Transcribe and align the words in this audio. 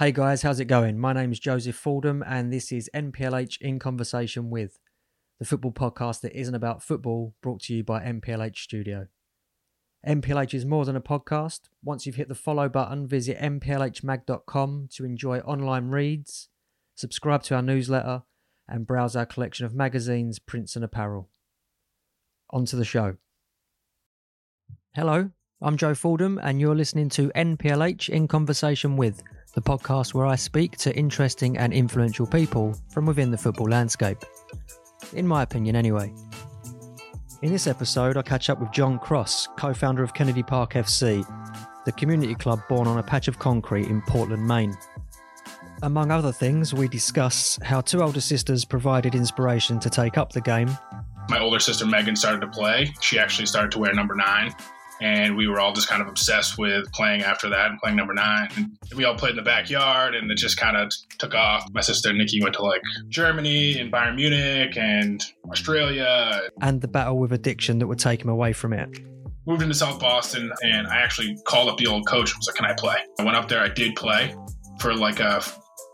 Hey 0.00 0.12
guys, 0.12 0.40
how's 0.40 0.60
it 0.60 0.64
going? 0.64 0.98
My 0.98 1.12
name 1.12 1.30
is 1.30 1.38
Joseph 1.38 1.76
Fordham, 1.76 2.24
and 2.26 2.50
this 2.50 2.72
is 2.72 2.88
NPLH 2.94 3.60
in 3.60 3.78
Conversation 3.78 4.48
with, 4.48 4.78
the 5.38 5.44
football 5.44 5.72
podcast 5.72 6.22
that 6.22 6.34
isn't 6.34 6.54
about 6.54 6.82
football, 6.82 7.34
brought 7.42 7.60
to 7.64 7.74
you 7.74 7.84
by 7.84 8.00
NPLH 8.00 8.56
Studio. 8.56 9.08
NPLH 10.08 10.54
is 10.54 10.64
more 10.64 10.86
than 10.86 10.96
a 10.96 11.02
podcast. 11.02 11.68
Once 11.84 12.06
you've 12.06 12.14
hit 12.14 12.28
the 12.28 12.34
follow 12.34 12.66
button, 12.66 13.06
visit 13.06 13.38
nplhmag.com 13.40 14.88
to 14.90 15.04
enjoy 15.04 15.40
online 15.40 15.90
reads, 15.90 16.48
subscribe 16.94 17.42
to 17.42 17.56
our 17.56 17.62
newsletter, 17.62 18.22
and 18.66 18.86
browse 18.86 19.14
our 19.14 19.26
collection 19.26 19.66
of 19.66 19.74
magazines, 19.74 20.38
prints, 20.38 20.76
and 20.76 20.84
apparel. 20.86 21.28
On 22.48 22.64
to 22.64 22.76
the 22.76 22.86
show. 22.86 23.18
Hello, 24.94 25.32
I'm 25.62 25.76
Joe 25.76 25.94
Fordham, 25.94 26.40
and 26.42 26.58
you're 26.58 26.74
listening 26.74 27.10
to 27.10 27.28
NPLH 27.36 28.08
in 28.08 28.26
Conversation 28.26 28.96
with 28.96 29.22
the 29.52 29.60
podcast 29.60 30.14
where 30.14 30.24
I 30.24 30.34
speak 30.34 30.78
to 30.78 30.96
interesting 30.96 31.58
and 31.58 31.74
influential 31.74 32.26
people 32.26 32.74
from 32.88 33.04
within 33.04 33.30
the 33.30 33.36
football 33.36 33.68
landscape. 33.68 34.24
In 35.12 35.26
my 35.26 35.42
opinion, 35.42 35.76
anyway. 35.76 36.14
In 37.42 37.52
this 37.52 37.66
episode, 37.66 38.16
I 38.16 38.22
catch 38.22 38.48
up 38.48 38.58
with 38.58 38.70
John 38.70 38.98
Cross, 38.98 39.48
co 39.58 39.74
founder 39.74 40.02
of 40.02 40.14
Kennedy 40.14 40.42
Park 40.42 40.72
FC, 40.72 41.26
the 41.84 41.92
community 41.92 42.34
club 42.34 42.62
born 42.66 42.88
on 42.88 42.96
a 42.96 43.02
patch 43.02 43.28
of 43.28 43.38
concrete 43.38 43.88
in 43.88 44.00
Portland, 44.00 44.48
Maine. 44.48 44.74
Among 45.82 46.10
other 46.10 46.32
things, 46.32 46.72
we 46.72 46.88
discuss 46.88 47.58
how 47.62 47.82
two 47.82 48.02
older 48.02 48.22
sisters 48.22 48.64
provided 48.64 49.14
inspiration 49.14 49.78
to 49.80 49.90
take 49.90 50.16
up 50.16 50.32
the 50.32 50.40
game. 50.40 50.70
My 51.28 51.38
older 51.38 51.60
sister 51.60 51.84
Megan 51.84 52.16
started 52.16 52.40
to 52.40 52.48
play. 52.48 52.94
She 53.02 53.18
actually 53.18 53.44
started 53.44 53.72
to 53.72 53.78
wear 53.78 53.92
number 53.92 54.14
nine 54.14 54.54
and 55.00 55.36
we 55.36 55.46
were 55.46 55.60
all 55.60 55.72
just 55.72 55.88
kind 55.88 56.02
of 56.02 56.08
obsessed 56.08 56.58
with 56.58 56.90
playing 56.92 57.22
after 57.22 57.48
that 57.48 57.70
and 57.70 57.78
playing 57.80 57.96
number 57.96 58.14
nine. 58.14 58.48
And 58.56 58.76
we 58.96 59.04
all 59.04 59.14
played 59.14 59.30
in 59.30 59.36
the 59.36 59.42
backyard, 59.42 60.14
and 60.14 60.30
it 60.30 60.36
just 60.36 60.56
kind 60.56 60.76
of 60.76 60.92
took 61.18 61.34
off. 61.34 61.66
My 61.72 61.80
sister 61.80 62.12
Nikki 62.12 62.42
went 62.42 62.54
to 62.56 62.62
like 62.62 62.82
Germany 63.08 63.78
and 63.78 63.92
Bayern 63.92 64.16
Munich 64.16 64.76
and 64.76 65.24
Australia, 65.50 66.40
and 66.60 66.80
the 66.80 66.88
battle 66.88 67.18
with 67.18 67.32
addiction 67.32 67.78
that 67.78 67.86
would 67.86 67.98
take 67.98 68.22
him 68.22 68.28
away 68.28 68.52
from 68.52 68.72
it. 68.72 68.88
Moved 69.46 69.62
into 69.62 69.74
South 69.74 69.98
Boston, 69.98 70.52
and 70.62 70.86
I 70.86 70.98
actually 70.98 71.36
called 71.44 71.68
up 71.68 71.78
the 71.78 71.86
old 71.86 72.06
coach. 72.06 72.30
and 72.30 72.38
was 72.38 72.46
like, 72.46 72.56
"Can 72.56 72.66
I 72.66 72.74
play?" 72.74 72.96
I 73.18 73.24
went 73.24 73.36
up 73.36 73.48
there. 73.48 73.62
I 73.62 73.68
did 73.68 73.96
play 73.96 74.34
for 74.80 74.94
like 74.94 75.20
a, 75.20 75.42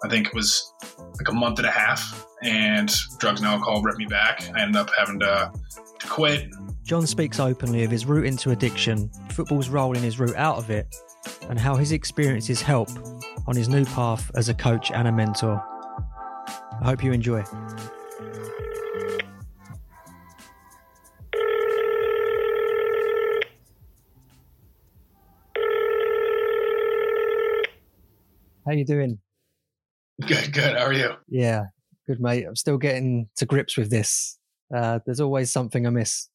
I 0.04 0.08
think 0.08 0.28
it 0.28 0.34
was 0.34 0.72
like 1.18 1.28
a 1.28 1.32
month 1.32 1.58
and 1.58 1.66
a 1.66 1.70
half, 1.70 2.26
and 2.42 2.92
drugs 3.18 3.40
and 3.40 3.48
alcohol 3.48 3.82
ripped 3.82 3.98
me 3.98 4.06
back. 4.06 4.42
I 4.54 4.62
ended 4.62 4.76
up 4.76 4.90
having 4.96 5.20
to, 5.20 5.52
to 6.00 6.06
quit 6.08 6.48
John 6.86 7.04
speaks 7.04 7.40
openly 7.40 7.82
of 7.82 7.90
his 7.90 8.06
route 8.06 8.26
into 8.26 8.52
addiction, 8.52 9.10
football's 9.30 9.68
role 9.68 9.96
in 9.96 10.04
his 10.04 10.20
route 10.20 10.36
out 10.36 10.56
of 10.56 10.70
it, 10.70 10.94
and 11.48 11.58
how 11.58 11.74
his 11.74 11.90
experiences 11.90 12.62
help 12.62 12.88
on 13.48 13.56
his 13.56 13.68
new 13.68 13.84
path 13.86 14.30
as 14.36 14.48
a 14.50 14.54
coach 14.54 14.92
and 14.92 15.08
a 15.08 15.12
mentor. 15.12 15.60
I 16.80 16.84
hope 16.84 17.02
you 17.02 17.10
enjoy. 17.10 17.42
How 28.64 28.72
you 28.72 28.84
doing? 28.84 29.18
Good, 30.24 30.52
good. 30.52 30.76
How 30.76 30.86
are 30.86 30.92
you? 30.92 31.14
Yeah, 31.26 31.64
good, 32.06 32.20
mate. 32.20 32.44
I'm 32.44 32.54
still 32.54 32.78
getting 32.78 33.28
to 33.38 33.44
grips 33.44 33.76
with 33.76 33.90
this. 33.90 34.38
Uh, 34.72 35.00
there's 35.04 35.20
always 35.20 35.50
something 35.50 35.84
amiss. 35.84 36.28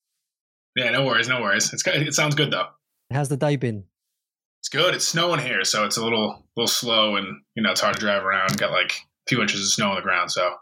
Yeah, 0.76 0.92
no 0.92 1.06
worries, 1.06 1.28
no 1.28 1.42
worries. 1.42 1.72
It's 1.74 1.86
it 1.86 2.14
sounds 2.14 2.36
good 2.36 2.52
though. 2.52 2.68
How's 3.12 3.30
the 3.30 3.38
day 3.38 3.56
been? 3.56 3.86
It's 4.62 4.70
good. 4.70 4.94
It's 4.94 5.08
snowing 5.08 5.40
here, 5.40 5.64
so 5.64 5.86
it's 5.86 5.98
a 5.98 6.04
little 6.04 6.46
little 6.56 6.68
slow, 6.68 7.16
and 7.16 7.42
you 7.56 7.64
know 7.64 7.72
it's 7.72 7.82
hard 7.82 7.96
to 7.96 8.00
drive 8.00 8.24
around. 8.24 8.58
Got 8.58 8.72
like 8.72 8.92
a 8.92 9.30
few 9.30 9.42
inches 9.42 9.62
of 9.62 9.68
snow 9.68 9.90
on 9.90 9.96
the 9.96 10.02
ground, 10.02 10.32
so 10.32 10.54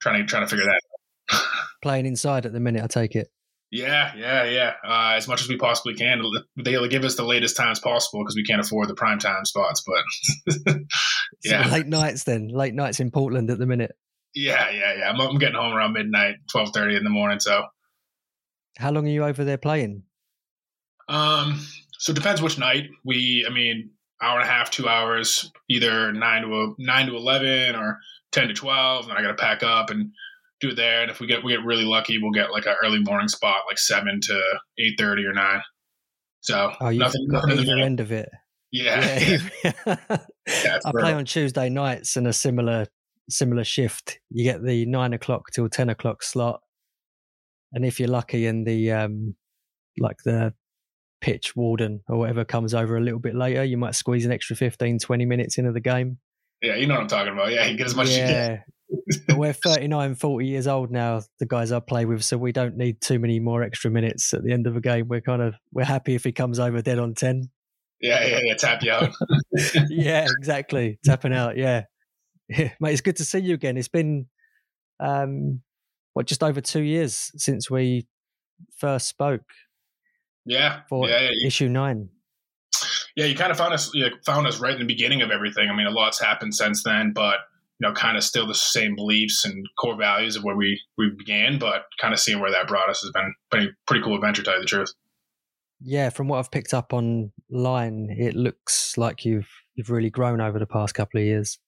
trying 0.00 0.20
to 0.20 0.26
trying 0.26 0.44
to 0.44 0.48
figure 0.48 0.66
that. 0.66 0.80
Out. 1.32 1.42
Playing 1.82 2.06
inside 2.06 2.46
at 2.46 2.52
the 2.52 2.60
minute, 2.60 2.82
I 2.82 2.86
take 2.86 3.16
it. 3.16 3.28
Yeah, 3.70 4.14
yeah, 4.16 4.44
yeah. 4.44 4.72
Uh, 4.86 5.14
as 5.16 5.28
much 5.28 5.42
as 5.42 5.48
we 5.48 5.56
possibly 5.56 5.94
can. 5.94 6.22
They'll 6.56 6.88
give 6.88 7.04
us 7.04 7.16
the 7.16 7.24
latest 7.24 7.56
times 7.56 7.78
possible 7.80 8.22
because 8.22 8.34
we 8.34 8.44
can't 8.44 8.60
afford 8.60 8.88
the 8.88 8.94
prime 8.94 9.18
time 9.18 9.44
spots. 9.44 9.84
But 9.86 10.76
yeah, 11.44 11.64
so 11.64 11.70
late 11.70 11.86
nights 11.86 12.24
then. 12.24 12.48
Late 12.48 12.74
nights 12.74 13.00
in 13.00 13.10
Portland 13.10 13.50
at 13.50 13.58
the 13.58 13.66
minute. 13.66 13.92
Yeah, 14.34 14.70
yeah, 14.70 14.94
yeah. 14.98 15.10
I'm, 15.10 15.20
I'm 15.20 15.38
getting 15.38 15.56
home 15.56 15.74
around 15.74 15.92
midnight, 15.92 16.36
twelve 16.50 16.70
thirty 16.72 16.96
in 16.96 17.04
the 17.04 17.10
morning. 17.10 17.40
So 17.40 17.62
how 18.78 18.92
long 18.92 19.06
are 19.06 19.10
you 19.10 19.24
over 19.24 19.44
there 19.44 19.58
playing? 19.58 20.04
Um, 21.08 21.60
so 21.98 22.12
it 22.12 22.14
depends 22.14 22.40
which 22.40 22.58
night. 22.58 22.90
We, 23.04 23.44
I 23.48 23.52
mean, 23.52 23.90
hour 24.22 24.38
and 24.38 24.48
a 24.48 24.50
half, 24.50 24.70
two 24.70 24.88
hours, 24.88 25.50
either 25.68 26.12
nine 26.12 26.42
to 26.42 26.74
nine 26.78 27.06
to 27.06 27.16
eleven 27.16 27.74
or 27.74 27.98
ten 28.32 28.48
to 28.48 28.54
twelve. 28.54 29.08
And 29.08 29.18
I 29.18 29.22
got 29.22 29.28
to 29.28 29.34
pack 29.34 29.62
up 29.62 29.90
and 29.90 30.12
do 30.60 30.70
it 30.70 30.76
there. 30.76 31.02
And 31.02 31.10
if 31.10 31.20
we 31.20 31.26
get 31.26 31.42
we 31.42 31.52
get 31.52 31.64
really 31.64 31.84
lucky, 31.84 32.18
we'll 32.18 32.30
get 32.30 32.52
like 32.52 32.66
an 32.66 32.76
early 32.84 33.00
morning 33.00 33.28
spot, 33.28 33.62
like 33.68 33.78
seven 33.78 34.20
to 34.22 34.40
eight 34.78 34.94
thirty 34.98 35.24
or 35.24 35.32
nine. 35.32 35.62
So 36.40 36.72
oh, 36.80 36.88
you've 36.88 37.00
nothing, 37.00 37.28
got 37.30 37.48
nothing 37.48 37.64
either 37.64 37.78
end 37.78 38.00
of 38.00 38.12
it. 38.12 38.28
Yeah, 38.70 39.18
yeah. 39.64 39.96
yeah 40.46 40.78
I 40.84 40.90
play 40.92 41.12
on 41.12 41.24
Tuesday 41.24 41.68
nights 41.68 42.16
in 42.16 42.26
a 42.26 42.32
similar 42.32 42.86
similar 43.28 43.64
shift. 43.64 44.20
You 44.30 44.44
get 44.44 44.62
the 44.62 44.86
nine 44.86 45.14
o'clock 45.14 45.50
till 45.52 45.68
ten 45.68 45.88
o'clock 45.88 46.22
slot, 46.22 46.60
and 47.72 47.84
if 47.84 47.98
you're 48.00 48.08
lucky 48.08 48.46
and 48.46 48.66
the 48.66 48.92
um, 48.92 49.34
like 49.98 50.18
the 50.24 50.54
pitch 51.20 51.56
warden 51.56 52.00
or 52.08 52.18
whatever 52.18 52.44
comes 52.44 52.74
over 52.74 52.96
a 52.96 53.00
little 53.00 53.18
bit 53.18 53.34
later, 53.34 53.64
you 53.64 53.76
might 53.76 53.94
squeeze 53.94 54.24
an 54.24 54.32
extra 54.32 54.56
15, 54.56 54.98
20 54.98 55.26
minutes 55.26 55.58
into 55.58 55.72
the 55.72 55.80
game. 55.80 56.18
Yeah, 56.62 56.76
you 56.76 56.86
know 56.86 56.94
what 56.94 57.02
I'm 57.02 57.08
talking 57.08 57.32
about. 57.32 57.52
Yeah, 57.52 57.66
you 57.66 57.76
get 57.76 57.86
as 57.86 57.94
much 57.94 58.10
yeah. 58.10 58.14
as 58.16 58.30
you 58.30 58.36
can. 58.36 59.24
but 59.28 59.38
we're 59.38 59.52
39, 59.64 60.14
40 60.16 60.46
years 60.46 60.66
old 60.66 60.90
now, 60.90 61.20
the 61.38 61.46
guys 61.46 61.72
I 61.72 61.80
play 61.80 62.04
with, 62.04 62.24
so 62.24 62.36
we 62.36 62.52
don't 62.52 62.76
need 62.76 63.00
too 63.00 63.18
many 63.18 63.38
more 63.38 63.62
extra 63.62 63.90
minutes 63.90 64.32
at 64.34 64.42
the 64.42 64.52
end 64.52 64.66
of 64.66 64.76
a 64.76 64.80
game. 64.80 65.08
We're 65.08 65.20
kind 65.20 65.42
of 65.42 65.54
we're 65.72 65.84
happy 65.84 66.14
if 66.14 66.24
he 66.24 66.32
comes 66.32 66.58
over 66.58 66.82
dead 66.82 66.98
on 66.98 67.14
10. 67.14 67.50
Yeah, 68.00 68.24
yeah, 68.24 68.40
yeah, 68.44 68.54
tap 68.54 68.82
you 68.82 68.92
out. 68.92 69.12
yeah, 69.88 70.26
exactly. 70.38 70.98
Tapping 71.04 71.32
out, 71.32 71.56
yeah. 71.56 71.84
yeah. 72.48 72.72
Mate, 72.80 72.92
it's 72.92 73.00
good 73.00 73.16
to 73.16 73.24
see 73.24 73.40
you 73.40 73.54
again. 73.54 73.76
It's 73.76 73.88
been 73.88 74.26
um 75.00 75.62
what 76.12 76.26
just 76.26 76.42
over 76.42 76.60
two 76.60 76.82
years 76.82 77.30
since 77.36 77.70
we 77.70 78.06
first 78.76 79.08
spoke. 79.08 79.44
Yeah, 80.44 80.80
for 80.88 81.08
yeah, 81.08 81.28
yeah. 81.30 81.46
issue 81.46 81.68
nine. 81.68 82.08
Yeah, 83.16 83.26
you 83.26 83.34
kind 83.34 83.50
of 83.50 83.58
found 83.58 83.74
us. 83.74 83.92
You 83.94 84.08
found 84.24 84.46
us 84.46 84.60
right 84.60 84.72
in 84.72 84.78
the 84.78 84.86
beginning 84.86 85.22
of 85.22 85.30
everything. 85.30 85.68
I 85.68 85.76
mean, 85.76 85.86
a 85.86 85.90
lot's 85.90 86.20
happened 86.20 86.54
since 86.54 86.82
then, 86.82 87.12
but 87.12 87.38
you 87.80 87.86
know, 87.86 87.94
kind 87.94 88.16
of 88.16 88.24
still 88.24 88.46
the 88.46 88.54
same 88.54 88.96
beliefs 88.96 89.44
and 89.44 89.66
core 89.78 89.96
values 89.96 90.36
of 90.36 90.44
where 90.44 90.56
we 90.56 90.80
we 90.96 91.10
began. 91.16 91.58
But 91.58 91.84
kind 92.00 92.14
of 92.14 92.20
seeing 92.20 92.40
where 92.40 92.50
that 92.50 92.68
brought 92.68 92.88
us 92.88 93.00
has 93.02 93.10
been 93.12 93.34
pretty 93.50 93.70
pretty 93.86 94.02
cool 94.02 94.14
adventure. 94.14 94.42
To 94.42 94.46
tell 94.46 94.54
you 94.54 94.62
the 94.62 94.66
truth. 94.66 94.92
Yeah, 95.80 96.10
from 96.10 96.26
what 96.28 96.38
I've 96.38 96.50
picked 96.50 96.74
up 96.74 96.92
online, 96.92 98.08
it 98.10 98.34
looks 98.34 98.96
like 98.96 99.24
you've 99.24 99.48
you've 99.74 99.90
really 99.90 100.10
grown 100.10 100.40
over 100.40 100.58
the 100.58 100.66
past 100.66 100.94
couple 100.94 101.20
of 101.20 101.26
years. 101.26 101.58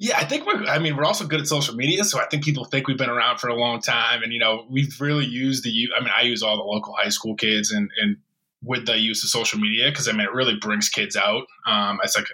Yeah, 0.00 0.16
I 0.16 0.24
think 0.24 0.46
we're. 0.46 0.64
I 0.64 0.78
mean, 0.78 0.96
we're 0.96 1.04
also 1.04 1.26
good 1.26 1.40
at 1.40 1.48
social 1.48 1.74
media, 1.74 2.04
so 2.04 2.20
I 2.20 2.26
think 2.26 2.44
people 2.44 2.64
think 2.64 2.86
we've 2.86 2.96
been 2.96 3.10
around 3.10 3.38
for 3.38 3.48
a 3.48 3.56
long 3.56 3.80
time, 3.80 4.22
and 4.22 4.32
you 4.32 4.38
know, 4.38 4.64
we've 4.70 5.00
really 5.00 5.26
used 5.26 5.64
the. 5.64 5.88
I 5.96 6.00
mean, 6.00 6.12
I 6.16 6.22
use 6.22 6.42
all 6.42 6.56
the 6.56 6.62
local 6.62 6.94
high 6.94 7.08
school 7.08 7.34
kids, 7.34 7.72
and 7.72 7.90
and 8.00 8.16
with 8.62 8.86
the 8.86 8.96
use 8.96 9.24
of 9.24 9.30
social 9.30 9.58
media, 9.58 9.90
because 9.90 10.08
I 10.08 10.12
mean, 10.12 10.22
it 10.22 10.32
really 10.32 10.56
brings 10.60 10.88
kids 10.88 11.16
out. 11.16 11.46
Um, 11.66 11.98
it's 12.04 12.16
like 12.16 12.26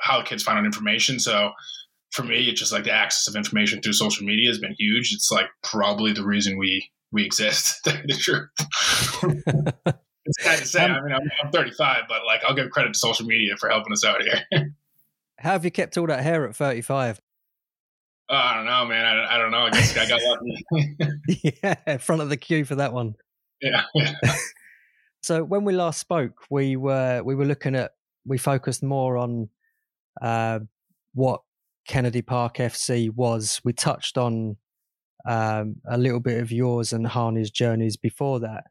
how 0.00 0.22
kids 0.22 0.42
find 0.42 0.58
out 0.58 0.64
information. 0.64 1.20
So 1.20 1.52
for 2.10 2.24
me, 2.24 2.48
it's 2.48 2.58
just 2.58 2.72
like 2.72 2.84
the 2.84 2.92
access 2.92 3.28
of 3.28 3.36
information 3.36 3.80
through 3.80 3.94
social 3.94 4.26
media 4.26 4.50
has 4.50 4.58
been 4.58 4.74
huge. 4.78 5.12
It's 5.12 5.30
like 5.30 5.46
probably 5.62 6.12
the 6.12 6.24
reason 6.24 6.58
we 6.58 6.90
we 7.12 7.24
exist. 7.24 7.84
the 7.84 8.18
truth. 8.18 8.48
it's 10.24 10.44
kind 10.44 10.60
of 10.60 10.66
say. 10.66 10.84
Um, 10.84 10.92
I 10.92 11.00
mean, 11.02 11.12
I'm, 11.12 11.30
I'm 11.44 11.52
35, 11.52 12.02
but 12.08 12.24
like 12.26 12.42
I'll 12.44 12.54
give 12.54 12.70
credit 12.70 12.94
to 12.94 12.98
social 12.98 13.26
media 13.26 13.56
for 13.56 13.68
helping 13.68 13.92
us 13.92 14.04
out 14.04 14.22
here. 14.22 14.74
How 15.42 15.50
have 15.50 15.64
you 15.64 15.72
kept 15.72 15.98
all 15.98 16.06
that 16.06 16.22
hair 16.22 16.46
at 16.46 16.54
35? 16.54 17.20
Oh, 18.30 18.34
I 18.34 18.54
don't 18.54 18.64
know, 18.64 18.86
man. 18.86 19.04
I, 19.04 19.34
I 19.34 19.38
don't 19.38 19.50
know. 19.50 19.66
I 19.66 19.70
guess 19.70 19.96
I 19.96 20.08
got 20.08 20.20
lucky. 20.22 20.96
yeah, 21.62 21.96
front 21.96 22.22
of 22.22 22.28
the 22.28 22.36
queue 22.36 22.64
for 22.64 22.76
that 22.76 22.92
one. 22.92 23.16
Yeah. 23.60 23.82
so 25.22 25.42
when 25.42 25.64
we 25.64 25.72
last 25.72 25.98
spoke, 25.98 26.44
we 26.48 26.76
were 26.76 27.22
we 27.24 27.34
were 27.34 27.44
looking 27.44 27.74
at 27.74 27.90
we 28.24 28.38
focused 28.38 28.84
more 28.84 29.16
on 29.16 29.48
uh, 30.20 30.60
what 31.12 31.40
Kennedy 31.88 32.22
Park 32.22 32.58
FC 32.58 33.10
was. 33.10 33.60
We 33.64 33.72
touched 33.72 34.16
on 34.16 34.56
um, 35.26 35.76
a 35.88 35.98
little 35.98 36.20
bit 36.20 36.40
of 36.40 36.52
yours 36.52 36.92
and 36.92 37.04
Hani's 37.04 37.50
journeys 37.50 37.96
before 37.96 38.38
that. 38.40 38.64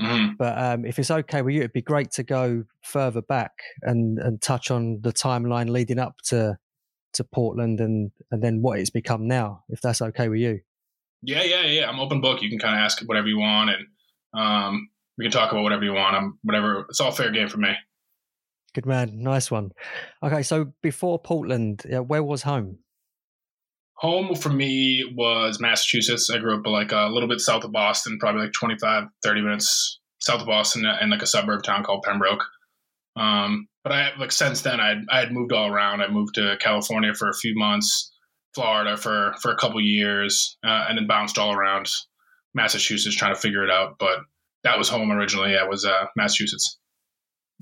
Mm-hmm. 0.00 0.34
But 0.38 0.58
um, 0.58 0.84
if 0.84 0.98
it's 0.98 1.10
okay 1.10 1.42
with 1.42 1.54
you, 1.54 1.60
it'd 1.60 1.72
be 1.72 1.82
great 1.82 2.10
to 2.12 2.22
go 2.22 2.64
further 2.82 3.22
back 3.22 3.52
and, 3.82 4.18
and 4.18 4.40
touch 4.40 4.70
on 4.70 5.00
the 5.00 5.12
timeline 5.12 5.70
leading 5.70 5.98
up 5.98 6.16
to 6.26 6.58
to 7.14 7.24
Portland 7.24 7.80
and 7.80 8.10
and 8.30 8.42
then 8.42 8.60
what 8.60 8.78
it's 8.78 8.90
become 8.90 9.26
now, 9.26 9.64
if 9.70 9.80
that's 9.80 10.02
okay 10.02 10.28
with 10.28 10.40
you. 10.40 10.60
Yeah, 11.22 11.42
yeah, 11.42 11.62
yeah. 11.62 11.88
I'm 11.88 11.98
open 11.98 12.20
book. 12.20 12.42
You 12.42 12.50
can 12.50 12.58
kind 12.58 12.74
of 12.74 12.80
ask 12.80 13.00
whatever 13.06 13.26
you 13.26 13.38
want, 13.38 13.70
and 13.70 13.86
um, 14.38 14.88
we 15.16 15.24
can 15.24 15.32
talk 15.32 15.50
about 15.50 15.62
whatever 15.62 15.84
you 15.84 15.94
want. 15.94 16.14
I'm 16.14 16.38
whatever. 16.42 16.86
It's 16.90 17.00
all 17.00 17.10
fair 17.10 17.30
game 17.30 17.48
for 17.48 17.58
me. 17.58 17.74
Good 18.74 18.84
man. 18.84 19.22
Nice 19.22 19.50
one. 19.50 19.70
Okay, 20.22 20.42
so 20.42 20.72
before 20.82 21.18
Portland, 21.18 21.84
where 22.06 22.22
was 22.22 22.42
home? 22.42 22.78
Home 23.98 24.34
for 24.34 24.50
me 24.50 25.10
was 25.16 25.58
Massachusetts. 25.58 26.28
I 26.30 26.38
grew 26.38 26.58
up 26.58 26.66
like 26.66 26.92
a 26.92 27.08
little 27.10 27.28
bit 27.28 27.40
south 27.40 27.64
of 27.64 27.72
Boston, 27.72 28.18
probably 28.18 28.42
like 28.42 28.52
25, 28.52 29.04
30 29.22 29.40
minutes 29.40 30.00
south 30.20 30.40
of 30.40 30.46
Boston 30.46 30.84
in 31.00 31.10
like 31.10 31.22
a 31.22 31.26
suburb 31.26 31.62
town 31.62 31.82
called 31.82 32.02
Pembroke. 32.02 32.44
Um, 33.16 33.68
but 33.82 33.92
I 33.92 34.10
like 34.18 34.32
since 34.32 34.62
then 34.62 34.80
I 34.80 34.96
I 35.10 35.20
had 35.20 35.32
moved 35.32 35.52
all 35.52 35.68
around. 35.68 36.02
I 36.02 36.08
moved 36.08 36.34
to 36.34 36.56
California 36.60 37.14
for 37.14 37.30
a 37.30 37.34
few 37.34 37.56
months, 37.56 38.12
Florida 38.54 38.96
for 38.96 39.34
for 39.40 39.50
a 39.50 39.56
couple 39.56 39.80
years, 39.80 40.58
uh, 40.64 40.86
and 40.88 40.98
then 40.98 41.06
bounced 41.06 41.38
all 41.38 41.52
around 41.52 41.88
Massachusetts 42.54 43.16
trying 43.16 43.34
to 43.34 43.40
figure 43.40 43.64
it 43.64 43.70
out. 43.70 43.96
But 43.98 44.18
that 44.64 44.76
was 44.76 44.88
home 44.88 45.10
originally. 45.12 45.52
Yeah, 45.52 45.66
was 45.68 45.84
uh, 45.84 46.06
Massachusetts. 46.16 46.78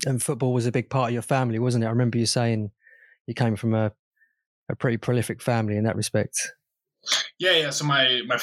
And 0.05 0.21
football 0.21 0.53
was 0.53 0.65
a 0.65 0.71
big 0.71 0.89
part 0.89 1.09
of 1.09 1.13
your 1.13 1.21
family, 1.21 1.59
wasn't 1.59 1.83
it? 1.83 1.87
I 1.87 1.91
remember 1.91 2.17
you 2.17 2.25
saying 2.25 2.71
you 3.27 3.33
came 3.33 3.55
from 3.55 3.73
a 3.73 3.93
a 4.69 4.75
pretty 4.75 4.97
prolific 4.97 5.41
family 5.41 5.77
in 5.77 5.83
that 5.83 5.95
respect. 5.95 6.53
Yeah, 7.37 7.51
yeah. 7.51 7.69
So 7.69 7.85
my 7.85 8.21
my, 8.27 8.39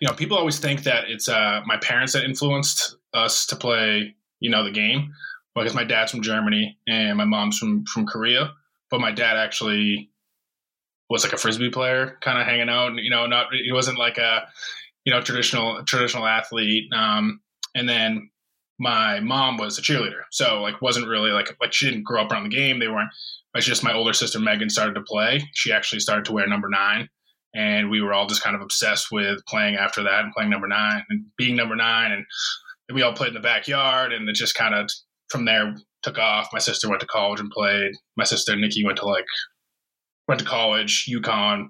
you 0.00 0.08
know, 0.08 0.14
people 0.14 0.36
always 0.36 0.58
think 0.58 0.84
that 0.84 1.08
it's 1.08 1.28
uh, 1.28 1.60
my 1.66 1.76
parents 1.78 2.12
that 2.12 2.24
influenced 2.24 2.96
us 3.12 3.46
to 3.46 3.56
play, 3.56 4.14
you 4.40 4.50
know, 4.50 4.64
the 4.64 4.70
game. 4.70 5.12
Because 5.54 5.74
my 5.74 5.84
dad's 5.84 6.10
from 6.10 6.20
Germany 6.20 6.78
and 6.86 7.16
my 7.16 7.24
mom's 7.24 7.56
from 7.56 7.86
from 7.86 8.06
Korea, 8.06 8.52
but 8.90 9.00
my 9.00 9.10
dad 9.10 9.38
actually 9.38 10.10
was 11.08 11.24
like 11.24 11.32
a 11.32 11.38
frisbee 11.38 11.70
player, 11.70 12.18
kind 12.20 12.38
of 12.38 12.46
hanging 12.46 12.68
out. 12.68 12.88
And, 12.88 12.98
You 12.98 13.08
know, 13.08 13.26
not 13.26 13.46
he 13.52 13.72
wasn't 13.72 13.98
like 13.98 14.18
a 14.18 14.46
you 15.06 15.12
know 15.12 15.22
traditional 15.22 15.82
traditional 15.84 16.26
athlete. 16.26 16.92
Um, 16.94 17.40
and 17.74 17.88
then 17.88 18.30
my 18.78 19.20
mom 19.20 19.56
was 19.56 19.78
a 19.78 19.82
cheerleader, 19.82 20.22
so 20.30 20.60
like 20.60 20.82
wasn't 20.82 21.08
really 21.08 21.30
like 21.30 21.54
like 21.60 21.72
she 21.72 21.86
didn't 21.86 22.04
grow 22.04 22.22
up 22.22 22.32
around 22.32 22.44
the 22.44 22.56
game. 22.56 22.78
They 22.78 22.88
weren't 22.88 23.10
it's 23.56 23.66
just 23.66 23.84
my 23.84 23.94
older 23.94 24.12
sister 24.12 24.38
Megan 24.38 24.70
started 24.70 24.94
to 24.94 25.02
play. 25.02 25.48
She 25.54 25.72
actually 25.72 26.00
started 26.00 26.24
to 26.26 26.32
wear 26.32 26.46
number 26.46 26.68
nine, 26.68 27.08
and 27.54 27.90
we 27.90 28.00
were 28.02 28.12
all 28.12 28.26
just 28.26 28.42
kind 28.42 28.54
of 28.54 28.62
obsessed 28.62 29.10
with 29.10 29.44
playing 29.46 29.76
after 29.76 30.02
that 30.02 30.24
and 30.24 30.32
playing 30.32 30.50
number 30.50 30.68
nine 30.68 31.02
and 31.08 31.24
being 31.38 31.56
number 31.56 31.76
nine. 31.76 32.12
And 32.12 32.24
we 32.92 33.02
all 33.02 33.14
played 33.14 33.28
in 33.28 33.34
the 33.34 33.40
backyard, 33.40 34.12
and 34.12 34.28
it 34.28 34.34
just 34.34 34.54
kind 34.54 34.74
of 34.74 34.90
from 35.28 35.44
there 35.44 35.74
took 36.02 36.18
off. 36.18 36.50
My 36.52 36.58
sister 36.58 36.88
went 36.88 37.00
to 37.00 37.06
college 37.06 37.40
and 37.40 37.50
played. 37.50 37.92
My 38.16 38.24
sister 38.24 38.54
Nikki 38.54 38.84
went 38.84 38.98
to 38.98 39.06
like 39.06 39.24
went 40.28 40.40
to 40.40 40.46
college, 40.46 41.06
UConn, 41.08 41.68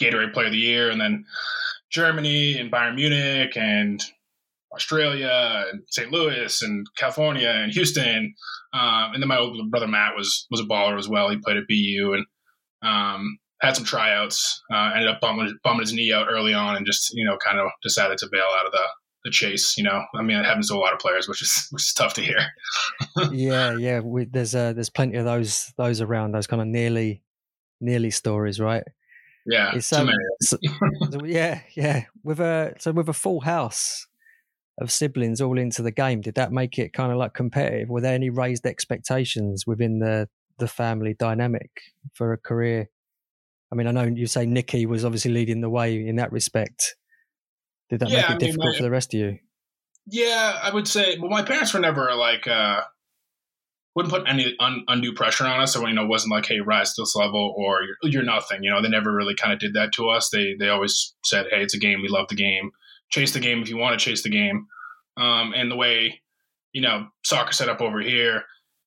Gatorade 0.00 0.32
Player 0.32 0.46
of 0.46 0.52
the 0.52 0.58
Year, 0.58 0.90
and 0.90 1.00
then 1.00 1.24
Germany 1.90 2.58
and 2.58 2.70
Bayern 2.70 2.94
Munich 2.94 3.56
and 3.56 4.02
Australia 4.76 5.64
and 5.72 5.82
St. 5.88 6.10
Louis 6.10 6.62
and 6.62 6.86
California 6.96 7.48
and 7.48 7.72
Houston. 7.72 8.34
Um, 8.72 9.14
and 9.14 9.22
then 9.22 9.28
my 9.28 9.38
older 9.38 9.62
brother 9.68 9.88
Matt 9.88 10.16
was 10.16 10.46
was 10.50 10.60
a 10.60 10.64
baller 10.64 10.98
as 10.98 11.08
well. 11.08 11.28
He 11.28 11.38
played 11.38 11.56
at 11.56 11.68
BU 11.68 12.14
and 12.14 12.26
um, 12.82 13.38
had 13.60 13.76
some 13.76 13.84
tryouts. 13.84 14.62
Uh, 14.72 14.92
ended 14.94 15.08
up 15.08 15.20
bumming, 15.20 15.58
bumming 15.64 15.80
his 15.80 15.92
knee 15.92 16.12
out 16.12 16.28
early 16.30 16.54
on 16.54 16.76
and 16.76 16.86
just 16.86 17.12
you 17.14 17.24
know 17.24 17.36
kind 17.38 17.58
of 17.58 17.68
decided 17.82 18.18
to 18.18 18.28
bail 18.30 18.46
out 18.58 18.66
of 18.66 18.72
the 18.72 18.86
the 19.24 19.30
chase. 19.30 19.76
You 19.76 19.84
know, 19.84 20.02
I 20.14 20.22
mean, 20.22 20.38
it 20.38 20.46
happens 20.46 20.68
to 20.68 20.74
a 20.74 20.78
lot 20.78 20.94
of 20.94 20.98
players, 20.98 21.28
which 21.28 21.42
is 21.42 21.66
which 21.70 21.82
is 21.82 21.92
tough 21.92 22.14
to 22.14 22.22
hear. 22.22 22.38
yeah, 23.32 23.76
yeah. 23.76 24.00
We, 24.00 24.24
there's 24.24 24.54
uh, 24.54 24.72
there's 24.72 24.90
plenty 24.90 25.16
of 25.16 25.24
those 25.24 25.72
those 25.76 26.00
around 26.00 26.32
those 26.32 26.46
kind 26.46 26.62
of 26.62 26.68
nearly 26.68 27.22
nearly 27.80 28.10
stories, 28.10 28.58
right? 28.58 28.84
Yeah, 29.46 29.70
um, 29.92 30.10
so, 30.42 30.58
yeah, 31.24 31.60
yeah. 31.76 32.04
With 32.24 32.40
a 32.40 32.74
so 32.78 32.92
with 32.92 33.08
a 33.08 33.12
full 33.12 33.40
house, 33.40 34.06
of 34.78 34.90
siblings 34.90 35.40
all 35.40 35.58
into 35.58 35.82
the 35.82 35.90
game, 35.90 36.20
did 36.20 36.34
that 36.34 36.52
make 36.52 36.78
it 36.78 36.92
kind 36.92 37.10
of 37.10 37.18
like 37.18 37.34
competitive? 37.34 37.88
Were 37.88 38.00
there 38.00 38.14
any 38.14 38.30
raised 38.30 38.66
expectations 38.66 39.66
within 39.66 39.98
the 39.98 40.28
the 40.58 40.68
family 40.68 41.14
dynamic 41.14 41.70
for 42.14 42.32
a 42.32 42.38
career? 42.38 42.88
I 43.72 43.74
mean, 43.74 43.86
I 43.86 43.90
know 43.90 44.04
you 44.04 44.26
say 44.26 44.46
Nikki 44.46 44.86
was 44.86 45.04
obviously 45.04 45.32
leading 45.32 45.60
the 45.60 45.70
way 45.70 46.06
in 46.06 46.16
that 46.16 46.32
respect. 46.32 46.96
Did 47.90 48.00
that 48.00 48.10
yeah, 48.10 48.16
make 48.16 48.30
it 48.30 48.34
I 48.34 48.36
difficult 48.38 48.64
mean, 48.64 48.72
my, 48.72 48.76
for 48.76 48.82
the 48.82 48.90
rest 48.90 49.14
of 49.14 49.20
you? 49.20 49.38
Yeah, 50.06 50.58
I 50.62 50.72
would 50.72 50.86
say. 50.86 51.18
Well, 51.18 51.30
my 51.30 51.42
parents 51.42 51.74
were 51.74 51.80
never 51.80 52.14
like 52.14 52.46
uh, 52.46 52.82
wouldn't 53.94 54.12
put 54.12 54.28
any 54.28 54.54
un, 54.60 54.84
undue 54.88 55.14
pressure 55.14 55.46
on 55.46 55.60
us. 55.60 55.72
So 55.72 55.86
you 55.86 55.94
know, 55.94 56.04
it 56.04 56.08
wasn't 56.08 56.32
like, 56.32 56.46
"Hey, 56.46 56.60
rise 56.60 56.94
to 56.94 57.02
this 57.02 57.16
level," 57.16 57.54
or 57.56 57.80
"You're, 57.82 58.12
you're 58.12 58.22
nothing." 58.22 58.62
You 58.62 58.70
know, 58.70 58.82
they 58.82 58.88
never 58.88 59.12
really 59.12 59.34
kind 59.34 59.52
of 59.52 59.58
did 59.58 59.74
that 59.74 59.92
to 59.94 60.08
us. 60.10 60.28
They 60.30 60.54
they 60.58 60.68
always 60.68 61.14
said, 61.24 61.46
"Hey, 61.50 61.62
it's 61.62 61.74
a 61.74 61.78
game. 61.78 62.02
We 62.02 62.08
love 62.08 62.28
the 62.28 62.36
game." 62.36 62.70
Chase 63.10 63.32
the 63.32 63.40
game 63.40 63.62
if 63.62 63.68
you 63.68 63.76
want 63.76 63.98
to 63.98 64.04
chase 64.04 64.22
the 64.22 64.30
game. 64.30 64.66
Um, 65.16 65.52
and 65.54 65.70
the 65.70 65.76
way, 65.76 66.20
you 66.72 66.82
know, 66.82 67.06
soccer 67.24 67.52
set 67.52 67.68
up 67.68 67.80
over 67.80 68.00
here 68.00 68.42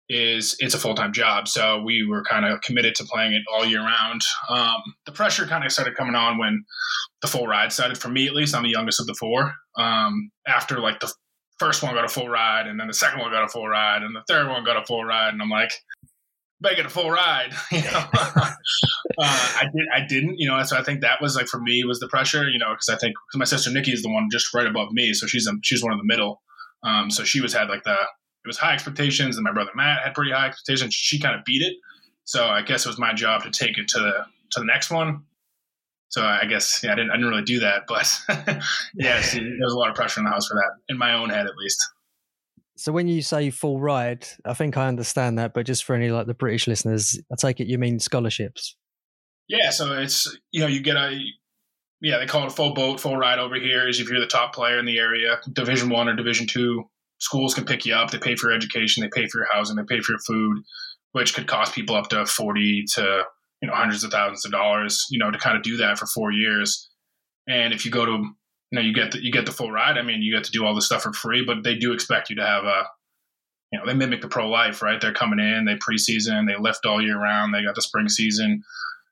is 0.10 0.56
it's 0.60 0.74
a 0.74 0.80
full 0.80 0.96
time 0.96 1.14
job. 1.14 1.48
So 1.48 1.82
we 1.82 2.06
were 2.06 2.24
kind 2.24 2.46
of 2.46 2.62
committed 2.62 2.96
to 2.96 3.04
playing 3.04 3.34
it 3.34 3.44
all 3.54 3.66
year 3.66 3.82
round. 3.82 4.22
Um, 4.50 4.82
the 5.06 5.12
pressure 5.12 5.46
kind 5.46 5.64
of 5.64 5.72
started 5.72 5.96
coming 5.96 6.16
on 6.16 6.38
when 6.38 6.64
the 7.22 7.28
full 7.28 7.48
ride 7.48 7.72
started. 7.72 7.98
For 7.98 8.10
me, 8.10 8.28
at 8.28 8.34
least, 8.34 8.56
I'm 8.56 8.64
the 8.64 8.70
youngest 8.70 9.00
of 9.00 9.08
the 9.08 9.16
four. 9.20 9.54
Um, 9.78 10.32
after 10.48 10.80
like 10.80 11.00
the 11.00 11.14
first 11.60 11.84
one 11.84 11.94
got 11.94 12.06
a 12.06 12.10
full 12.10 12.30
ride, 12.30 12.68
and 12.68 12.80
then 12.80 12.88
the 12.88 12.94
second 12.94 13.20
one 13.20 13.32
got 13.32 13.44
a 13.44 13.50
full 13.50 13.68
ride, 13.68 14.02
and 14.02 14.16
the 14.16 14.24
third 14.28 14.48
one 14.48 14.64
got 14.64 14.82
a 14.82 14.86
full 14.86 15.04
ride, 15.04 15.34
and 15.34 15.42
I'm 15.42 15.50
like, 15.50 15.72
get 16.62 16.86
a 16.86 16.90
full 16.90 17.10
ride. 17.10 17.54
You 17.72 17.82
know, 17.82 18.06
uh, 18.14 18.54
I 19.18 19.66
did. 19.74 19.88
I 19.94 20.02
didn't. 20.08 20.40
You 20.40 20.50
know, 20.50 20.62
so 20.64 20.78
I 20.78 20.84
think 20.84 21.02
that 21.02 21.22
was 21.22 21.36
like 21.36 21.48
for 21.48 21.60
me 21.60 21.84
was 21.84 22.00
the 22.00 22.08
pressure. 22.08 22.50
You 22.50 22.60
know, 22.60 22.72
because 22.72 22.90
I 22.90 22.98
think 22.98 23.16
cause 23.32 23.40
my 23.40 23.46
sister 23.46 23.72
Nikki 23.72 23.92
is 23.92 24.02
the 24.02 24.10
one 24.10 24.28
just 24.32 24.54
right 24.54 24.68
above 24.68 24.92
me, 24.92 25.14
so 25.14 25.28
she's 25.28 25.48
a, 25.48 25.52
she's 25.64 25.84
one 25.84 25.94
in 25.94 26.00
the 26.00 26.06
middle. 26.06 26.42
Um, 26.84 27.12
so 27.12 27.24
she 27.24 27.42
was 27.42 27.54
had 27.54 27.70
like 27.70 27.84
the 27.84 27.94
it 27.94 28.48
was 28.48 28.58
high 28.58 28.74
expectations, 28.74 29.38
and 29.38 29.44
my 29.44 29.52
brother 29.52 29.72
Matt 29.76 30.04
had 30.04 30.14
pretty 30.14 30.32
high 30.32 30.48
expectations. 30.48 30.94
She 30.94 31.20
kind 31.20 31.36
of 31.36 31.46
beat 31.46 31.62
it. 31.62 31.76
So 32.24 32.46
I 32.46 32.62
guess 32.62 32.86
it 32.86 32.90
was 32.90 33.00
my 33.00 33.14
job 33.14 33.44
to 33.44 33.52
take 33.52 33.78
it 33.78 33.88
to 33.90 34.00
the 34.00 34.26
to 34.52 34.60
the 34.60 34.66
next 34.66 34.90
one. 34.90 35.24
So 36.10 36.24
I 36.24 36.46
guess 36.46 36.82
yeah, 36.84 36.94
I 36.94 36.96
didn't 36.96 37.12
I 37.12 37.16
didn't 37.16 37.30
really 37.30 37.44
do 37.44 37.60
that, 37.60 37.84
but 37.88 38.12
yeah, 38.96 39.22
see, 39.22 39.40
there 39.40 39.58
was 39.62 39.74
a 39.74 39.78
lot 39.78 39.90
of 39.90 39.96
pressure 39.96 40.20
in 40.20 40.26
the 40.26 40.32
house 40.32 40.48
for 40.48 40.56
that, 40.56 40.72
in 40.90 40.98
my 40.98 41.14
own 41.14 41.30
head 41.30 41.46
at 41.46 41.56
least. 41.56 41.88
So 42.80 42.94
when 42.94 43.10
you 43.10 43.22
say 43.22 43.50
full 43.50 43.82
ride, 43.82 44.26
I 44.46 44.54
think 44.54 44.78
I 44.78 44.88
understand 44.88 45.38
that, 45.38 45.54
but 45.54 45.66
just 45.66 45.84
for 45.84 45.96
any 45.96 46.10
like 46.10 46.28
the 46.28 46.34
British 46.34 46.66
listeners, 46.66 47.20
I 47.30 47.36
take 47.38 47.60
it 47.60 47.68
you 47.68 47.78
mean 47.78 48.00
scholarships. 48.00 48.78
Yeah, 49.50 49.70
so 49.72 49.92
it's 49.94 50.34
you 50.52 50.62
know 50.62 50.68
you 50.68 50.82
get 50.82 50.96
a 50.96 51.20
yeah 52.02 52.20
they 52.20 52.26
call 52.26 52.44
it 52.44 52.54
a 52.54 52.56
full 52.56 52.74
boat, 52.74 53.02
full 53.02 53.18
ride 53.18 53.38
over 53.38 53.56
here. 53.56 53.86
Is 53.86 54.00
if 54.00 54.10
you're 54.10 54.22
the 54.22 54.28
top 54.28 54.54
player 54.56 54.80
in 54.80 54.86
the 54.86 54.98
area, 54.98 55.42
Division 55.52 55.90
One 55.90 56.08
or 56.08 56.16
Division 56.16 56.48
Two, 56.48 56.86
schools 57.18 57.54
can 57.54 57.66
pick 57.66 57.86
you 57.86 57.94
up. 57.94 58.12
They 58.12 58.18
pay 58.18 58.38
for 58.38 58.48
your 58.48 58.56
education, 58.56 59.04
they 59.04 59.10
pay 59.10 59.28
for 59.28 59.40
your 59.40 59.48
housing, 59.52 59.76
they 59.76 59.84
pay 59.84 60.00
for 60.00 60.14
your 60.14 60.22
food, 60.26 60.64
which 61.12 61.34
could 61.34 61.48
cost 61.48 61.76
people 61.76 61.96
up 61.96 62.08
to 62.10 62.26
forty 62.26 62.86
to 62.96 63.24
you 63.62 63.68
know 63.68 63.76
hundreds 63.76 64.06
of 64.06 64.12
thousands 64.12 64.46
of 64.46 64.54
dollars. 64.54 65.06
You 65.10 65.20
know 65.20 65.32
to 65.32 65.38
kind 65.38 65.58
of 65.58 65.64
do 65.64 65.76
that 65.78 65.98
for 66.00 66.06
four 66.06 66.32
years. 66.32 66.90
And 67.46 67.74
if 67.74 67.84
you 67.84 67.92
go 67.92 68.06
to 68.06 68.24
you 68.72 68.80
know 68.80 68.82
you 68.82 68.94
get 68.94 69.12
the, 69.12 69.24
you 69.24 69.32
get 69.32 69.46
the 69.46 69.52
full 69.52 69.72
ride. 69.72 69.98
I 69.98 70.02
mean, 70.02 70.22
you 70.22 70.34
get 70.34 70.44
to 70.46 70.52
do 70.52 70.66
all 70.66 70.76
this 70.76 70.86
stuff 70.86 71.04
for 71.04 71.14
free, 71.14 71.44
but 71.46 71.64
they 71.64 71.76
do 71.76 71.94
expect 71.94 72.30
you 72.30 72.36
to 72.38 72.46
have 72.46 72.64
a 72.64 72.84
you 73.72 73.80
know 73.80 73.86
they 73.86 73.94
mimic 73.94 74.22
the 74.22 74.28
pro 74.28 74.50
life, 74.50 74.82
right? 74.82 75.00
They're 75.00 75.14
coming 75.14 75.40
in, 75.40 75.66
they 75.66 75.76
preseason, 75.76 76.48
they 76.48 76.60
lift 76.60 76.86
all 76.86 77.02
year 77.02 77.20
round, 77.20 77.54
they 77.54 77.64
got 77.64 77.76
the 77.76 77.82
spring 77.82 78.10
season, 78.10 78.64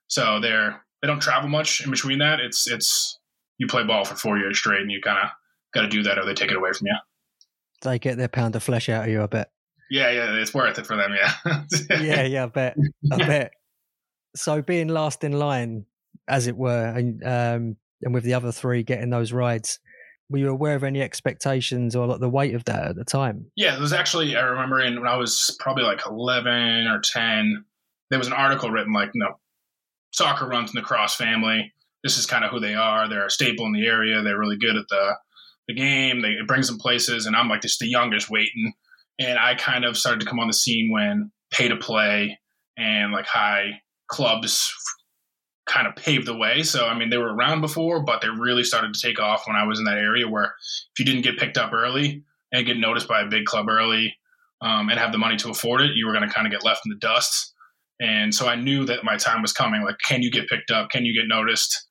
so 0.08 0.40
they're 0.40 0.82
they 1.00 1.08
don't 1.08 1.20
travel 1.20 1.48
much 1.48 1.84
in 1.84 1.90
between 1.90 2.18
that. 2.18 2.40
It's 2.40 2.68
it's 2.68 3.18
you 3.58 3.66
play 3.66 3.84
ball 3.84 4.04
for 4.04 4.14
four 4.14 4.38
years 4.38 4.58
straight, 4.58 4.82
and 4.82 4.90
you 4.90 5.00
kind 5.00 5.18
of 5.18 5.30
got 5.74 5.82
to 5.82 5.88
do 5.88 6.02
that, 6.02 6.18
or 6.18 6.24
they 6.24 6.34
take 6.34 6.50
it 6.50 6.56
away 6.56 6.72
from 6.72 6.88
you. 6.88 6.96
They 7.82 7.98
get 7.98 8.16
their 8.16 8.28
pound 8.28 8.56
of 8.56 8.62
flesh 8.62 8.88
out 8.88 9.04
of 9.04 9.10
you, 9.10 9.22
I 9.22 9.26
bet. 9.26 9.50
Yeah, 9.90 10.10
yeah, 10.10 10.34
it's 10.34 10.52
worth 10.52 10.78
it 10.78 10.86
for 10.86 10.96
them. 10.96 11.14
Yeah, 11.14 11.62
yeah, 12.00 12.22
yeah, 12.22 12.44
I 12.44 12.46
bet, 12.46 12.76
I 13.12 13.16
bet. 13.16 13.52
So 14.36 14.60
being 14.60 14.88
last 14.88 15.24
in 15.24 15.32
line, 15.32 15.86
as 16.28 16.46
it 16.46 16.56
were, 16.56 16.84
and 16.84 17.24
um, 17.24 17.76
and 18.02 18.14
with 18.14 18.24
the 18.24 18.34
other 18.34 18.52
three 18.52 18.82
getting 18.82 19.10
those 19.10 19.32
rides, 19.32 19.80
were 20.30 20.38
you 20.38 20.48
aware 20.48 20.74
of 20.74 20.84
any 20.84 21.00
expectations 21.00 21.96
or 21.96 22.06
like 22.06 22.20
the 22.20 22.28
weight 22.28 22.54
of 22.54 22.64
that 22.64 22.88
at 22.88 22.96
the 22.96 23.04
time? 23.04 23.50
Yeah, 23.56 23.74
it 23.74 23.80
was 23.80 23.92
actually 23.92 24.36
I 24.36 24.42
remember 24.42 24.80
in 24.80 25.00
when 25.00 25.08
I 25.08 25.16
was 25.16 25.56
probably 25.58 25.84
like 25.84 26.06
eleven 26.06 26.86
or 26.86 27.00
ten, 27.00 27.64
there 28.10 28.18
was 28.18 28.28
an 28.28 28.34
article 28.34 28.70
written 28.70 28.92
like, 28.92 29.10
know, 29.14 29.38
soccer 30.12 30.46
runs 30.46 30.70
in 30.70 30.74
the 30.74 30.86
Cross 30.86 31.16
family. 31.16 31.72
This 32.04 32.18
is 32.18 32.26
kind 32.26 32.44
of 32.44 32.50
who 32.50 32.60
they 32.60 32.74
are. 32.74 33.08
They're 33.08 33.26
a 33.26 33.30
staple 33.30 33.66
in 33.66 33.72
the 33.72 33.86
area. 33.86 34.22
They're 34.22 34.38
really 34.38 34.58
good 34.58 34.76
at 34.76 34.88
the 34.88 35.16
the 35.66 35.74
game. 35.74 36.22
They, 36.22 36.30
it 36.30 36.46
brings 36.46 36.68
them 36.68 36.78
places, 36.78 37.26
and 37.26 37.36
I'm 37.36 37.48
like 37.48 37.62
just 37.62 37.80
the 37.80 37.88
youngest 37.88 38.30
waiting. 38.30 38.72
And 39.18 39.38
I 39.38 39.54
kind 39.54 39.84
of 39.84 39.98
started 39.98 40.20
to 40.20 40.26
come 40.26 40.38
on 40.38 40.46
the 40.46 40.54
scene 40.54 40.92
when 40.92 41.32
pay 41.50 41.68
to 41.68 41.76
play 41.76 42.38
and 42.76 43.12
like 43.12 43.26
high 43.26 43.80
clubs 44.06 44.72
kind 45.68 45.86
of 45.86 45.94
paved 45.96 46.26
the 46.26 46.36
way. 46.36 46.62
So, 46.62 46.86
I 46.86 46.98
mean, 46.98 47.10
they 47.10 47.18
were 47.18 47.34
around 47.34 47.60
before, 47.60 48.02
but 48.02 48.20
they 48.20 48.28
really 48.28 48.64
started 48.64 48.94
to 48.94 49.00
take 49.00 49.20
off 49.20 49.46
when 49.46 49.56
I 49.56 49.64
was 49.64 49.78
in 49.78 49.84
that 49.84 49.98
area 49.98 50.28
where 50.28 50.54
if 50.92 50.98
you 50.98 51.04
didn't 51.04 51.22
get 51.22 51.38
picked 51.38 51.58
up 51.58 51.72
early 51.72 52.24
and 52.52 52.66
get 52.66 52.78
noticed 52.78 53.08
by 53.08 53.20
a 53.20 53.28
big 53.28 53.44
club 53.44 53.68
early 53.68 54.16
um, 54.60 54.88
and 54.88 54.98
have 54.98 55.12
the 55.12 55.18
money 55.18 55.36
to 55.36 55.50
afford 55.50 55.82
it, 55.82 55.92
you 55.94 56.06
were 56.06 56.12
going 56.12 56.26
to 56.26 56.34
kind 56.34 56.46
of 56.46 56.52
get 56.52 56.64
left 56.64 56.82
in 56.84 56.90
the 56.90 56.98
dust. 56.98 57.54
And 58.00 58.34
so 58.34 58.48
I 58.48 58.54
knew 58.54 58.84
that 58.86 59.04
my 59.04 59.16
time 59.16 59.42
was 59.42 59.52
coming. 59.52 59.82
Like, 59.82 59.96
can 60.06 60.22
you 60.22 60.30
get 60.30 60.48
picked 60.48 60.70
up? 60.70 60.90
Can 60.90 61.04
you 61.04 61.12
get 61.12 61.28
noticed? 61.28 61.86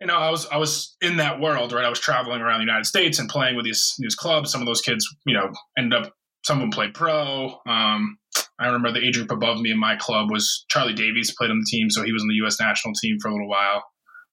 You 0.00 0.06
know, 0.06 0.16
I 0.16 0.30
was 0.30 0.46
I 0.46 0.58
was 0.58 0.96
in 1.00 1.16
that 1.16 1.40
world, 1.40 1.72
right? 1.72 1.84
I 1.84 1.88
was 1.88 1.98
traveling 1.98 2.40
around 2.40 2.58
the 2.58 2.66
United 2.66 2.86
States 2.86 3.18
and 3.18 3.28
playing 3.28 3.56
with 3.56 3.64
these 3.64 3.94
these 3.98 4.14
clubs. 4.14 4.50
Some 4.52 4.60
of 4.60 4.66
those 4.66 4.80
kids, 4.80 5.06
you 5.26 5.34
know, 5.34 5.50
ended 5.76 6.00
up 6.04 6.12
some 6.44 6.58
of 6.58 6.62
them 6.62 6.70
played 6.70 6.94
pro. 6.94 7.58
Um, 7.66 8.18
I 8.60 8.66
remember 8.66 8.92
the 8.92 9.06
age 9.06 9.16
group 9.16 9.30
above 9.30 9.60
me 9.60 9.70
in 9.70 9.78
my 9.78 9.96
club 9.96 10.30
was 10.30 10.64
Charlie 10.68 10.94
Davies 10.94 11.34
played 11.36 11.50
on 11.50 11.60
the 11.60 11.66
team, 11.68 11.90
so 11.90 12.02
he 12.02 12.12
was 12.12 12.22
on 12.22 12.28
the 12.28 12.34
U.S. 12.36 12.58
national 12.58 12.94
team 12.94 13.18
for 13.20 13.28
a 13.28 13.32
little 13.32 13.48
while. 13.48 13.84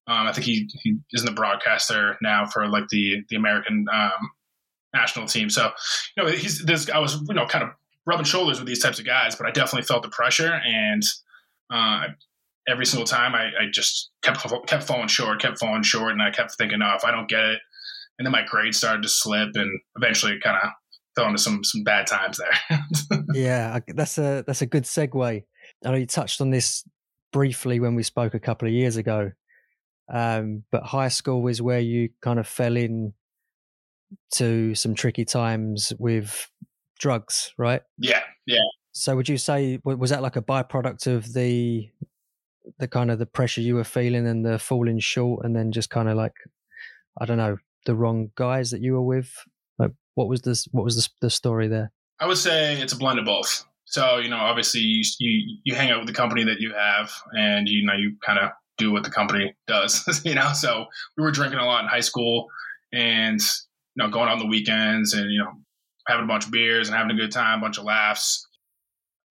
Um, 0.07 0.27
I 0.27 0.33
think 0.33 0.45
he, 0.45 0.69
he 0.83 0.97
is 1.11 1.21
in 1.21 1.25
the 1.25 1.31
broadcaster 1.31 2.17
now 2.21 2.45
for 2.45 2.67
like 2.67 2.87
the 2.89 3.23
the 3.29 3.35
American 3.35 3.85
um, 3.91 4.31
national 4.93 5.27
team. 5.27 5.49
So, 5.49 5.71
you 6.15 6.23
know, 6.23 6.29
he's 6.29 6.63
this. 6.63 6.89
I 6.89 6.99
was 6.99 7.21
you 7.27 7.35
know 7.35 7.45
kind 7.45 7.63
of 7.63 7.71
rubbing 8.05 8.25
shoulders 8.25 8.59
with 8.59 8.67
these 8.67 8.81
types 8.81 8.99
of 8.99 9.05
guys, 9.05 9.35
but 9.35 9.47
I 9.47 9.51
definitely 9.51 9.85
felt 9.85 10.03
the 10.03 10.09
pressure, 10.09 10.59
and 10.65 11.03
uh, 11.71 12.07
every 12.67 12.85
single 12.85 13.05
time 13.05 13.33
I, 13.33 13.45
I, 13.45 13.69
just 13.71 14.11
kept 14.21 14.45
kept 14.67 14.83
falling 14.83 15.07
short, 15.07 15.41
kept 15.41 15.59
falling 15.59 15.83
short, 15.83 16.11
and 16.11 16.21
I 16.21 16.31
kept 16.31 16.55
thinking, 16.57 16.79
oh, 16.83 16.95
if 16.95 17.03
I 17.03 17.11
don't 17.11 17.29
get 17.29 17.43
it, 17.43 17.59
and 18.17 18.25
then 18.25 18.31
my 18.31 18.43
grades 18.45 18.77
started 18.77 19.03
to 19.03 19.09
slip, 19.09 19.49
and 19.55 19.79
eventually 19.97 20.39
kind 20.41 20.57
of 20.61 20.69
fell 21.15 21.27
into 21.27 21.39
some 21.39 21.63
some 21.63 21.83
bad 21.83 22.07
times 22.07 22.37
there. 22.37 22.79
yeah, 23.35 23.79
that's 23.87 24.17
a 24.17 24.43
that's 24.45 24.61
a 24.61 24.65
good 24.65 24.83
segue. 24.83 25.43
I 25.83 25.89
know 25.89 25.97
you 25.97 26.05
touched 26.05 26.41
on 26.41 26.49
this 26.49 26.83
briefly 27.31 27.79
when 27.79 27.95
we 27.95 28.03
spoke 28.03 28.33
a 28.33 28.39
couple 28.39 28.67
of 28.67 28.73
years 28.73 28.97
ago 28.97 29.31
um, 30.09 30.63
but 30.71 30.83
high 30.83 31.07
school 31.07 31.47
is 31.47 31.61
where 31.61 31.79
you 31.79 32.09
kind 32.21 32.39
of 32.39 32.47
fell 32.47 32.77
in 32.77 33.13
to 34.33 34.75
some 34.75 34.93
tricky 34.93 35.25
times 35.25 35.93
with 35.97 36.49
drugs, 36.99 37.53
right? 37.57 37.81
Yeah, 37.97 38.21
yeah. 38.45 38.57
So 38.91 39.15
would 39.15 39.27
you 39.27 39.37
say 39.37 39.79
was 39.83 40.11
that 40.11 40.21
like 40.21 40.35
a 40.35 40.41
byproduct 40.41 41.07
of 41.07 41.33
the 41.33 41.89
the 42.79 42.87
kind 42.87 43.11
of 43.11 43.19
the 43.19 43.25
pressure 43.25 43.61
you 43.61 43.75
were 43.75 43.83
feeling 43.83 44.25
and 44.27 44.45
the 44.45 44.59
falling 44.59 44.99
short, 44.99 45.43
and 45.43 45.55
then 45.55 45.71
just 45.71 45.89
kind 45.89 46.07
of 46.07 46.15
like 46.15 46.35
I 47.19 47.25
don't 47.25 47.37
know 47.37 47.57
the 47.85 47.95
wrong 47.95 48.31
guys 48.35 48.71
that 48.71 48.81
you 48.81 48.93
were 48.93 49.01
with? 49.01 49.31
Like, 49.79 49.91
what 50.13 50.27
was 50.27 50.41
this? 50.41 50.67
What 50.71 50.85
was 50.85 50.95
the, 50.95 51.09
the 51.21 51.29
story 51.29 51.67
there? 51.67 51.91
I 52.19 52.27
would 52.27 52.37
say 52.37 52.81
it's 52.81 52.93
a 52.93 52.97
blend 52.97 53.19
of 53.19 53.25
both. 53.25 53.65
So 53.85 54.17
you 54.17 54.29
know, 54.29 54.37
obviously 54.37 54.81
you 54.81 55.03
you, 55.19 55.57
you 55.63 55.75
hang 55.75 55.91
out 55.91 55.99
with 55.99 56.07
the 56.07 56.13
company 56.13 56.43
that 56.43 56.59
you 56.59 56.73
have, 56.73 57.11
and 57.37 57.67
you 57.67 57.85
know 57.85 57.93
you 57.93 58.15
kind 58.25 58.39
of 58.39 58.51
do 58.77 58.91
what 58.91 59.03
the 59.03 59.09
company 59.09 59.55
does, 59.67 60.21
you 60.25 60.35
know. 60.35 60.51
So 60.53 60.85
we 61.17 61.23
were 61.23 61.31
drinking 61.31 61.59
a 61.59 61.65
lot 61.65 61.83
in 61.83 61.89
high 61.89 62.01
school, 62.01 62.47
and 62.93 63.39
you 63.39 64.03
know, 64.03 64.09
going 64.09 64.29
on 64.29 64.39
the 64.39 64.47
weekends, 64.47 65.13
and 65.13 65.31
you 65.31 65.39
know, 65.39 65.51
having 66.07 66.25
a 66.25 66.27
bunch 66.27 66.45
of 66.45 66.51
beers 66.51 66.87
and 66.87 66.97
having 66.97 67.11
a 67.11 67.19
good 67.19 67.31
time, 67.31 67.59
a 67.59 67.61
bunch 67.61 67.77
of 67.77 67.83
laughs. 67.83 68.47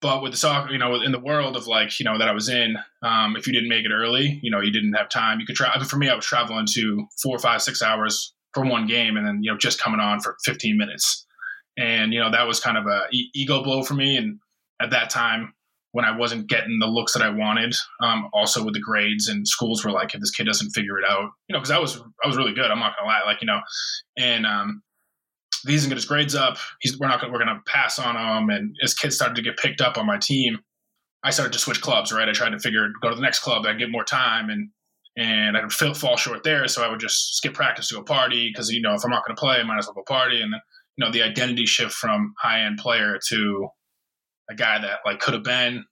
But 0.00 0.22
with 0.22 0.32
the 0.32 0.38
soccer, 0.38 0.70
you 0.70 0.78
know, 0.78 1.00
in 1.00 1.12
the 1.12 1.18
world 1.18 1.56
of 1.56 1.66
like, 1.66 1.98
you 1.98 2.04
know, 2.04 2.18
that 2.18 2.28
I 2.28 2.32
was 2.32 2.50
in, 2.50 2.76
um, 3.02 3.36
if 3.36 3.46
you 3.46 3.54
didn't 3.54 3.70
make 3.70 3.86
it 3.86 3.90
early, 3.90 4.38
you 4.42 4.50
know, 4.50 4.60
you 4.60 4.70
didn't 4.70 4.92
have 4.92 5.08
time. 5.08 5.40
You 5.40 5.46
could 5.46 5.56
try. 5.56 5.82
For 5.82 5.96
me, 5.96 6.10
I 6.10 6.14
was 6.14 6.26
traveling 6.26 6.66
to 6.74 7.06
four, 7.22 7.38
five, 7.38 7.62
six 7.62 7.80
hours 7.80 8.34
for 8.52 8.64
one 8.64 8.86
game, 8.86 9.16
and 9.16 9.26
then 9.26 9.42
you 9.42 9.50
know, 9.50 9.56
just 9.56 9.80
coming 9.80 10.00
on 10.00 10.20
for 10.20 10.36
15 10.44 10.76
minutes, 10.76 11.26
and 11.76 12.12
you 12.12 12.21
know, 12.21 12.31
that 12.31 12.47
was 12.47 12.61
kind 12.61 12.76
of 12.76 12.87
a 12.87 13.04
e- 13.12 13.31
ego 13.35 13.62
blow 13.62 13.83
for 13.83 13.95
me. 13.95 14.16
And 14.16 14.38
at 14.81 14.90
that 14.90 15.11
time, 15.11 15.54
when 15.95 16.04
I 16.04 16.16
wasn't 16.16 16.49
getting 16.49 16.81
the 16.81 16.88
looks 16.88 17.12
that 17.12 17.23
I 17.23 17.28
wanted. 17.28 17.73
Um, 18.02 18.28
also 18.33 18.64
with 18.64 18.75
the 18.75 18.81
grades 18.81 19.28
and 19.28 19.47
schools 19.47 19.85
were 19.85 19.93
like, 19.93 20.12
if 20.12 20.21
this 20.21 20.33
kid 20.33 20.45
doesn't 20.45 20.71
figure 20.71 20.99
it 20.99 21.04
out, 21.09 21.31
you 21.49 21.52
know, 21.52 21.61
because 21.61 21.71
I 21.71 21.78
was 21.78 22.02
I 22.23 22.26
was 22.26 22.37
really 22.37 22.52
good. 22.52 22.69
I'm 22.69 22.81
not 22.81 22.95
gonna 22.99 23.09
lie, 23.09 23.21
like 23.25 23.40
you 23.40 23.47
know, 23.47 23.61
and 24.19 24.45
um, 24.45 24.83
if 25.62 25.69
he 25.69 25.76
doesn't 25.76 25.88
get 25.88 25.97
his 25.97 26.04
grades 26.04 26.35
up, 26.35 26.59
he's 26.81 26.99
we're 26.99 27.07
not 27.07 27.21
gonna 27.21 27.33
we're 27.33 27.38
gonna 27.38 27.62
pass 27.66 28.00
on 28.00 28.16
him. 28.16 28.50
And 28.50 28.75
as 28.83 28.93
kids 28.93 29.14
started 29.14 29.37
to 29.37 29.43
get 29.43 29.57
picked 29.57 29.81
up 29.81 29.97
on 29.97 30.04
my 30.04 30.19
team, 30.19 30.59
I 31.23 31.31
started 31.31 31.52
to 31.52 31.61
switch 31.61 31.81
clubs. 31.81 32.12
Right, 32.12 32.28
I 32.28 32.33
tried 32.33 32.50
to 32.50 32.59
figure 32.59 32.88
go 33.00 33.11
to 33.11 33.14
the 33.14 33.23
next 33.23 33.38
club. 33.38 33.64
I'd 33.64 33.78
get 33.78 33.90
more 33.90 34.04
time 34.04 34.50
and. 34.50 34.71
And 35.16 35.57
I 35.57 35.62
would 35.62 35.73
fall 35.73 36.16
short 36.16 36.43
there, 36.43 36.66
so 36.66 36.83
I 36.83 36.90
would 36.90 36.99
just 36.99 37.37
skip 37.37 37.54
practice 37.54 37.87
to 37.90 38.00
a 38.00 38.02
party 38.02 38.50
because 38.50 38.69
you 38.71 38.83
know 38.83 38.95
if 38.95 39.04
I'm 39.04 39.12
not 39.12 39.25
going 39.25 39.37
to 39.37 39.40
play, 39.40 39.61
I 39.61 39.62
might 39.62 39.78
as 39.78 39.87
well 39.87 39.95
go 39.95 40.02
party. 40.02 40.43
And 40.43 40.52
then 40.52 40.61
you 40.96 41.04
know 41.04 41.10
the 41.10 41.22
identity 41.22 41.66
shift 41.66 41.92
from 41.92 42.34
high 42.38 42.64
end 42.64 42.78
player 42.78 43.18
to 43.28 43.68
a 44.50 44.54
guy 44.54 44.80
that 44.80 45.00
like 45.04 45.20
could 45.20 45.34
have 45.34 45.42
been, 45.42 45.84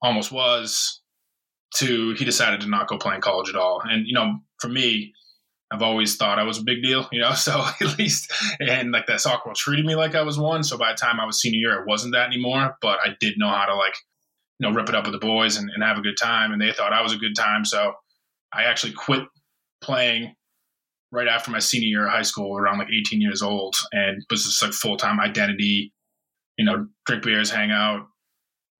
almost 0.00 0.32
was, 0.32 1.00
to 1.76 2.14
he 2.14 2.24
decided 2.24 2.60
to 2.60 2.68
not 2.68 2.88
go 2.88 2.98
play 2.98 3.14
in 3.14 3.20
college 3.20 3.48
at 3.48 3.56
all. 3.56 3.82
And 3.84 4.06
you 4.06 4.14
know, 4.14 4.38
for 4.58 4.68
me, 4.68 5.12
I've 5.72 5.82
always 5.82 6.16
thought 6.16 6.38
I 6.38 6.42
was 6.42 6.58
a 6.58 6.64
big 6.64 6.82
deal, 6.82 7.08
you 7.12 7.20
know. 7.20 7.32
So 7.36 7.64
at 7.80 7.98
least, 7.98 8.32
and 8.60 8.92
like 8.92 9.06
that 9.06 9.20
soccer 9.20 9.42
world 9.46 9.56
treated 9.56 9.86
me 9.86 9.94
like 9.94 10.14
I 10.14 10.22
was 10.22 10.38
one. 10.38 10.62
So 10.62 10.76
by 10.76 10.92
the 10.92 10.98
time 10.98 11.18
I 11.18 11.24
was 11.24 11.40
senior 11.40 11.58
year, 11.58 11.80
it 11.80 11.86
wasn't 11.86 12.14
that 12.14 12.26
anymore. 12.26 12.76
But 12.80 12.98
I 13.00 13.16
did 13.20 13.34
know 13.38 13.48
how 13.48 13.64
to 13.66 13.74
like, 13.74 13.94
you 14.58 14.68
know, 14.68 14.74
rip 14.74 14.88
it 14.88 14.94
up 14.94 15.04
with 15.04 15.12
the 15.12 15.26
boys 15.26 15.56
and, 15.56 15.70
and 15.70 15.82
have 15.82 15.98
a 15.98 16.02
good 16.02 16.16
time, 16.20 16.52
and 16.52 16.60
they 16.60 16.72
thought 16.72 16.92
I 16.92 17.02
was 17.02 17.12
a 17.12 17.18
good 17.18 17.34
time. 17.36 17.64
So 17.64 17.94
I 18.52 18.64
actually 18.64 18.92
quit 18.92 19.22
playing 19.82 20.34
right 21.12 21.28
after 21.28 21.50
my 21.50 21.60
senior 21.60 21.88
year 21.88 22.06
of 22.06 22.12
high 22.12 22.22
school, 22.22 22.56
around 22.56 22.78
like 22.78 22.88
18 22.88 23.20
years 23.20 23.42
old, 23.42 23.76
and 23.92 24.22
was 24.30 24.44
just 24.44 24.62
like 24.62 24.72
full 24.72 24.96
time 24.96 25.20
identity 25.20 25.92
you 26.58 26.64
know, 26.64 26.86
drink 27.06 27.24
beers, 27.24 27.50
hang 27.50 27.70
out, 27.70 28.06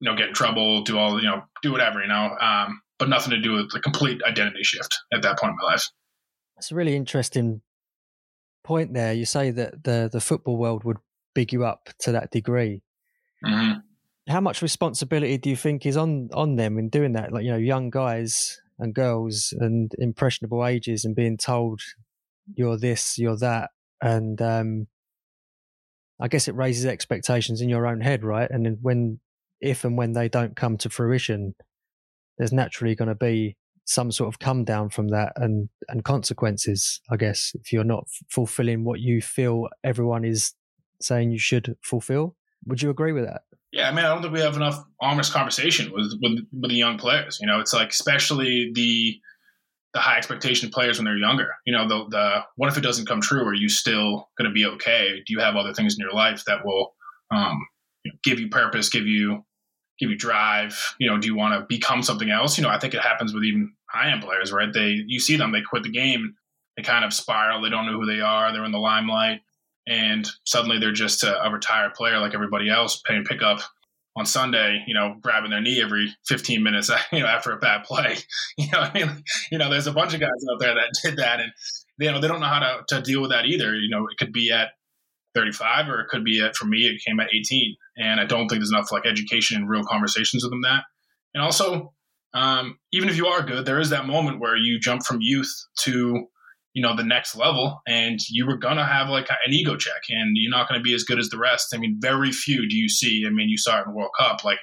you 0.01 0.11
know, 0.11 0.17
get 0.17 0.29
in 0.29 0.35
trouble, 0.35 0.83
do 0.83 0.99
all, 0.99 1.21
you 1.21 1.27
know, 1.27 1.43
do 1.63 1.73
whatever, 1.73 2.01
you 2.01 2.09
know, 2.09 2.37
um, 2.41 2.81
but 2.99 3.09
nothing 3.09 3.31
to 3.31 3.41
do 3.41 3.53
with 3.53 3.71
the 3.71 3.81
complete 3.81 4.21
identity 4.29 4.63
shift 4.63 4.99
at 5.13 5.23
that 5.23 5.39
point 5.39 5.51
in 5.51 5.57
my 5.61 5.73
life. 5.73 5.89
That's 6.57 6.71
a 6.71 6.75
really 6.75 6.95
interesting 6.95 7.63
point 8.63 8.95
there. 8.95 9.13
You 9.13 9.25
say 9.25 9.51
that 9.51 9.85
the 9.85 10.09
the 10.13 10.21
football 10.21 10.57
world 10.57 10.85
would 10.85 10.99
big 11.35 11.53
you 11.53 11.65
up 11.65 11.89
to 12.01 12.13
that 12.13 12.31
degree. 12.31 12.83
Mm-hmm. 13.45 13.79
How 14.31 14.41
much 14.41 14.63
responsibility 14.63 15.39
do 15.39 15.51
you 15.51 15.57
think 15.57 15.85
is 15.85 15.97
on 15.97 16.29
on 16.33 16.57
them 16.57 16.79
in 16.79 16.89
doing 16.89 17.15
that? 17.15 17.33
Like 17.33 17.45
you 17.45 17.51
know, 17.51 17.57
young 17.57 17.91
guys 17.91 18.61
and 18.79 18.95
girls 18.95 19.53
and 19.59 19.91
impressionable 19.99 20.65
ages, 20.65 21.05
and 21.05 21.17
being 21.17 21.37
told 21.37 21.81
you're 22.55 22.79
this, 22.79 23.19
you're 23.19 23.39
that, 23.39 23.71
and 24.01 24.41
um, 24.43 24.87
I 26.21 26.29
guess 26.29 26.49
it 26.49 26.55
raises 26.55 26.87
expectations 26.87 27.61
in 27.61 27.69
your 27.69 27.87
own 27.87 28.01
head, 28.01 28.25
right? 28.25 28.51
And 28.51 28.65
then 28.65 28.79
when, 28.81 29.21
if 29.61 29.85
and 29.85 29.97
when 29.97 30.13
they 30.13 30.29
don't 30.29 30.57
come 30.57 30.77
to 30.79 30.91
fruition, 30.91 31.55
there's 32.39 32.53
naturally 32.53 32.95
going 32.95 33.09
to 33.09 33.15
be 33.15 33.57
some 33.85 34.13
sort 34.13 34.29
of 34.29 34.39
come 34.39 34.65
down 34.65 34.89
from 34.89 35.09
that 35.09 35.33
and 35.37 35.69
and 35.89 36.05
consequences. 36.05 37.01
I 37.11 37.17
guess 37.17 37.53
if 37.55 37.73
you're 37.73 37.85
not 37.85 38.07
fulfilling 38.29 38.85
what 38.85 39.01
you 39.01 39.21
feel 39.21 39.69
everyone 39.83 40.25
is 40.25 40.55
saying 41.01 41.33
you 41.33 41.39
should 41.39 41.77
fulfill. 41.83 42.37
Would 42.67 42.81
you 42.81 42.91
agree 42.91 43.13
with 43.13 43.25
that? 43.25 43.43
Yeah, 43.73 43.89
I 43.89 43.93
mean, 43.93 44.05
I 44.05 44.09
don't 44.09 44.23
think 44.23 44.35
we 44.35 44.41
have 44.41 44.57
enough 44.57 44.85
honest 45.01 45.33
conversation 45.33 45.93
with 45.93 46.13
with, 46.21 46.39
with 46.53 46.71
the 46.71 46.77
young 46.77 46.99
players. 46.99 47.39
You 47.41 47.47
know, 47.47 47.59
it's 47.61 47.73
like 47.73 47.91
especially 47.91 48.71
the 48.75 49.19
the 49.95 50.01
high 50.01 50.17
expectation 50.17 50.71
players 50.71 50.99
when 50.99 51.05
they're 51.05 51.17
younger. 51.17 51.55
You 51.67 51.77
know, 51.77 51.87
the, 51.87 52.07
the 52.09 52.45
what 52.57 52.71
if 52.71 52.79
it 52.79 52.83
doesn't 52.83 53.07
come 53.07 53.21
true? 53.21 53.45
Are 53.45 53.55
you 53.55 53.69
still 53.69 54.29
going 54.39 54.49
to 54.49 54.55
be 54.55 54.65
okay? 54.65 55.23
Do 55.27 55.33
you 55.33 55.41
have 55.41 55.57
other 55.57 55.75
things 55.75 55.95
in 55.95 56.01
your 56.01 56.13
life 56.13 56.45
that 56.47 56.65
will 56.65 56.95
um, 57.31 57.59
give 58.25 58.41
you 58.41 58.49
purpose, 58.49 58.89
give 58.89 59.07
you 59.07 59.45
give 59.99 60.11
you 60.11 60.17
drive? 60.17 60.95
You 60.99 61.11
know, 61.11 61.19
do 61.19 61.27
you 61.27 61.37
want 61.37 61.55
to 61.55 61.67
become 61.69 62.03
something 62.03 62.31
else? 62.31 62.57
You 62.57 62.65
know, 62.65 62.71
I 62.71 62.79
think 62.79 62.95
it 62.95 63.01
happens 63.03 63.35
with 63.35 63.45
even 63.45 63.73
high 63.87 64.11
end 64.11 64.23
players, 64.23 64.53
right? 64.53 64.73
They 64.73 65.03
you 65.07 65.21
see 65.21 65.37
them, 65.37 65.53
they 65.53 65.63
quit 65.63 65.83
the 65.83 65.91
game, 65.91 66.35
they 66.77 66.83
kind 66.83 67.05
of 67.05 67.13
spiral, 67.13 67.61
they 67.61 67.71
don't 67.71 67.87
know 67.87 68.01
who 68.01 68.07
they 68.07 68.21
are, 68.21 68.53
they're 68.53 68.65
in 68.65 68.73
the 68.73 68.79
limelight, 68.79 69.41
and 69.87 70.27
suddenly 70.45 70.79
they're 70.79 70.93
just 70.93 71.23
a, 71.23 71.43
a 71.45 71.51
retired 71.51 71.95
player 71.95 72.19
like 72.19 72.35
everybody 72.35 72.71
else, 72.71 73.03
paying 73.07 73.25
pickup 73.25 73.61
on 74.15 74.27
Sunday, 74.27 74.85
you 74.87 74.95
know, 74.95 75.17
grabbing 75.21 75.51
their 75.51 75.61
knee 75.61 75.81
every 75.83 76.15
15 76.27 76.63
minutes, 76.63 76.91
you 77.13 77.21
know, 77.21 77.27
after 77.27 77.53
a 77.53 77.59
bad 77.59 77.85
play. 77.85 78.19
You 78.59 78.69
know, 78.71 78.81
I 78.81 78.93
mean, 78.93 79.25
you 79.51 79.59
know, 79.59 79.71
there's 79.71 79.87
a 79.87 79.93
bunch 79.93 80.13
of 80.13 80.21
guys 80.21 80.31
out 80.51 80.61
there 80.61 80.75
that 80.75 80.93
did 81.03 81.17
that, 81.17 81.41
and 81.41 81.53
you 81.99 82.11
know, 82.11 82.21
they 82.21 82.29
don't 82.29 82.41
know 82.41 82.47
how 82.47 82.59
to, 82.59 82.83
to 82.89 83.01
deal 83.01 83.23
with 83.23 83.31
that 83.31 83.47
either. 83.47 83.75
You 83.75 83.89
know, 83.89 84.07
it 84.11 84.19
could 84.19 84.33
be 84.33 84.53
at 84.53 84.69
35, 85.35 85.89
or 85.89 86.01
it 86.01 86.09
could 86.09 86.25
be 86.25 86.43
at 86.43 86.55
for 86.55 86.67
me, 86.67 86.81
it 86.81 87.03
came 87.07 87.19
at 87.21 87.29
18, 87.35 87.77
and 87.97 88.21
I 88.21 88.27
don't 88.27 88.49
think 88.49 88.61
there's 88.61 88.71
enough 88.71 88.93
like 88.93 89.07
education 89.07 89.57
and 89.57 89.69
real 89.69 89.85
conversations 89.85 90.45
with 90.45 90.53
them 90.53 90.63
that. 90.63 90.85
And 91.35 91.43
also, 91.43 91.95
um, 92.35 92.79
even 92.93 93.09
if 93.09 93.17
you 93.17 93.27
are 93.27 93.43
good, 93.43 93.65
there 93.65 93.81
is 93.81 93.91
that 93.91 94.07
moment 94.07 94.41
where 94.41 94.57
you 94.57 94.79
jump 94.79 95.03
from 95.05 95.19
youth 95.21 95.53
to 95.81 96.27
you 96.75 96.83
know 96.83 96.97
the 96.97 97.05
next 97.05 97.37
level 97.37 97.81
and 97.87 98.19
you 98.29 98.47
were 98.47 98.57
gonna 98.57 98.87
have 98.87 99.09
like 99.09 99.29
an 99.31 99.53
ego 99.53 99.77
check 99.77 100.03
and 100.09 100.33
you're 100.35 100.51
not 100.51 100.69
gonna 100.69 100.81
be 100.81 100.95
as 100.95 101.05
good 101.05 101.19
as 101.19 101.29
the 101.29 101.39
rest. 101.39 101.75
I 101.75 101.79
mean 101.79 101.99
very 102.01 102.33
few 102.33 102.69
do 102.69 102.77
you 102.77 102.89
see 102.89 103.25
i 103.27 103.31
mean 103.31 103.49
you 103.49 103.59
saw 103.59 103.79
it 103.79 103.87
in 103.87 103.93
the 103.93 103.97
world 103.97 104.11
cup 104.19 104.45
like 104.45 104.59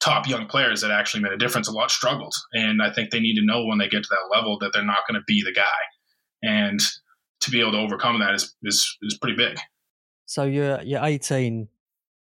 top 0.00 0.28
young 0.28 0.46
players 0.46 0.80
that 0.82 0.90
actually 0.90 1.22
made 1.22 1.32
a 1.32 1.38
difference 1.38 1.66
a 1.66 1.72
lot 1.72 1.90
struggled 1.90 2.34
and 2.52 2.82
i 2.82 2.92
think 2.92 3.10
they 3.10 3.20
need 3.20 3.36
to 3.36 3.46
know 3.46 3.64
when 3.64 3.78
they 3.78 3.88
get 3.88 4.02
to 4.02 4.08
that 4.10 4.36
level 4.36 4.58
that 4.58 4.70
they're 4.74 4.84
not 4.84 4.98
to 5.10 5.20
be 5.26 5.42
the 5.42 5.52
guy 5.52 5.62
and 6.42 6.80
to 7.44 7.50
be 7.50 7.60
able 7.60 7.72
to 7.72 7.78
overcome 7.78 8.20
that 8.20 8.34
is 8.34 8.54
is, 8.62 8.96
is 9.02 9.18
pretty 9.18 9.36
big. 9.36 9.58
So 10.26 10.44
you're 10.44 10.80
you're 10.82 11.04
18 11.04 11.68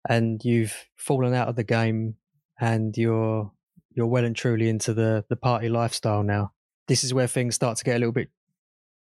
and 0.09 0.43
you've 0.43 0.75
fallen 0.95 1.33
out 1.33 1.47
of 1.47 1.55
the 1.55 1.63
game 1.63 2.15
and 2.59 2.95
you're 2.97 3.51
you're 3.91 4.07
well 4.07 4.25
and 4.25 4.35
truly 4.35 4.69
into 4.69 4.93
the 4.93 5.25
the 5.29 5.35
party 5.35 5.69
lifestyle 5.69 6.23
now. 6.23 6.53
This 6.87 7.03
is 7.03 7.13
where 7.13 7.27
things 7.27 7.55
start 7.55 7.77
to 7.77 7.83
get 7.83 7.95
a 7.95 7.99
little 7.99 8.11
bit 8.11 8.29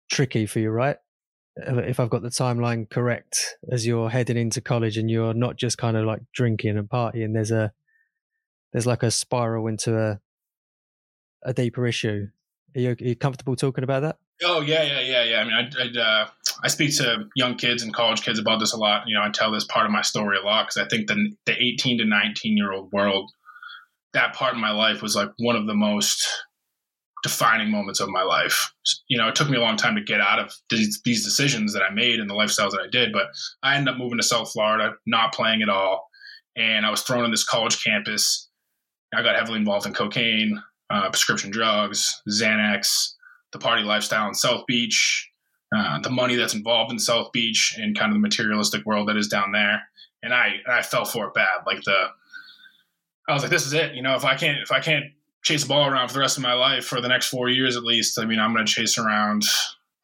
tricky 0.09 0.45
for 0.45 0.59
you, 0.59 0.69
right? 0.69 0.97
If 1.57 2.00
I've 2.00 2.09
got 2.09 2.21
the 2.21 2.29
timeline 2.29 2.89
correct, 2.89 3.55
as 3.71 3.88
you're 3.88 4.09
heading 4.09 4.38
into 4.38 4.59
college 4.59 4.97
and 4.97 5.09
you're 5.09 5.33
not 5.33 5.55
just 5.55 5.77
kind 5.77 5.95
of 5.95 6.05
like 6.05 6.21
drinking 6.33 6.77
and 6.77 6.89
partying, 6.89 7.33
there's 7.33 7.51
a 7.51 7.71
there's 8.74 8.85
like 8.85 9.03
a 9.03 9.12
spiral 9.12 9.67
into 9.67 9.97
a 9.97 10.19
a 11.43 11.53
deeper 11.53 11.88
issue. 11.88 12.27
Are 12.75 12.79
you, 12.79 12.89
are 12.89 12.97
you 13.00 13.15
comfortable 13.15 13.55
talking 13.55 13.85
about 13.85 14.01
that? 14.01 14.17
Oh 14.43 14.59
yeah, 14.59 14.83
yeah, 14.83 15.00
yeah, 15.00 15.24
yeah. 15.24 15.39
I 15.39 15.43
mean, 15.45 15.53
I'd 15.79 15.97
uh, 15.97 16.27
I 16.62 16.67
speak 16.67 16.95
to 16.97 17.25
young 17.35 17.55
kids 17.55 17.83
and 17.83 17.93
college 17.93 18.21
kids 18.21 18.38
about 18.38 18.59
this 18.59 18.74
a 18.74 18.77
lot. 18.77 19.03
You 19.07 19.15
know, 19.15 19.24
I 19.24 19.29
tell 19.29 19.51
this 19.51 19.63
part 19.63 19.85
of 19.85 19.93
my 19.93 20.01
story 20.01 20.38
a 20.38 20.45
lot 20.45 20.67
because 20.67 20.85
I 20.85 20.88
think 20.89 21.07
the 21.07 21.31
the 21.45 21.53
18 21.53 22.00
to 22.00 22.05
19 22.05 22.57
year 22.57 22.74
old 22.74 22.91
world, 22.91 23.31
that 24.13 24.33
part 24.33 24.53
of 24.53 24.59
my 24.59 24.71
life 24.71 25.01
was 25.01 25.15
like 25.15 25.29
one 25.38 25.55
of 25.55 25.67
the 25.67 25.74
most 25.74 26.27
defining 27.25 27.72
moments 27.72 28.00
of 28.00 28.08
my 28.08 28.22
life. 28.22 28.72
You 29.08 29.17
know, 29.17 29.27
it 29.27 29.34
took 29.34 29.50
me 29.50 29.58
a 29.58 29.62
long 29.62 29.77
time 29.77 29.96
to 29.96 30.03
get 30.03 30.22
out 30.22 30.38
of 30.38 30.53
these, 30.70 31.01
these 31.03 31.25
decisions 31.25 31.74
that 31.74 31.82
I 31.82 31.91
made 31.91 32.20
and 32.20 32.29
the 32.29 32.36
lifestyles 32.36 32.70
that 32.70 32.84
I 32.86 32.88
did, 32.88 33.12
but 33.12 33.29
I 33.63 33.75
ended 33.75 33.91
up 33.91 34.00
moving 34.00 34.20
to 34.20 34.24
South 34.24 34.51
Florida, 34.51 34.94
not 35.08 35.34
playing 35.34 35.63
at 35.63 35.70
all, 35.70 36.08
and 36.55 36.86
I 36.86 36.91
was 36.91 37.01
thrown 37.01 37.25
in 37.25 37.32
this 37.32 37.44
college 37.44 37.84
campus. 37.84 38.48
I 39.12 39.24
got 39.24 39.36
heavily 39.36 39.58
involved 39.58 39.88
in 39.88 39.94
cocaine, 39.96 40.62
uh, 40.91 41.10
prescription 41.10 41.50
drugs, 41.50 42.22
Xanax, 42.29 43.13
the 43.53 43.58
party 43.58 43.82
lifestyle 43.82 44.27
in 44.27 44.36
South 44.36 44.67
Beach, 44.67 45.27
uh, 45.75 46.00
the 46.01 46.12
money 46.12 46.36
that's 46.36 46.53
involved 46.53 46.91
in 46.91 47.00
South 47.00 47.32
Beach, 47.32 47.74
and 47.79 47.98
kind 47.98 48.12
of 48.12 48.17
the 48.17 48.22
materialistic 48.22 48.86
world 48.86 49.10
that 49.10 49.17
is 49.17 49.27
down 49.27 49.51
there. 49.51 49.82
And 50.22 50.32
I 50.32 50.58
I 50.70 50.84
fell 50.84 51.05
for 51.05 51.25
it 51.25 51.34
bad. 51.34 51.65
Like 51.65 51.82
the 51.86 52.10
I 53.27 53.34
was 53.34 53.41
like, 53.41 53.51
this 53.51 53.65
is 53.65 53.74
it. 53.74 53.96
You 53.96 54.03
know, 54.03 54.13
if 54.13 54.25
I 54.25 54.36
can't 54.36 54.60
if 54.62 54.72
I 54.72 54.79
can't 54.79 55.05
chase 55.45 55.63
a 55.63 55.67
ball 55.67 55.87
around 55.87 56.07
for 56.07 56.15
the 56.15 56.19
rest 56.19 56.37
of 56.37 56.43
my 56.43 56.53
life 56.53 56.85
for 56.85 56.99
the 56.99 57.07
next 57.07 57.29
four 57.29 57.47
years 57.49 57.77
at 57.77 57.83
least, 57.83 58.19
I 58.19 58.25
mean, 58.25 58.39
I'm 58.39 58.53
going 58.53 58.65
to 58.65 58.71
chase 58.71 58.97
around 58.97 59.43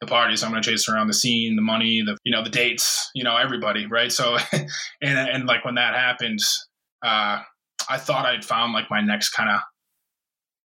the 0.00 0.06
parties. 0.06 0.42
I'm 0.42 0.50
going 0.50 0.62
to 0.62 0.70
chase 0.70 0.88
around 0.88 1.08
the 1.08 1.14
scene, 1.14 1.56
the 1.56 1.62
money, 1.62 2.02
the 2.02 2.16
you 2.24 2.32
know 2.32 2.42
the 2.42 2.50
dates, 2.50 3.10
you 3.14 3.24
know 3.24 3.36
everybody, 3.36 3.86
right? 3.86 4.10
So, 4.10 4.38
and 4.52 5.18
and 5.18 5.46
like 5.46 5.64
when 5.64 5.74
that 5.74 5.94
happened, 5.94 6.38
uh, 7.04 7.40
I 7.88 7.98
thought 7.98 8.26
I'd 8.26 8.44
found 8.44 8.72
like 8.72 8.90
my 8.90 9.00
next 9.00 9.30
kind 9.30 9.50
of 9.50 9.60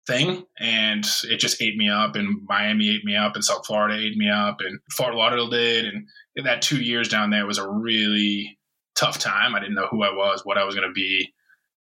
thing 0.07 0.43
and 0.59 1.05
it 1.25 1.37
just 1.37 1.61
ate 1.61 1.77
me 1.77 1.87
up 1.87 2.15
and 2.15 2.41
Miami 2.47 2.89
ate 2.89 3.05
me 3.05 3.15
up 3.15 3.35
and 3.35 3.43
South 3.43 3.65
Florida 3.67 3.95
ate 3.95 4.17
me 4.17 4.29
up 4.29 4.57
and 4.59 4.79
Fort 4.97 5.13
Lauderdale 5.13 5.49
did 5.49 5.85
and 5.85 6.07
that 6.43 6.63
two 6.63 6.81
years 6.81 7.07
down 7.07 7.29
there 7.29 7.45
was 7.45 7.59
a 7.59 7.69
really 7.69 8.57
tough 8.95 9.19
time. 9.19 9.53
I 9.53 9.59
didn't 9.59 9.75
know 9.75 9.87
who 9.91 10.03
I 10.03 10.11
was, 10.11 10.41
what 10.43 10.57
I 10.57 10.63
was 10.63 10.73
going 10.73 10.87
to 10.87 10.93
be. 10.93 11.31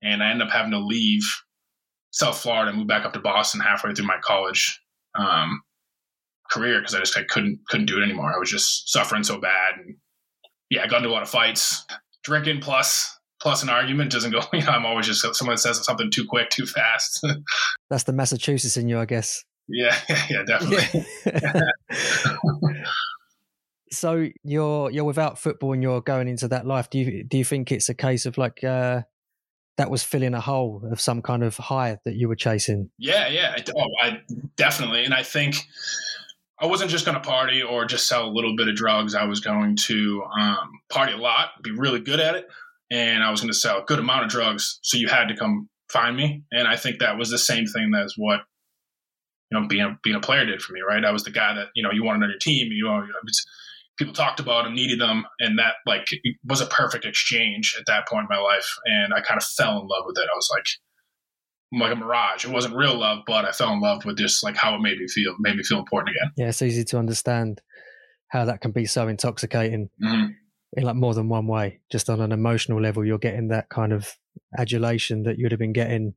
And 0.02 0.22
I 0.22 0.30
ended 0.30 0.48
up 0.48 0.52
having 0.52 0.72
to 0.72 0.80
leave 0.80 1.22
South 2.10 2.38
Florida 2.38 2.72
moved 2.72 2.88
back 2.88 3.04
up 3.04 3.12
to 3.12 3.20
Boston 3.20 3.60
halfway 3.60 3.94
through 3.94 4.06
my 4.06 4.18
college 4.22 4.80
um, 5.14 5.62
career 6.50 6.80
because 6.80 6.94
I 6.94 7.00
just 7.00 7.16
I 7.16 7.22
couldn't 7.22 7.60
couldn't 7.68 7.86
do 7.86 8.00
it 8.00 8.04
anymore. 8.04 8.32
I 8.34 8.38
was 8.38 8.50
just 8.50 8.90
suffering 8.90 9.24
so 9.24 9.40
bad. 9.40 9.74
And 9.76 9.96
yeah, 10.70 10.82
I 10.82 10.86
got 10.86 10.98
into 10.98 11.10
a 11.10 11.12
lot 11.12 11.22
of 11.22 11.30
fights. 11.30 11.84
Drinking 12.24 12.60
plus 12.60 13.18
plus 13.40 13.62
an 13.62 13.68
argument 13.68 14.10
doesn't 14.10 14.32
go. 14.32 14.40
You 14.52 14.64
know, 14.64 14.72
I'm 14.72 14.86
always 14.86 15.06
just 15.06 15.34
someone 15.36 15.56
says 15.56 15.84
something 15.84 16.10
too 16.10 16.26
quick, 16.26 16.50
too 16.50 16.66
fast. 16.66 17.24
That's 17.90 18.04
the 18.04 18.12
Massachusetts 18.12 18.76
in 18.76 18.88
you, 18.88 18.98
I 18.98 19.04
guess. 19.04 19.44
Yeah, 19.68 19.96
yeah, 20.30 20.42
definitely. 20.44 21.04
Yeah. 21.26 21.60
so 23.90 24.28
you're 24.42 24.90
you're 24.90 25.04
without 25.04 25.38
football 25.38 25.74
and 25.74 25.82
you're 25.82 26.00
going 26.00 26.28
into 26.28 26.48
that 26.48 26.66
life. 26.66 26.90
Do 26.90 26.98
you 26.98 27.24
do 27.24 27.38
you 27.38 27.44
think 27.44 27.70
it's 27.70 27.88
a 27.88 27.94
case 27.94 28.26
of 28.26 28.38
like 28.38 28.64
uh, 28.64 29.02
that 29.78 29.90
was 29.90 30.02
filling 30.02 30.34
a 30.34 30.40
hole 30.40 30.82
of 30.92 31.00
some 31.00 31.22
kind 31.22 31.42
of 31.42 31.56
high 31.56 31.98
that 32.04 32.14
you 32.14 32.28
were 32.28 32.36
chasing? 32.36 32.90
Yeah, 32.98 33.28
yeah, 33.28 33.56
oh, 33.74 33.88
I 34.02 34.20
definitely, 34.56 35.04
and 35.04 35.14
I 35.14 35.22
think. 35.22 35.66
I 36.60 36.66
wasn't 36.66 36.90
just 36.90 37.04
going 37.04 37.14
to 37.14 37.20
party 37.20 37.62
or 37.62 37.84
just 37.84 38.08
sell 38.08 38.26
a 38.26 38.32
little 38.32 38.56
bit 38.56 38.66
of 38.66 38.74
drugs. 38.74 39.14
I 39.14 39.26
was 39.26 39.38
going 39.38 39.76
to 39.76 40.24
um, 40.40 40.68
party 40.90 41.12
a 41.12 41.16
lot, 41.16 41.50
be 41.62 41.70
really 41.70 42.00
good 42.00 42.18
at 42.18 42.34
it, 42.34 42.48
and 42.90 43.22
I 43.22 43.30
was 43.30 43.40
going 43.40 43.52
to 43.52 43.56
sell 43.56 43.78
a 43.78 43.84
good 43.84 44.00
amount 44.00 44.24
of 44.24 44.30
drugs. 44.30 44.80
So 44.82 44.96
you 44.96 45.06
had 45.06 45.28
to 45.28 45.36
come 45.36 45.68
find 45.88 46.16
me. 46.16 46.44
And 46.52 46.68
I 46.68 46.76
think 46.76 46.98
that 46.98 47.18
was 47.18 47.30
the 47.30 47.38
same 47.38 47.66
thing 47.66 47.92
as 47.94 48.14
what, 48.16 48.40
you 49.50 49.60
know, 49.60 49.66
being 49.66 49.98
being 50.02 50.16
a 50.16 50.20
player 50.20 50.44
did 50.44 50.62
for 50.62 50.72
me, 50.72 50.80
right? 50.86 51.04
I 51.04 51.10
was 51.10 51.24
the 51.24 51.30
guy 51.30 51.54
that, 51.54 51.68
you 51.74 51.82
know, 51.82 51.90
you 51.92 52.04
wanted 52.04 52.24
on 52.24 52.30
your 52.30 52.38
team, 52.38 52.72
you 52.72 52.84
know, 52.84 53.02
people 53.98 54.14
talked 54.14 54.40
about 54.40 54.64
them, 54.64 54.74
needed 54.74 55.00
them. 55.00 55.24
And 55.40 55.58
that 55.58 55.74
like 55.86 56.06
was 56.44 56.60
a 56.60 56.66
perfect 56.66 57.04
exchange 57.04 57.76
at 57.78 57.86
that 57.86 58.08
point 58.08 58.26
in 58.30 58.36
my 58.36 58.42
life. 58.42 58.66
And 58.84 59.12
I 59.14 59.20
kind 59.20 59.38
of 59.38 59.44
fell 59.44 59.80
in 59.80 59.86
love 59.86 60.04
with 60.06 60.18
it. 60.18 60.28
I 60.32 60.36
was 60.36 60.48
like, 60.52 60.64
like 61.80 61.92
a 61.92 61.96
mirage. 61.96 62.44
It 62.44 62.50
wasn't 62.50 62.76
real 62.76 62.98
love, 62.98 63.20
but 63.26 63.44
I 63.44 63.52
fell 63.52 63.72
in 63.72 63.80
love 63.80 64.04
with 64.04 64.16
just 64.16 64.42
like 64.42 64.56
how 64.56 64.74
it 64.74 64.80
made 64.80 64.98
me 64.98 65.06
feel, 65.08 65.34
made 65.38 65.56
me 65.56 65.62
feel 65.62 65.78
important 65.78 66.16
again. 66.16 66.32
Yeah, 66.36 66.48
it's 66.48 66.62
easy 66.62 66.84
to 66.84 66.98
understand 66.98 67.60
how 68.28 68.46
that 68.46 68.60
can 68.60 68.72
be 68.72 68.86
so 68.86 69.08
intoxicating. 69.08 69.90
Mm-hmm 70.02 70.32
in 70.74 70.84
like 70.84 70.96
more 70.96 71.14
than 71.14 71.28
one 71.28 71.46
way. 71.46 71.80
Just 71.90 72.10
on 72.10 72.20
an 72.20 72.32
emotional 72.32 72.80
level, 72.80 73.04
you're 73.04 73.18
getting 73.18 73.48
that 73.48 73.68
kind 73.68 73.92
of 73.92 74.14
adulation 74.56 75.22
that 75.24 75.38
you'd 75.38 75.52
have 75.52 75.58
been 75.58 75.72
getting 75.72 76.14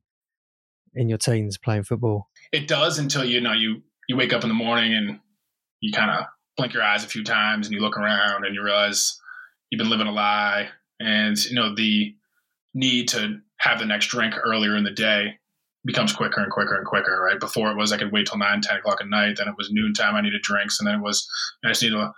in 0.94 1.08
your 1.08 1.18
teens 1.18 1.58
playing 1.58 1.84
football. 1.84 2.28
It 2.52 2.68
does 2.68 2.98
until 2.98 3.24
you 3.24 3.40
know 3.40 3.52
you 3.52 3.82
you 4.08 4.16
wake 4.16 4.32
up 4.32 4.42
in 4.42 4.48
the 4.48 4.54
morning 4.54 4.92
and 4.92 5.20
you 5.80 5.92
kind 5.92 6.10
of 6.10 6.26
blink 6.56 6.74
your 6.74 6.82
eyes 6.82 7.04
a 7.04 7.08
few 7.08 7.24
times 7.24 7.66
and 7.66 7.74
you 7.74 7.80
look 7.80 7.96
around 7.96 8.44
and 8.44 8.54
you 8.54 8.62
realize 8.62 9.18
you've 9.70 9.78
been 9.78 9.90
living 9.90 10.06
a 10.06 10.12
lie 10.12 10.68
and 11.00 11.36
you 11.44 11.54
know 11.54 11.74
the 11.74 12.14
need 12.74 13.08
to 13.08 13.38
have 13.58 13.78
the 13.78 13.86
next 13.86 14.06
drink 14.06 14.34
earlier 14.44 14.76
in 14.76 14.84
the 14.84 14.90
day 14.90 15.34
becomes 15.84 16.12
quicker 16.12 16.40
and 16.40 16.52
quicker 16.52 16.76
and 16.76 16.86
quicker 16.86 17.20
right 17.20 17.40
before 17.40 17.70
it 17.70 17.76
was 17.76 17.92
i 17.92 17.98
could 17.98 18.12
wait 18.12 18.26
till 18.26 18.38
9 18.38 18.60
10 18.60 18.76
o'clock 18.76 19.00
at 19.00 19.08
night 19.08 19.36
then 19.36 19.48
it 19.48 19.54
was 19.56 19.70
noontime 19.72 20.14
i 20.14 20.20
needed 20.20 20.42
drinks 20.42 20.78
and 20.78 20.86
then 20.86 20.96
it 20.96 21.02
was 21.02 21.28
i 21.64 21.68
just 21.68 21.82
need 21.82 21.90
to 21.90 22.12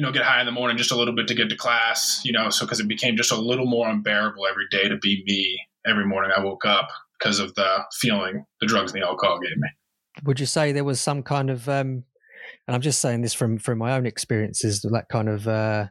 you 0.00 0.06
know, 0.06 0.12
get 0.12 0.22
high 0.22 0.40
in 0.40 0.46
the 0.46 0.52
morning 0.52 0.78
just 0.78 0.92
a 0.92 0.96
little 0.96 1.14
bit 1.14 1.28
to 1.28 1.34
get 1.34 1.50
to 1.50 1.56
class, 1.56 2.22
you 2.24 2.32
know, 2.32 2.48
so 2.48 2.64
because 2.64 2.80
it 2.80 2.88
became 2.88 3.18
just 3.18 3.32
a 3.32 3.36
little 3.36 3.66
more 3.66 3.86
unbearable 3.86 4.46
every 4.46 4.64
day 4.70 4.88
to 4.88 4.96
be 4.96 5.22
me 5.26 5.60
every 5.86 6.06
morning 6.06 6.30
I 6.34 6.42
woke 6.42 6.64
up 6.64 6.88
because 7.18 7.38
of 7.38 7.54
the 7.54 7.84
feeling 8.00 8.46
the 8.62 8.66
drugs 8.66 8.94
and 8.94 9.02
the 9.02 9.06
alcohol 9.06 9.38
gave 9.40 9.58
me. 9.58 9.68
Would 10.24 10.40
you 10.40 10.46
say 10.46 10.72
there 10.72 10.84
was 10.84 11.02
some 11.02 11.22
kind 11.22 11.50
of, 11.50 11.68
um, 11.68 12.04
and 12.70 12.76
I'm 12.76 12.82
just 12.82 13.00
saying 13.00 13.22
this 13.22 13.34
from 13.34 13.58
from 13.58 13.78
my 13.78 13.96
own 13.96 14.06
experiences, 14.06 14.82
that 14.82 15.08
kind 15.10 15.28
of 15.28 15.48
uh, 15.48 15.86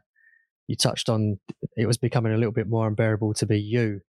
you 0.66 0.78
touched 0.78 1.10
on, 1.10 1.38
it 1.76 1.88
was 1.88 1.98
becoming 1.98 2.32
a 2.32 2.38
little 2.38 2.54
bit 2.54 2.70
more 2.70 2.88
unbearable 2.88 3.34
to 3.34 3.46
be 3.46 3.60
you, 3.60 4.00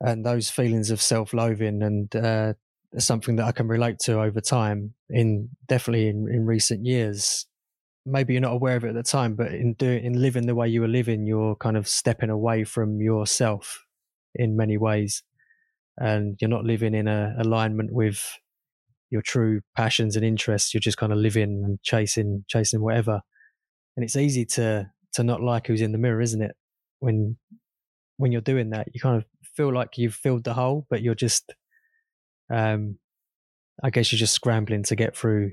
and 0.00 0.24
those 0.24 0.48
feelings 0.48 0.90
of 0.90 1.02
self-loathing 1.02 1.82
and 1.82 2.16
uh, 2.16 2.54
something 2.96 3.36
that 3.36 3.44
I 3.44 3.52
can 3.52 3.68
relate 3.68 3.98
to 4.04 4.22
over 4.22 4.40
time. 4.40 4.94
In 5.10 5.50
definitely 5.68 6.08
in, 6.08 6.28
in 6.32 6.46
recent 6.46 6.86
years, 6.86 7.44
maybe 8.06 8.32
you're 8.32 8.40
not 8.40 8.54
aware 8.54 8.76
of 8.76 8.84
it 8.84 8.88
at 8.88 8.94
the 8.94 9.02
time, 9.02 9.34
but 9.34 9.52
in 9.52 9.74
doing 9.74 10.02
in 10.02 10.18
living 10.18 10.46
the 10.46 10.54
way 10.54 10.68
you 10.70 10.80
were 10.80 10.88
living, 10.88 11.26
you're 11.26 11.56
kind 11.56 11.76
of 11.76 11.86
stepping 11.86 12.30
away 12.30 12.64
from 12.64 13.02
yourself 13.02 13.84
in 14.34 14.56
many 14.56 14.78
ways, 14.78 15.22
and 15.98 16.38
you're 16.40 16.48
not 16.48 16.64
living 16.64 16.94
in 16.94 17.06
a 17.06 17.34
alignment 17.38 17.92
with 17.92 18.38
your 19.10 19.22
true 19.22 19.60
passions 19.76 20.16
and 20.16 20.24
interests. 20.24 20.74
You're 20.74 20.80
just 20.80 20.96
kind 20.96 21.12
of 21.12 21.18
living 21.18 21.62
and 21.64 21.82
chasing 21.82 22.44
chasing 22.48 22.80
whatever, 22.80 23.20
and 23.96 24.04
it's 24.04 24.16
easy 24.16 24.44
to 24.46 24.90
to 25.14 25.22
not 25.22 25.42
like 25.42 25.66
who's 25.66 25.80
in 25.80 25.92
the 25.92 25.98
mirror, 25.98 26.20
isn't 26.20 26.42
it? 26.42 26.56
When 27.00 27.36
when 28.16 28.32
you're 28.32 28.40
doing 28.40 28.70
that, 28.70 28.88
you 28.92 29.00
kind 29.00 29.16
of 29.16 29.24
feel 29.56 29.72
like 29.72 29.98
you've 29.98 30.14
filled 30.14 30.44
the 30.44 30.54
hole, 30.54 30.86
but 30.90 31.02
you're 31.02 31.14
just, 31.14 31.54
um, 32.52 32.98
I 33.82 33.90
guess 33.90 34.12
you're 34.12 34.18
just 34.18 34.34
scrambling 34.34 34.84
to 34.84 34.96
get 34.96 35.16
through 35.16 35.52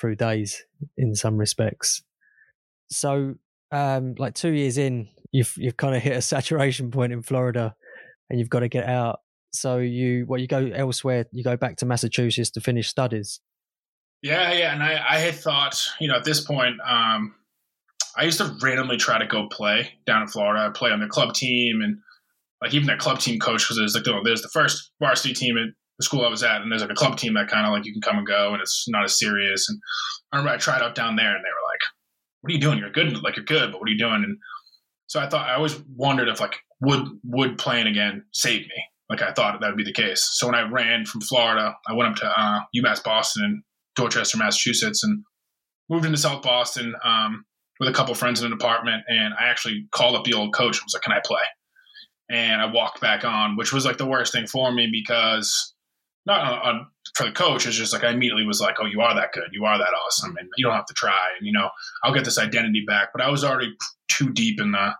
through 0.00 0.16
days 0.16 0.64
in 0.96 1.14
some 1.14 1.36
respects. 1.36 2.02
So, 2.90 3.34
um, 3.70 4.14
like 4.18 4.34
two 4.34 4.52
years 4.52 4.78
in, 4.78 5.08
you've 5.32 5.54
you've 5.56 5.76
kind 5.76 5.94
of 5.94 6.02
hit 6.02 6.16
a 6.16 6.22
saturation 6.22 6.90
point 6.90 7.12
in 7.12 7.22
Florida, 7.22 7.74
and 8.30 8.38
you've 8.38 8.50
got 8.50 8.60
to 8.60 8.68
get 8.68 8.88
out. 8.88 9.20
So 9.52 9.78
you, 9.78 10.24
well, 10.26 10.40
you 10.40 10.46
go 10.46 10.66
elsewhere. 10.74 11.26
You 11.32 11.44
go 11.44 11.56
back 11.56 11.76
to 11.78 11.86
Massachusetts 11.86 12.50
to 12.50 12.60
finish 12.60 12.88
studies. 12.88 13.40
Yeah, 14.22 14.52
yeah, 14.52 14.72
and 14.72 14.82
I, 14.82 15.02
I 15.16 15.18
had 15.18 15.34
thought, 15.34 15.84
you 16.00 16.06
know, 16.06 16.14
at 16.14 16.24
this 16.24 16.40
point, 16.40 16.76
um, 16.88 17.34
I 18.16 18.24
used 18.24 18.38
to 18.38 18.56
randomly 18.62 18.96
try 18.96 19.18
to 19.18 19.26
go 19.26 19.48
play 19.48 19.94
down 20.06 20.22
in 20.22 20.28
Florida. 20.28 20.64
I 20.64 20.70
play 20.70 20.90
on 20.90 21.00
the 21.00 21.08
club 21.08 21.34
team, 21.34 21.80
and 21.82 21.98
like 22.60 22.72
even 22.74 22.86
that 22.86 22.98
club 22.98 23.18
team 23.18 23.40
coach 23.40 23.64
because 23.64 23.78
there's 23.78 23.94
like 23.94 24.04
there's 24.24 24.42
the 24.42 24.50
first 24.52 24.92
varsity 25.00 25.34
team 25.34 25.56
at 25.58 25.74
the 25.98 26.04
school 26.04 26.24
I 26.24 26.28
was 26.28 26.42
at, 26.42 26.62
and 26.62 26.70
there's 26.70 26.82
like 26.82 26.90
a 26.90 26.94
club 26.94 27.16
team 27.16 27.34
that 27.34 27.48
kind 27.48 27.66
of 27.66 27.72
like 27.72 27.84
you 27.84 27.92
can 27.92 28.02
come 28.02 28.18
and 28.18 28.26
go, 28.26 28.52
and 28.52 28.62
it's 28.62 28.84
not 28.88 29.04
as 29.04 29.18
serious. 29.18 29.68
And 29.68 29.78
I 30.30 30.36
remember 30.36 30.54
I 30.54 30.58
tried 30.58 30.82
out 30.82 30.94
down 30.94 31.16
there, 31.16 31.34
and 31.34 31.44
they 31.44 31.48
were 31.48 31.68
like, 31.68 31.80
"What 32.42 32.50
are 32.50 32.54
you 32.54 32.60
doing? 32.60 32.78
You're 32.78 32.90
good, 32.90 33.22
like 33.22 33.36
you're 33.36 33.44
good, 33.44 33.72
but 33.72 33.80
what 33.80 33.88
are 33.88 33.92
you 33.92 33.98
doing?" 33.98 34.22
And 34.24 34.38
so 35.08 35.20
I 35.20 35.28
thought 35.28 35.48
I 35.48 35.54
always 35.54 35.80
wondered 35.96 36.28
if 36.28 36.38
like 36.38 36.56
would 36.80 37.08
would 37.24 37.58
playing 37.58 37.86
again 37.86 38.24
save 38.32 38.62
me. 38.62 38.84
Like 39.12 39.20
I 39.20 39.30
thought 39.32 39.60
that 39.60 39.68
would 39.68 39.76
be 39.76 39.84
the 39.84 39.92
case. 39.92 40.26
So 40.32 40.46
when 40.46 40.54
I 40.54 40.62
ran 40.62 41.04
from 41.04 41.20
Florida, 41.20 41.76
I 41.86 41.92
went 41.92 42.08
up 42.08 42.16
to 42.16 42.26
uh, 42.26 42.60
UMass 42.74 43.04
Boston 43.04 43.44
in 43.44 43.62
Dorchester, 43.94 44.38
Massachusetts, 44.38 45.04
and 45.04 45.22
moved 45.90 46.06
into 46.06 46.16
South 46.16 46.40
Boston 46.40 46.94
um, 47.04 47.44
with 47.78 47.90
a 47.90 47.92
couple 47.92 48.14
friends 48.14 48.40
in 48.40 48.46
an 48.46 48.54
apartment. 48.54 49.02
And 49.08 49.34
I 49.38 49.48
actually 49.48 49.86
called 49.90 50.16
up 50.16 50.24
the 50.24 50.32
old 50.32 50.54
coach 50.54 50.78
and 50.78 50.84
was 50.86 50.94
like, 50.94 51.02
"Can 51.02 51.12
I 51.12 51.20
play?" 51.22 51.42
And 52.30 52.62
I 52.62 52.72
walked 52.72 53.02
back 53.02 53.22
on, 53.22 53.56
which 53.56 53.70
was 53.70 53.84
like 53.84 53.98
the 53.98 54.06
worst 54.06 54.32
thing 54.32 54.46
for 54.46 54.72
me 54.72 54.88
because 54.90 55.74
not 56.24 56.40
on, 56.40 56.58
on, 56.60 56.86
for 57.14 57.26
the 57.26 57.32
coach. 57.32 57.66
It's 57.66 57.76
just 57.76 57.92
like 57.92 58.04
I 58.04 58.12
immediately 58.12 58.46
was 58.46 58.62
like, 58.62 58.76
"Oh, 58.80 58.86
you 58.86 59.02
are 59.02 59.14
that 59.14 59.32
good. 59.32 59.50
You 59.52 59.66
are 59.66 59.76
that 59.76 59.92
awesome, 60.06 60.38
and 60.38 60.48
you 60.56 60.64
don't 60.64 60.74
have 60.74 60.86
to 60.86 60.94
try." 60.94 61.34
And 61.36 61.46
you 61.46 61.52
know, 61.52 61.68
I'll 62.02 62.14
get 62.14 62.24
this 62.24 62.38
identity 62.38 62.82
back. 62.86 63.10
But 63.12 63.20
I 63.20 63.28
was 63.28 63.44
already 63.44 63.74
too 64.10 64.32
deep 64.32 64.58
in 64.58 64.72
the 64.72 64.94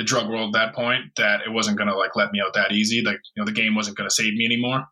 the 0.00 0.04
drug 0.04 0.30
world 0.30 0.56
at 0.56 0.58
that 0.58 0.74
point 0.74 1.04
that 1.18 1.42
it 1.42 1.50
wasn't 1.50 1.76
going 1.76 1.86
to 1.86 1.94
like 1.94 2.16
let 2.16 2.32
me 2.32 2.40
out 2.40 2.54
that 2.54 2.72
easy. 2.72 3.02
Like 3.02 3.20
you 3.36 3.42
know, 3.42 3.44
the 3.44 3.52
game 3.52 3.74
wasn't 3.74 3.98
going 3.98 4.08
to 4.08 4.14
save 4.14 4.32
me 4.32 4.46
anymore. 4.46 4.86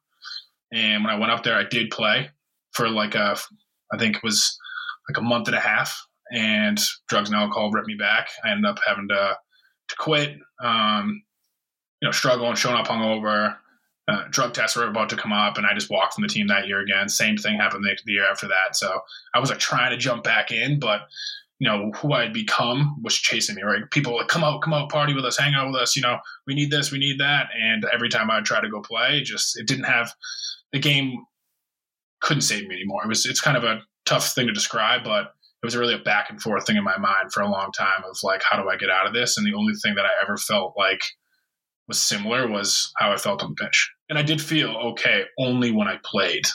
And 0.71 1.03
when 1.03 1.11
I 1.11 1.18
went 1.18 1.33
up 1.33 1.42
there, 1.42 1.57
I 1.57 1.64
did 1.64 1.90
play 1.90 2.29
for 2.73 2.90
like 2.90 3.14
a, 3.14 3.35
I 3.90 3.97
think 3.97 4.16
it 4.16 4.23
was 4.23 4.59
like 5.09 5.16
a 5.16 5.23
month 5.23 5.49
and 5.49 5.57
a 5.57 5.61
half, 5.61 5.99
and 6.31 6.79
drugs 7.09 7.31
and 7.31 7.38
alcohol 7.38 7.71
ripped 7.71 7.88
me 7.88 7.94
back. 7.94 8.29
I 8.44 8.51
ended 8.51 8.66
up 8.66 8.81
having 8.87 9.09
to 9.09 9.38
to 9.88 9.97
quit. 9.97 10.37
Um, 10.62 11.23
you 12.03 12.07
know, 12.07 12.12
struggling, 12.12 12.55
showing 12.55 12.77
up 12.77 12.87
hungover. 12.87 13.57
Uh, 14.09 14.25
drug 14.31 14.53
tests 14.53 14.77
were 14.77 14.87
about 14.87 15.09
to 15.09 15.16
come 15.16 15.33
up, 15.33 15.57
and 15.57 15.66
I 15.66 15.73
just 15.73 15.90
walked 15.90 16.14
from 16.14 16.23
the 16.23 16.29
team 16.29 16.49
that 16.49 16.68
year 16.68 16.81
again. 16.81 17.09
Same 17.09 17.38
thing 17.38 17.57
happened 17.57 17.83
the, 17.83 17.97
the 18.05 18.12
year 18.12 18.31
after 18.31 18.47
that. 18.49 18.77
So 18.77 19.01
I 19.35 19.38
was 19.38 19.49
like 19.49 19.59
trying 19.59 19.90
to 19.90 19.97
jump 19.97 20.23
back 20.23 20.51
in, 20.51 20.79
but 20.79 21.01
you 21.59 21.68
know 21.68 21.90
who 21.97 22.12
I'd 22.12 22.33
become 22.33 22.97
was 23.03 23.14
chasing 23.14 23.57
me. 23.57 23.62
Right, 23.62 23.90
people 23.90 24.16
like 24.16 24.29
come 24.29 24.44
out, 24.44 24.62
come 24.62 24.75
out, 24.75 24.90
party 24.90 25.14
with 25.14 25.25
us, 25.25 25.38
hang 25.38 25.55
out 25.55 25.68
with 25.68 25.81
us. 25.81 25.97
You 25.97 26.03
know, 26.03 26.18
we 26.47 26.55
need 26.55 26.71
this, 26.71 26.92
we 26.92 26.99
need 26.99 27.21
that, 27.21 27.49
and 27.59 27.85
every 27.92 28.09
time 28.09 28.31
I 28.31 28.40
try 28.40 28.61
to 28.61 28.71
go 28.71 28.81
play, 28.81 29.23
just 29.23 29.59
it 29.59 29.66
didn't 29.66 29.85
have 29.85 30.12
the 30.73 30.79
game 30.79 31.25
couldn't 32.21 32.42
save 32.42 32.66
me 32.66 32.75
anymore. 32.75 33.03
It 33.05 33.09
was 33.09 33.27
it's 33.27 33.40
kind 33.40 33.57
of 33.57 33.64
a 33.64 33.83
tough 34.05 34.33
thing 34.33 34.47
to 34.47 34.53
describe, 34.53 35.05
but 35.05 35.33
it 35.62 35.66
was 35.66 35.77
really 35.77 35.94
a 35.94 35.99
back 35.99 36.31
and 36.31 36.40
forth 36.40 36.66
thing 36.66 36.77
in 36.77 36.85
my 36.85 36.99
mind 36.99 37.33
for 37.33 37.42
a 37.42 37.51
long 37.51 37.73
time 37.73 38.03
of 38.09 38.16
like 38.23 38.42
how 38.49 38.61
do 38.61 38.68
I 38.68 38.77
get 38.77 38.90
out 38.90 39.07
of 39.07 39.12
this? 39.12 39.37
And 39.37 39.47
the 39.47 39.57
only 39.57 39.75
thing 39.75 39.94
that 39.97 40.05
I 40.05 40.23
ever 40.23 40.37
felt 40.37 40.75
like 40.77 41.03
was 41.88 42.03
similar 42.03 42.47
was 42.47 42.92
how 42.97 43.12
I 43.12 43.16
felt 43.16 43.42
on 43.42 43.55
the 43.57 43.64
pitch. 43.64 43.90
And 44.09 44.18
I 44.18 44.23
did 44.23 44.40
feel 44.40 44.71
okay 44.92 45.25
only 45.38 45.73
when 45.73 45.88
I 45.88 45.99
played. 46.05 46.47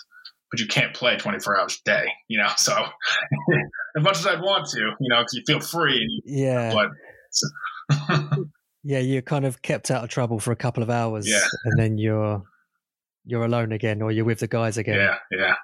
But 0.54 0.60
you 0.60 0.68
can't 0.68 0.94
play 0.94 1.18
24 1.18 1.60
hours 1.60 1.82
a 1.84 1.90
day, 1.90 2.06
you 2.28 2.38
know. 2.38 2.52
So 2.58 2.74
as 3.98 4.04
much 4.04 4.20
as 4.20 4.28
I'd 4.28 4.40
want 4.40 4.70
to, 4.70 4.80
you 5.00 5.10
know, 5.10 5.22
because 5.22 5.34
you 5.34 5.42
feel 5.48 5.60
free. 5.60 6.22
Yeah. 6.26 6.72
But 6.72 6.90
so. 7.32 7.48
yeah, 8.84 9.00
you're 9.00 9.24
kind 9.24 9.46
of 9.46 9.64
kept 9.64 9.90
out 9.90 10.04
of 10.04 10.12
trouble 10.12 10.40
for 10.40 10.52
a 10.52 10.56
couple 10.56 10.84
of 10.84 10.92
hours, 10.92 11.28
yeah. 11.28 11.40
and 11.66 11.80
then 11.80 11.98
you're 11.98 12.44
you're 13.26 13.46
alone 13.46 13.72
again 13.72 14.04
or 14.04 14.12
you're 14.12 14.26
with 14.26 14.42
the 14.42 14.48
guys 14.48 14.78
again. 14.78 14.96
Yeah, 15.00 15.18
yeah. 15.32 15.56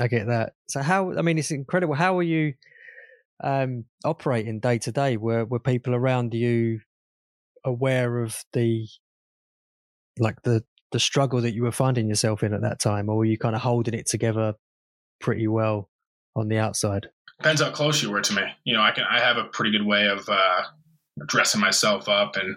I 0.00 0.08
get 0.08 0.28
that. 0.28 0.54
So 0.68 0.80
how 0.80 1.12
I 1.12 1.20
mean 1.20 1.36
it's 1.36 1.50
incredible. 1.50 1.94
How 1.94 2.16
are 2.18 2.22
you 2.22 2.54
um 3.44 3.84
operating 4.06 4.60
day 4.60 4.78
to 4.78 4.90
day? 4.90 5.18
Were 5.18 5.44
were 5.44 5.60
people 5.60 5.94
around 5.94 6.32
you 6.32 6.80
aware 7.62 8.22
of 8.22 8.42
the 8.54 8.88
like 10.18 10.40
the 10.42 10.64
the 10.92 11.00
struggle 11.00 11.40
that 11.42 11.54
you 11.54 11.62
were 11.62 11.72
finding 11.72 12.08
yourself 12.08 12.42
in 12.42 12.54
at 12.54 12.62
that 12.62 12.80
time, 12.80 13.08
or 13.08 13.16
were 13.16 13.24
you 13.24 13.38
kind 13.38 13.54
of 13.54 13.62
holding 13.62 13.94
it 13.94 14.06
together 14.06 14.54
pretty 15.20 15.46
well 15.46 15.90
on 16.34 16.48
the 16.48 16.58
outside? 16.58 17.08
Depends 17.38 17.60
how 17.60 17.70
close 17.70 18.02
you 18.02 18.10
were 18.10 18.20
to 18.20 18.34
me. 18.34 18.42
You 18.64 18.74
know, 18.74 18.82
I 18.82 18.90
can 18.90 19.04
I 19.08 19.20
have 19.20 19.36
a 19.36 19.44
pretty 19.44 19.70
good 19.70 19.86
way 19.86 20.08
of 20.08 20.28
uh 20.28 20.62
dressing 21.26 21.60
myself 21.60 22.08
up 22.08 22.36
and 22.36 22.56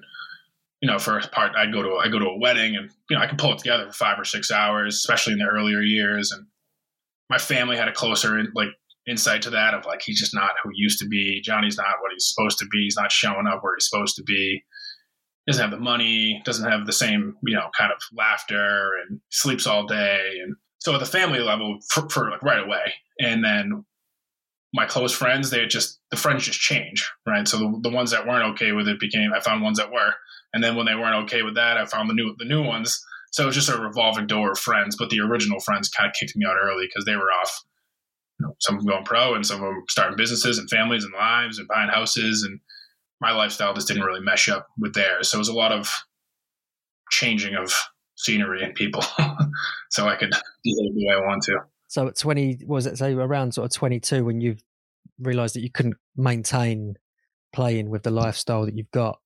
you 0.81 0.89
know, 0.89 0.97
for 0.97 1.17
a 1.17 1.27
part, 1.27 1.55
I'd 1.55 1.71
go 1.71 1.83
to 1.83 1.95
I 1.97 2.09
go 2.09 2.19
to 2.19 2.25
a 2.25 2.37
wedding, 2.37 2.75
and 2.75 2.89
you 3.09 3.15
know, 3.15 3.21
I 3.21 3.27
can 3.27 3.37
pull 3.37 3.53
it 3.53 3.59
together 3.59 3.85
for 3.85 3.93
five 3.93 4.19
or 4.19 4.25
six 4.25 4.51
hours, 4.51 4.95
especially 4.95 5.33
in 5.33 5.39
the 5.39 5.45
earlier 5.45 5.81
years. 5.81 6.31
And 6.31 6.47
my 7.29 7.37
family 7.37 7.77
had 7.77 7.87
a 7.87 7.93
closer 7.93 8.43
like 8.55 8.69
insight 9.07 9.43
to 9.43 9.51
that 9.51 9.73
of 9.73 9.85
like 9.85 10.01
he's 10.01 10.19
just 10.19 10.33
not 10.33 10.51
who 10.63 10.69
he 10.73 10.81
used 10.81 10.99
to 10.99 11.07
be. 11.07 11.39
Johnny's 11.41 11.77
not 11.77 12.01
what 12.01 12.11
he's 12.11 12.33
supposed 12.33 12.57
to 12.59 12.65
be. 12.71 12.83
He's 12.83 12.97
not 12.97 13.11
showing 13.11 13.45
up 13.47 13.63
where 13.63 13.75
he's 13.75 13.87
supposed 13.87 14.15
to 14.15 14.23
be. 14.23 14.63
Doesn't 15.51 15.69
have 15.69 15.77
the 15.77 15.83
money. 15.83 16.41
Doesn't 16.45 16.69
have 16.69 16.85
the 16.85 16.93
same 16.93 17.35
you 17.43 17.55
know 17.55 17.69
kind 17.77 17.91
of 17.91 17.99
laughter, 18.13 18.91
and 19.07 19.19
sleeps 19.29 19.67
all 19.67 19.85
day. 19.85 20.39
And 20.43 20.55
so 20.79 20.93
at 20.93 20.99
the 20.99 21.05
family 21.05 21.39
level, 21.39 21.79
for, 21.89 22.09
for 22.09 22.29
like 22.29 22.43
right 22.43 22.63
away, 22.63 22.93
and 23.19 23.43
then 23.43 23.85
my 24.73 24.85
close 24.85 25.13
friends, 25.13 25.49
they 25.49 25.65
just 25.65 25.99
the 26.11 26.17
friends 26.17 26.45
just 26.45 26.59
change, 26.59 27.11
right? 27.27 27.47
So 27.47 27.57
the, 27.57 27.79
the 27.83 27.89
ones 27.89 28.11
that 28.11 28.25
weren't 28.25 28.53
okay 28.53 28.71
with 28.71 28.87
it 28.87 28.99
became 28.99 29.33
I 29.33 29.41
found 29.41 29.61
ones 29.61 29.77
that 29.77 29.91
were 29.91 30.13
and 30.53 30.63
then 30.63 30.75
when 30.75 30.85
they 30.85 30.95
weren't 30.95 31.23
okay 31.25 31.43
with 31.43 31.55
that, 31.55 31.77
I 31.77 31.85
found 31.85 32.09
the 32.09 32.13
new 32.13 32.35
the 32.37 32.45
new 32.45 32.63
ones. 32.63 33.03
So 33.31 33.43
it 33.43 33.47
was 33.47 33.55
just 33.55 33.69
a 33.69 33.79
revolving 33.79 34.27
door 34.27 34.51
of 34.51 34.59
friends. 34.59 34.95
But 34.97 35.09
the 35.09 35.21
original 35.21 35.59
friends 35.59 35.89
kind 35.89 36.09
of 36.09 36.15
kicked 36.19 36.35
me 36.35 36.45
out 36.45 36.57
early 36.61 36.87
because 36.87 37.05
they 37.05 37.15
were 37.15 37.31
off. 37.41 37.63
You 38.39 38.47
know, 38.47 38.55
some 38.59 38.75
of 38.75 38.81
them 38.81 38.91
going 38.91 39.05
pro, 39.05 39.33
and 39.33 39.45
some 39.45 39.57
of 39.57 39.67
them 39.67 39.83
starting 39.89 40.17
businesses 40.17 40.57
and 40.57 40.69
families 40.69 41.03
and 41.03 41.13
lives 41.13 41.59
and 41.59 41.67
buying 41.67 41.89
houses. 41.89 42.43
And 42.43 42.59
my 43.21 43.31
lifestyle 43.31 43.73
just 43.73 43.87
didn't 43.87 44.03
really 44.03 44.21
mesh 44.21 44.49
up 44.49 44.67
with 44.77 44.93
theirs. 44.93 45.29
So 45.29 45.37
it 45.37 45.39
was 45.39 45.47
a 45.47 45.53
lot 45.53 45.71
of 45.71 45.89
changing 47.09 47.55
of 47.55 47.73
scenery 48.15 48.63
and 48.63 48.75
people, 48.75 49.03
so 49.89 50.07
I 50.07 50.15
could 50.15 50.31
behave 50.63 50.95
the 50.95 51.05
way 51.07 51.15
I 51.15 51.27
want 51.27 51.43
to. 51.43 51.59
So 51.87 52.07
at 52.07 52.17
twenty, 52.17 52.59
was 52.65 52.85
it 52.85 52.97
say 52.97 53.13
around 53.13 53.53
sort 53.53 53.65
of 53.65 53.77
twenty 53.77 53.99
two 53.99 54.25
when 54.25 54.41
you 54.41 54.57
realised 55.19 55.55
that 55.55 55.61
you 55.61 55.71
couldn't 55.71 55.95
maintain 56.17 56.95
playing 57.53 57.89
with 57.89 58.03
the 58.03 58.11
lifestyle 58.11 58.65
that 58.65 58.75
you've 58.75 58.91
got? 58.91 59.19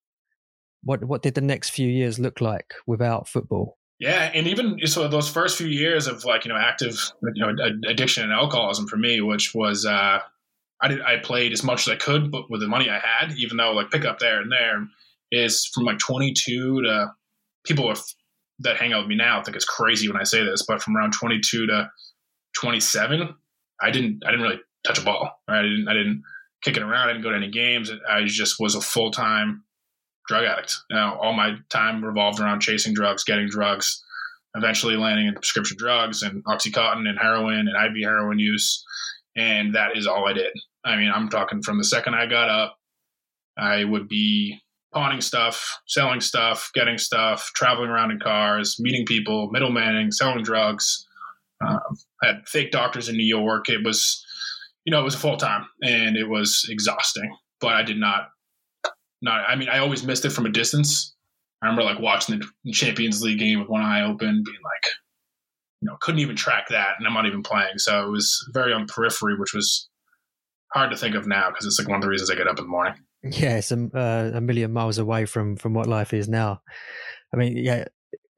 what 0.85 1.03
what 1.03 1.21
did 1.21 1.33
the 1.33 1.41
next 1.41 1.71
few 1.71 1.89
years 1.89 2.17
look 2.17 2.39
like 2.39 2.73
without 2.87 3.27
football? 3.27 3.77
Yeah, 3.99 4.31
and 4.33 4.47
even 4.47 4.79
so, 4.85 5.07
those 5.07 5.27
first 5.27 5.57
few 5.57 5.67
years 5.67 6.07
of 6.07 6.23
like 6.23 6.45
you 6.45 6.49
know 6.49 6.57
active 6.57 7.11
you 7.33 7.45
know 7.45 7.53
addiction 7.89 8.23
and 8.23 8.31
alcoholism 8.31 8.87
for 8.87 8.97
me, 8.97 9.19
which 9.19 9.53
was 9.53 9.85
uh, 9.85 10.19
I 10.81 10.87
did 10.87 11.01
I 11.01 11.17
played 11.17 11.53
as 11.53 11.63
much 11.63 11.87
as 11.87 11.93
I 11.93 11.95
could, 11.95 12.31
but 12.31 12.49
with 12.49 12.61
the 12.61 12.67
money 12.67 12.89
I 12.89 12.99
had, 12.99 13.37
even 13.37 13.57
though 13.57 13.73
like 13.73 13.91
pick 13.91 14.05
up 14.05 14.19
there 14.19 14.41
and 14.41 14.51
there 14.51 14.87
is 15.31 15.65
from 15.73 15.83
like 15.83 15.99
22 15.99 16.83
to 16.83 17.11
people 17.65 17.89
are, 17.89 17.95
that 18.59 18.77
hang 18.77 18.93
out 18.93 19.01
with 19.01 19.09
me 19.09 19.15
now 19.15 19.41
think 19.41 19.55
it's 19.55 19.65
crazy 19.65 20.07
when 20.07 20.19
I 20.19 20.23
say 20.23 20.43
this, 20.43 20.63
but 20.65 20.81
from 20.81 20.95
around 20.95 21.13
22 21.13 21.67
to 21.67 21.89
27, 22.57 23.35
I 23.81 23.91
didn't 23.91 24.23
I 24.25 24.31
didn't 24.31 24.43
really 24.43 24.61
touch 24.85 24.99
a 24.99 25.03
ball. 25.03 25.31
Right? 25.47 25.59
I 25.59 25.61
didn't 25.63 25.87
I 25.87 25.93
didn't 25.93 26.23
kick 26.63 26.77
it 26.77 26.83
around. 26.83 27.09
I 27.09 27.13
didn't 27.13 27.23
go 27.23 27.31
to 27.31 27.37
any 27.37 27.51
games. 27.51 27.91
I 28.09 28.23
just 28.25 28.59
was 28.59 28.75
a 28.75 28.81
full 28.81 29.11
time 29.11 29.63
drug 30.27 30.45
addict. 30.45 30.77
Know, 30.89 31.17
all 31.21 31.33
my 31.33 31.57
time 31.69 32.03
revolved 32.03 32.39
around 32.39 32.61
chasing 32.61 32.93
drugs, 32.93 33.23
getting 33.23 33.47
drugs, 33.47 34.03
eventually 34.55 34.95
landing 34.95 35.27
in 35.27 35.35
prescription 35.35 35.77
drugs 35.77 36.21
and 36.23 36.43
Oxycontin 36.45 37.07
and 37.07 37.19
heroin 37.19 37.67
and 37.67 37.75
IV 37.75 38.03
heroin 38.03 38.39
use. 38.39 38.83
And 39.35 39.75
that 39.75 39.97
is 39.97 40.07
all 40.07 40.27
I 40.27 40.33
did. 40.33 40.51
I 40.83 40.95
mean, 40.95 41.11
I'm 41.13 41.29
talking 41.29 41.61
from 41.61 41.77
the 41.77 41.83
second 41.83 42.15
I 42.15 42.25
got 42.25 42.49
up, 42.49 42.77
I 43.57 43.83
would 43.83 44.07
be 44.07 44.59
pawning 44.93 45.21
stuff, 45.21 45.77
selling 45.87 46.21
stuff, 46.21 46.69
getting 46.73 46.97
stuff, 46.97 47.51
traveling 47.55 47.89
around 47.89 48.11
in 48.11 48.19
cars, 48.19 48.77
meeting 48.79 49.05
people, 49.05 49.51
middlemaning, 49.53 50.13
selling 50.13 50.43
drugs. 50.43 51.05
Um, 51.65 51.79
I 52.23 52.27
had 52.27 52.47
fake 52.47 52.71
doctors 52.71 53.09
in 53.09 53.17
New 53.17 53.25
York. 53.25 53.69
It 53.69 53.83
was, 53.83 54.23
you 54.85 54.91
know, 54.91 55.01
it 55.01 55.05
was 55.05 55.15
full 55.15 55.37
time 55.37 55.65
and 55.83 56.15
it 56.15 56.29
was 56.29 56.65
exhausting. 56.69 57.35
But 57.59 57.73
I 57.73 57.83
did 57.83 57.97
not 57.97 58.29
not. 59.21 59.43
I 59.47 59.55
mean, 59.55 59.69
I 59.69 59.79
always 59.79 60.03
missed 60.03 60.23
it 60.23 60.31
from 60.31 60.45
a 60.45 60.51
distance. 60.51 61.13
I 61.61 61.67
remember 61.67 61.83
like 61.83 61.99
watching 61.99 62.39
the 62.39 62.71
Champions 62.71 63.21
League 63.21 63.39
game 63.39 63.59
with 63.59 63.69
one 63.69 63.81
eye 63.81 64.03
open, 64.03 64.43
being 64.45 64.57
like, 64.63 64.91
you 65.85 65.91
know, 65.91 65.97
couldn't 66.01 66.19
even 66.19 66.35
track 66.35 66.69
that, 66.69 66.95
and 66.97 67.07
I'm 67.07 67.13
not 67.13 67.27
even 67.27 67.43
playing. 67.43 67.77
So 67.77 68.07
it 68.07 68.09
was 68.09 68.43
very 68.53 68.73
on 68.73 68.87
periphery, 68.87 69.37
which 69.37 69.53
was 69.53 69.87
hard 70.73 70.89
to 70.89 70.97
think 70.97 71.13
of 71.13 71.27
now 71.27 71.51
because 71.51 71.67
it's 71.67 71.77
like 71.77 71.87
one 71.87 71.97
of 71.97 72.01
the 72.01 72.09
reasons 72.09 72.31
I 72.31 72.35
get 72.35 72.47
up 72.47 72.57
in 72.57 72.65
the 72.65 72.71
morning. 72.71 72.95
Yeah, 73.23 73.57
it's 73.57 73.71
a, 73.71 73.89
uh, 73.93 74.31
a 74.33 74.41
million 74.41 74.73
miles 74.73 74.97
away 74.97 75.25
from 75.25 75.57
from 75.57 75.75
what 75.75 75.85
life 75.85 76.11
is 76.11 76.27
now. 76.27 76.61
I 77.31 77.37
mean, 77.37 77.55
yeah, 77.55 77.85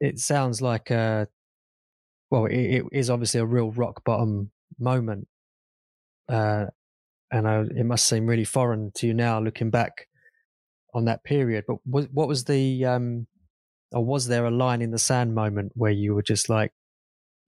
it 0.02 0.20
sounds 0.20 0.62
like 0.62 0.92
uh 0.92 1.28
well, 2.30 2.46
it, 2.48 2.58
it 2.58 2.84
is 2.92 3.10
obviously 3.10 3.40
a 3.40 3.46
real 3.46 3.72
rock 3.72 4.04
bottom 4.04 4.52
moment, 4.78 5.30
uh, 6.28 6.66
and 7.32 7.48
I, 7.48 7.62
it 7.62 7.86
must 7.86 8.06
seem 8.06 8.28
really 8.28 8.44
foreign 8.44 8.92
to 8.96 9.08
you 9.08 9.14
now, 9.14 9.40
looking 9.40 9.70
back 9.70 10.08
on 10.94 11.06
that 11.06 11.24
period. 11.24 11.64
But 11.66 11.78
was, 11.86 12.08
what 12.12 12.28
was 12.28 12.44
the, 12.44 12.84
um, 12.84 13.28
or 13.94 14.04
was 14.04 14.28
there 14.28 14.46
a 14.46 14.52
line 14.52 14.82
in 14.82 14.92
the 14.92 15.00
sand 15.00 15.34
moment 15.36 15.72
where 15.76 15.92
you 15.92 16.16
were 16.16 16.22
just 16.22 16.50
like, 16.50 16.74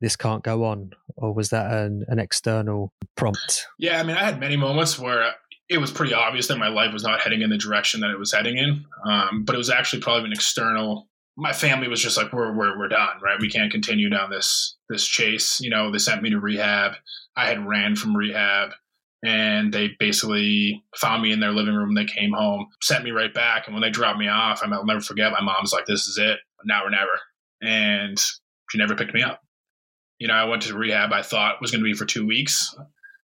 this 0.01 0.15
can't 0.15 0.43
go 0.43 0.65
on? 0.65 0.91
Or 1.15 1.33
was 1.33 1.49
that 1.49 1.71
an, 1.71 2.05
an 2.07 2.19
external 2.19 2.93
prompt? 3.15 3.67
Yeah, 3.77 3.99
I 3.99 4.03
mean, 4.03 4.15
I 4.15 4.23
had 4.23 4.39
many 4.39 4.55
moments 4.57 4.97
where 4.97 5.33
it 5.69 5.77
was 5.77 5.91
pretty 5.91 6.13
obvious 6.13 6.47
that 6.47 6.57
my 6.57 6.69
life 6.69 6.93
was 6.93 7.03
not 7.03 7.21
heading 7.21 7.41
in 7.41 7.49
the 7.49 7.57
direction 7.57 8.01
that 8.01 8.09
it 8.09 8.19
was 8.19 8.33
heading 8.33 8.57
in. 8.57 8.85
Um, 9.05 9.43
but 9.45 9.55
it 9.55 9.59
was 9.59 9.69
actually 9.69 10.01
probably 10.01 10.25
an 10.25 10.33
external. 10.33 11.07
My 11.37 11.53
family 11.53 11.87
was 11.87 12.01
just 12.01 12.17
like, 12.17 12.33
we're, 12.33 12.55
we're, 12.55 12.77
we're 12.77 12.87
done, 12.87 13.19
right? 13.21 13.39
We 13.39 13.49
can't 13.49 13.71
continue 13.71 14.09
down 14.09 14.29
this, 14.29 14.77
this 14.89 15.05
chase. 15.05 15.59
You 15.61 15.69
know, 15.69 15.91
they 15.91 15.99
sent 15.99 16.23
me 16.23 16.31
to 16.31 16.39
rehab. 16.39 16.93
I 17.35 17.47
had 17.47 17.65
ran 17.65 17.95
from 17.95 18.17
rehab 18.17 18.71
and 19.23 19.73
they 19.73 19.89
basically 19.99 20.83
found 20.95 21.21
me 21.21 21.31
in 21.31 21.39
their 21.39 21.51
living 21.51 21.75
room. 21.75 21.93
They 21.93 22.05
came 22.05 22.31
home, 22.31 22.67
sent 22.81 23.03
me 23.03 23.11
right 23.11 23.33
back, 23.33 23.65
and 23.65 23.75
when 23.75 23.81
they 23.81 23.89
dropped 23.89 24.19
me 24.19 24.27
off, 24.27 24.61
I'll 24.63 24.85
never 24.85 25.01
forget. 25.01 25.31
My 25.31 25.41
mom's 25.41 25.73
like, 25.73 25.85
"This 25.85 26.07
is 26.07 26.17
it, 26.17 26.39
now 26.63 26.85
or 26.85 26.89
never," 26.89 27.19
and 27.61 28.17
she 28.69 28.77
never 28.77 28.95
picked 28.95 29.13
me 29.13 29.21
up. 29.21 29.41
You 30.19 30.27
know, 30.27 30.33
I 30.33 30.45
went 30.45 30.63
to 30.63 30.77
rehab. 30.77 31.11
I 31.13 31.21
thought 31.21 31.61
was 31.61 31.71
going 31.71 31.81
to 31.81 31.89
be 31.89 31.93
for 31.93 32.05
two 32.05 32.27
weeks. 32.27 32.75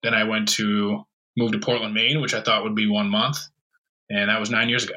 Then 0.03 0.13
I 0.13 0.23
went 0.23 0.49
to 0.49 1.03
move 1.35 1.51
to 1.51 1.59
Portland, 1.59 1.93
Maine, 1.93 2.21
which 2.21 2.33
I 2.33 2.41
thought 2.41 2.63
would 2.63 2.75
be 2.75 2.87
one 2.87 3.09
month, 3.09 3.39
and 4.09 4.29
that 4.29 4.39
was 4.39 4.51
nine 4.51 4.69
years 4.69 4.83
ago. 4.83 4.93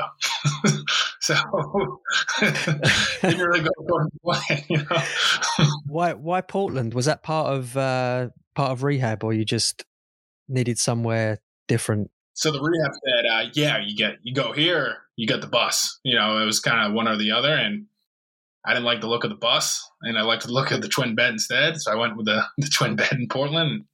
so 1.20 1.34
didn't 2.40 3.40
really 3.40 3.60
go 3.60 3.70
according 3.80 4.10
to 4.10 4.18
plan. 4.22 4.64
You 4.68 4.78
know? 4.78 5.70
why? 5.86 6.12
Why 6.12 6.40
Portland? 6.42 6.94
Was 6.94 7.06
that 7.06 7.22
part 7.22 7.54
of 7.54 7.76
uh, 7.76 8.28
part 8.54 8.72
of 8.72 8.82
rehab, 8.82 9.24
or 9.24 9.32
you 9.32 9.44
just 9.44 9.84
needed 10.48 10.78
somewhere 10.78 11.38
different. 11.68 12.10
So 12.34 12.52
the 12.52 12.60
rehab 12.60 12.92
said, 12.92 13.26
uh, 13.26 13.50
"Yeah, 13.54 13.78
you 13.78 13.96
get 13.96 14.16
you 14.22 14.34
go 14.34 14.52
here, 14.52 14.98
you 15.16 15.26
get 15.26 15.40
the 15.40 15.46
bus." 15.46 15.98
You 16.04 16.16
know, 16.16 16.38
it 16.38 16.44
was 16.44 16.60
kind 16.60 16.86
of 16.86 16.92
one 16.92 17.08
or 17.08 17.16
the 17.16 17.32
other, 17.32 17.54
and 17.54 17.86
I 18.68 18.74
didn't 18.74 18.84
like 18.84 19.00
the 19.00 19.08
look 19.08 19.24
of 19.24 19.30
the 19.30 19.36
bus, 19.36 19.82
and 20.02 20.18
I 20.18 20.22
liked 20.22 20.44
the 20.44 20.52
look 20.52 20.70
of 20.72 20.82
the 20.82 20.88
twin 20.88 21.14
bed 21.14 21.30
instead. 21.30 21.80
So 21.80 21.90
I 21.90 21.94
went 21.94 22.18
with 22.18 22.26
the, 22.26 22.44
the 22.58 22.68
twin 22.68 22.96
bed 22.96 23.12
in 23.12 23.26
Portland. 23.26 23.86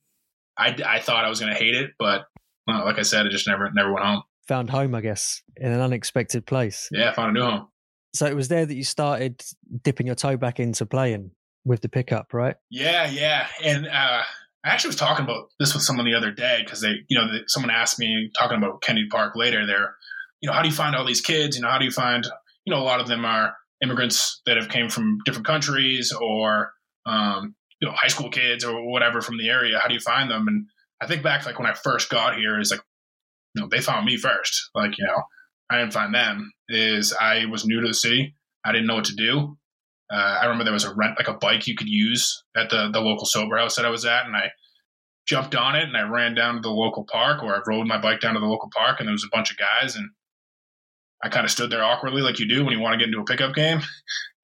I, 0.58 0.76
I 0.84 0.98
thought 0.98 1.24
I 1.24 1.28
was 1.28 1.38
going 1.38 1.52
to 1.52 1.58
hate 1.58 1.76
it, 1.76 1.92
but 1.96 2.22
well, 2.66 2.84
like 2.84 2.98
I 2.98 3.02
said, 3.02 3.24
I 3.24 3.28
just 3.28 3.46
never 3.46 3.70
never 3.72 3.92
went 3.92 4.04
home. 4.04 4.22
Found 4.48 4.70
home, 4.70 4.94
I 4.94 5.00
guess, 5.00 5.42
in 5.56 5.70
an 5.70 5.80
unexpected 5.80 6.44
place. 6.44 6.88
Yeah, 6.90 7.12
found 7.12 7.36
a 7.36 7.40
new 7.40 7.46
home. 7.46 7.68
So 8.14 8.26
it 8.26 8.34
was 8.34 8.48
there 8.48 8.66
that 8.66 8.74
you 8.74 8.84
started 8.84 9.44
dipping 9.82 10.06
your 10.06 10.16
toe 10.16 10.36
back 10.36 10.58
into 10.58 10.86
playing 10.86 11.30
with 11.64 11.80
the 11.80 11.88
pickup, 11.88 12.34
right? 12.34 12.56
Yeah, 12.68 13.08
yeah. 13.08 13.46
And 13.62 13.86
uh, 13.86 14.22
I 14.64 14.68
actually 14.68 14.88
was 14.88 14.96
talking 14.96 15.24
about 15.24 15.50
this 15.60 15.72
with 15.72 15.84
someone 15.84 16.04
the 16.04 16.14
other 16.14 16.30
day 16.32 16.62
because 16.64 16.80
they, 16.80 16.94
you 17.08 17.16
know, 17.16 17.26
someone 17.46 17.70
asked 17.70 17.98
me 17.98 18.30
talking 18.36 18.58
about 18.58 18.82
Kennedy 18.82 19.08
Park 19.08 19.36
later. 19.36 19.66
There, 19.66 19.94
you 20.40 20.48
know, 20.48 20.52
how 20.52 20.62
do 20.62 20.68
you 20.68 20.74
find 20.74 20.96
all 20.96 21.06
these 21.06 21.20
kids? 21.20 21.56
You 21.56 21.62
know, 21.62 21.68
how 21.68 21.78
do 21.78 21.84
you 21.84 21.92
find, 21.92 22.26
you 22.64 22.72
know, 22.72 22.80
a 22.80 22.84
lot 22.84 23.00
of 23.00 23.06
them 23.06 23.24
are 23.24 23.54
immigrants 23.84 24.40
that 24.46 24.56
have 24.56 24.68
came 24.68 24.88
from 24.88 25.18
different 25.24 25.46
countries 25.46 26.12
or, 26.12 26.72
um, 27.06 27.54
you 27.80 27.86
know, 27.86 27.94
high 27.94 28.08
school 28.08 28.30
kids 28.30 28.64
or 28.64 28.90
whatever 28.90 29.20
from 29.20 29.38
the 29.38 29.48
area. 29.48 29.78
How 29.78 29.88
do 29.88 29.94
you 29.94 30.00
find 30.00 30.30
them? 30.30 30.48
And 30.48 30.66
I 31.00 31.06
think 31.06 31.22
back 31.22 31.46
like 31.46 31.58
when 31.58 31.68
I 31.68 31.74
first 31.74 32.10
got 32.10 32.36
here, 32.36 32.58
is 32.58 32.70
like, 32.70 32.80
you 33.54 33.62
know, 33.62 33.68
they 33.68 33.80
found 33.80 34.06
me 34.06 34.16
first. 34.16 34.70
Like, 34.74 34.98
you 34.98 35.04
know, 35.04 35.22
I 35.70 35.78
didn't 35.78 35.92
find 35.92 36.14
them. 36.14 36.52
Is 36.68 37.12
I 37.12 37.44
was 37.46 37.66
new 37.66 37.80
to 37.80 37.88
the 37.88 37.94
city. 37.94 38.34
I 38.64 38.72
didn't 38.72 38.86
know 38.86 38.96
what 38.96 39.04
to 39.06 39.14
do. 39.14 39.56
Uh, 40.10 40.38
I 40.40 40.44
remember 40.44 40.64
there 40.64 40.72
was 40.72 40.84
a 40.84 40.94
rent 40.94 41.18
like 41.18 41.28
a 41.28 41.34
bike 41.34 41.66
you 41.66 41.76
could 41.76 41.88
use 41.88 42.42
at 42.56 42.70
the 42.70 42.90
the 42.92 43.00
local 43.00 43.26
sober 43.26 43.56
house 43.56 43.76
that 43.76 43.84
I 43.84 43.90
was 43.90 44.04
at, 44.04 44.26
and 44.26 44.36
I 44.36 44.50
jumped 45.26 45.54
on 45.54 45.76
it 45.76 45.84
and 45.84 45.96
I 45.96 46.02
ran 46.02 46.34
down 46.34 46.56
to 46.56 46.60
the 46.60 46.70
local 46.70 47.04
park, 47.10 47.42
or 47.42 47.54
I 47.54 47.60
rode 47.66 47.86
my 47.86 48.00
bike 48.00 48.20
down 48.20 48.34
to 48.34 48.40
the 48.40 48.46
local 48.46 48.70
park, 48.74 49.00
and 49.00 49.08
there 49.08 49.12
was 49.12 49.24
a 49.24 49.34
bunch 49.34 49.50
of 49.50 49.56
guys, 49.56 49.96
and 49.96 50.10
I 51.24 51.30
kind 51.30 51.44
of 51.44 51.50
stood 51.50 51.70
there 51.70 51.82
awkwardly, 51.82 52.20
like 52.20 52.38
you 52.38 52.46
do 52.46 52.64
when 52.64 52.74
you 52.74 52.80
want 52.80 52.92
to 52.92 52.98
get 52.98 53.08
into 53.08 53.20
a 53.20 53.24
pickup 53.24 53.54
game, 53.54 53.80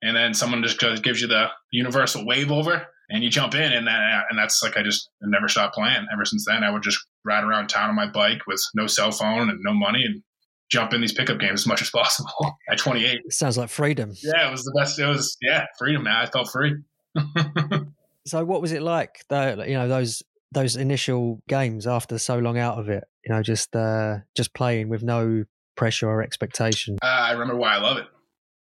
and 0.03 0.17
then 0.17 0.33
someone 0.33 0.63
just 0.63 0.81
gives 1.03 1.21
you 1.21 1.29
the 1.29 1.49
universal 1.71 2.27
wave 2.27 2.51
over, 2.51 2.87
and 3.11 3.23
you 3.23 3.29
jump 3.29 3.55
in, 3.55 3.73
and 3.73 3.87
that, 3.87 4.25
and 4.31 4.39
that's 4.39 4.63
like 4.63 4.79
I 4.79 4.83
just 4.83 5.11
never 5.21 5.47
stopped 5.47 5.75
playing 5.75 6.07
ever 6.11 6.25
since 6.25 6.47
then. 6.47 6.65
I 6.65 6.71
would 6.71 6.83
just 6.83 6.99
ride 7.23 7.45
around 7.45 7.69
town 7.69 7.91
on 7.91 7.95
my 7.97 8.11
bike 8.11 8.47
with 8.47 8.63
no 8.75 8.87
cell 8.87 9.11
phone 9.11 9.51
and 9.51 9.61
no 9.63 9.75
money, 9.75 10.05
and 10.07 10.23
jump 10.71 10.95
in 10.95 11.03
these 11.03 11.13
pickup 11.13 11.39
games 11.39 11.61
as 11.61 11.67
much 11.67 11.83
as 11.83 11.91
possible 11.91 12.57
at 12.71 12.79
28. 12.79 13.21
It 13.25 13.33
sounds 13.33 13.59
like 13.59 13.69
freedom. 13.69 14.15
Yeah, 14.23 14.49
it 14.49 14.51
was 14.51 14.65
the 14.65 14.73
best. 14.79 14.99
It 14.99 15.07
was 15.07 15.37
yeah, 15.43 15.67
freedom, 15.79 16.05
man. 16.05 16.17
I 16.17 16.27
felt 16.27 16.51
free. 16.51 16.77
so, 18.27 18.45
what 18.45 18.63
was 18.63 18.73
it 18.73 18.81
like? 18.81 19.17
The 19.29 19.65
you 19.69 19.75
know 19.75 19.87
those 19.87 20.23
those 20.53 20.77
initial 20.77 21.43
games 21.47 21.87
after 21.87 22.17
so 22.19 22.39
long 22.39 22.57
out 22.57 22.79
of 22.79 22.89
it. 22.89 23.05
You 23.27 23.35
know, 23.35 23.43
just 23.43 23.77
uh, 23.77 24.19
just 24.35 24.55
playing 24.55 24.89
with 24.89 25.03
no 25.03 25.45
pressure 25.81 26.11
or 26.11 26.23
expectation. 26.23 26.99
Uh, 27.03 27.07
I 27.07 27.33
remember 27.33 27.57
why 27.57 27.75
I 27.75 27.79
love 27.79 27.97
it. 27.97 28.05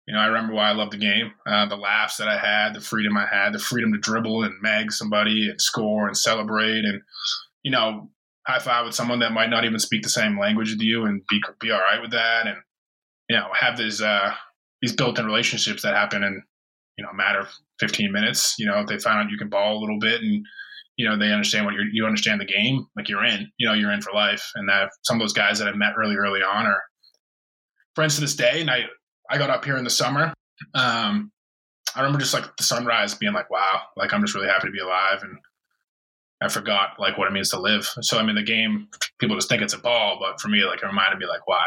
You 0.07 0.13
know, 0.13 0.19
I 0.19 0.27
remember 0.27 0.53
why 0.53 0.69
I 0.69 0.73
love 0.73 0.91
the 0.91 0.97
game. 0.97 1.31
Uh, 1.47 1.65
the 1.65 1.75
laughs 1.75 2.17
that 2.17 2.27
I 2.27 2.37
had, 2.37 2.75
the 2.75 2.79
freedom 2.79 3.17
I 3.17 3.25
had, 3.25 3.53
the 3.53 3.59
freedom 3.59 3.91
to 3.93 3.97
dribble 3.97 4.43
and 4.43 4.53
mag 4.61 4.91
somebody 4.91 5.49
and 5.49 5.59
score 5.59 6.05
and 6.05 6.15
celebrate, 6.15 6.85
and 6.85 7.01
you 7.63 7.71
know, 7.71 8.11
high 8.45 8.59
five 8.59 8.85
with 8.85 8.93
someone 8.93 9.17
that 9.19 9.31
might 9.31 9.49
not 9.49 9.65
even 9.65 9.79
speak 9.79 10.03
the 10.03 10.09
same 10.09 10.39
language 10.39 10.71
as 10.71 10.77
you 10.79 11.05
and 11.05 11.23
be 11.27 11.41
be 11.59 11.71
all 11.71 11.79
right 11.79 12.01
with 12.01 12.11
that, 12.11 12.45
and 12.45 12.57
you 13.29 13.35
know, 13.35 13.47
have 13.59 13.77
these 13.77 13.99
uh, 13.99 14.31
these 14.83 14.95
built-in 14.95 15.25
relationships 15.25 15.81
that 15.81 15.95
happen 15.95 16.23
in 16.23 16.43
you 16.97 17.03
know 17.03 17.09
a 17.09 17.15
matter 17.15 17.39
of 17.39 17.47
15 17.79 18.11
minutes. 18.11 18.53
You 18.59 18.67
know, 18.67 18.79
if 18.81 18.87
they 18.87 18.99
find 18.99 19.17
out 19.17 19.31
you 19.31 19.39
can 19.39 19.49
ball 19.49 19.79
a 19.79 19.81
little 19.81 19.99
bit 19.99 20.21
and 20.21 20.45
you 20.97 21.09
know 21.09 21.17
they 21.17 21.31
understand 21.31 21.65
what 21.65 21.73
you 21.73 21.81
you 21.91 22.05
understand 22.05 22.39
the 22.39 22.45
game, 22.45 22.85
like 22.95 23.09
you're 23.09 23.25
in. 23.25 23.51
You 23.57 23.67
know, 23.67 23.73
you're 23.73 23.91
in 23.91 24.01
for 24.01 24.13
life. 24.13 24.51
And 24.53 24.69
that 24.69 24.89
some 25.01 25.17
of 25.17 25.21
those 25.21 25.33
guys 25.33 25.57
that 25.57 25.67
I've 25.67 25.75
met 25.75 25.97
really 25.97 26.15
early 26.15 26.41
on 26.41 26.67
are 26.67 26.83
friends 27.95 28.15
to 28.15 28.21
this 28.21 28.36
day. 28.36 28.62
And 28.62 28.69
I 28.69 28.86
I 29.30 29.38
got 29.38 29.49
up 29.49 29.65
here 29.65 29.77
in 29.77 29.84
the 29.84 29.89
summer. 29.89 30.34
Um, 30.73 31.32
I 31.95 31.99
remember 31.99 32.19
just 32.19 32.34
like 32.34 32.56
the 32.58 32.63
sunrise 32.63 33.13
being 33.13 33.34
like, 33.34 33.49
wow, 33.49 33.82
like 33.97 34.13
I'm 34.13 34.21
just 34.21 34.36
really 34.36 34.47
happy 34.47 34.67
to 34.67 34.71
be 34.71 34.80
alive. 34.80 35.23
And 35.23 35.38
I 36.41 36.49
forgot 36.49 36.91
like 36.99 37.17
what 37.17 37.27
it 37.27 37.34
means 37.34 37.49
to 37.51 37.60
live. 37.60 37.89
So 38.01 38.17
I 38.17 38.23
mean, 38.23 38.36
the 38.36 38.43
game 38.43 38.88
people 39.19 39.36
just 39.36 39.49
think 39.49 39.62
it's 39.62 39.73
a 39.73 39.80
ball, 39.80 40.17
but 40.19 40.39
for 40.39 40.47
me, 40.47 40.63
like 40.63 40.82
it 40.82 40.86
reminded 40.86 41.19
me 41.19 41.27
like 41.27 41.47
why, 41.47 41.65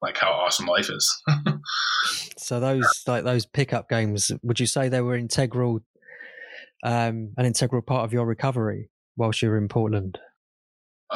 like 0.00 0.16
how 0.16 0.30
awesome 0.30 0.66
life 0.66 0.88
is. 0.90 1.22
so 2.38 2.60
those 2.60 3.02
like 3.06 3.24
those 3.24 3.46
pickup 3.46 3.88
games, 3.88 4.32
would 4.42 4.60
you 4.60 4.66
say 4.66 4.88
they 4.88 5.00
were 5.00 5.16
integral, 5.16 5.80
um, 6.82 7.32
an 7.36 7.46
integral 7.46 7.82
part 7.82 8.04
of 8.04 8.12
your 8.12 8.26
recovery 8.26 8.90
whilst 9.16 9.42
you 9.42 9.48
were 9.48 9.58
in 9.58 9.68
Portland? 9.68 10.18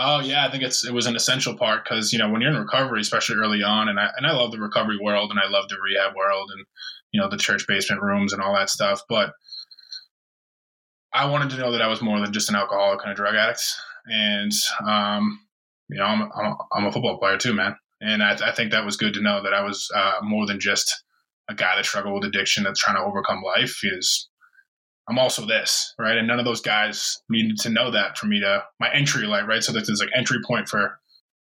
Oh 0.00 0.20
yeah, 0.20 0.46
I 0.46 0.50
think 0.50 0.62
it's 0.62 0.87
it 0.87 0.94
was 0.94 1.06
an 1.06 1.16
essential 1.16 1.56
part 1.56 1.84
because 1.84 2.12
you 2.12 2.18
know 2.18 2.30
when 2.30 2.40
you're 2.40 2.52
in 2.52 2.56
recovery, 2.56 3.00
especially 3.00 3.37
early 3.37 3.62
on, 3.62 3.88
and 3.88 3.98
I 3.98 4.11
and 4.16 4.26
I 4.26 4.32
love 4.32 4.52
the 4.52 4.61
recovery 4.61 4.98
world 5.02 5.30
and 5.30 5.40
I 5.40 5.48
love 5.48 5.68
the 5.68 5.76
rehab 5.82 6.14
world 6.14 6.50
and 6.54 6.64
you 7.12 7.20
know 7.20 7.28
the 7.28 7.37
church 7.37 7.66
basement 7.66 8.02
rooms 8.02 8.32
and 8.32 8.40
all 8.40 8.54
that 8.54 8.70
stuff, 8.70 9.02
but 9.08 9.32
I 11.12 11.26
wanted 11.26 11.50
to 11.50 11.56
know 11.56 11.72
that 11.72 11.82
I 11.82 11.88
was 11.88 12.02
more 12.02 12.20
than 12.20 12.32
just 12.32 12.48
an 12.48 12.56
alcoholic 12.56 13.00
and 13.02 13.12
a 13.12 13.14
drug 13.14 13.34
addict. 13.34 13.64
And, 14.06 14.52
um, 14.87 15.40
you 15.88 15.98
know, 15.98 16.04
I'm, 16.04 16.30
I'm, 16.72 16.84
a 16.87 16.92
football 16.92 17.18
player 17.18 17.38
too, 17.38 17.54
man. 17.54 17.76
And 18.00 18.22
I, 18.22 18.32
I, 18.34 18.52
think 18.52 18.70
that 18.70 18.84
was 18.84 18.96
good 18.96 19.14
to 19.14 19.22
know 19.22 19.42
that 19.42 19.54
I 19.54 19.62
was 19.62 19.90
uh, 19.94 20.18
more 20.22 20.46
than 20.46 20.61
just 20.61 21.02
a 21.48 21.54
guy 21.54 21.76
that 21.76 21.84
struggled 21.87 22.14
with 22.14 22.28
addiction 22.28 22.64
that's 22.64 22.80
trying 22.80 22.96
to 22.96 23.02
overcome 23.02 23.42
life. 23.42 23.80
Is 23.82 24.28
I'm 25.08 25.18
also 25.18 25.46
this, 25.46 25.94
right? 25.98 26.18
And 26.18 26.28
none 26.28 26.38
of 26.38 26.44
those 26.44 26.60
guys 26.60 27.22
needed 27.28 27.58
to 27.60 27.70
know 27.70 27.90
that 27.90 28.18
for 28.18 28.26
me 28.26 28.40
to 28.40 28.64
my 28.78 28.92
entry 28.92 29.26
light, 29.26 29.46
right? 29.46 29.62
So 29.62 29.72
that 29.72 29.86
there's 29.86 30.00
like 30.00 30.10
entry 30.14 30.38
point 30.46 30.68
for 30.68 30.98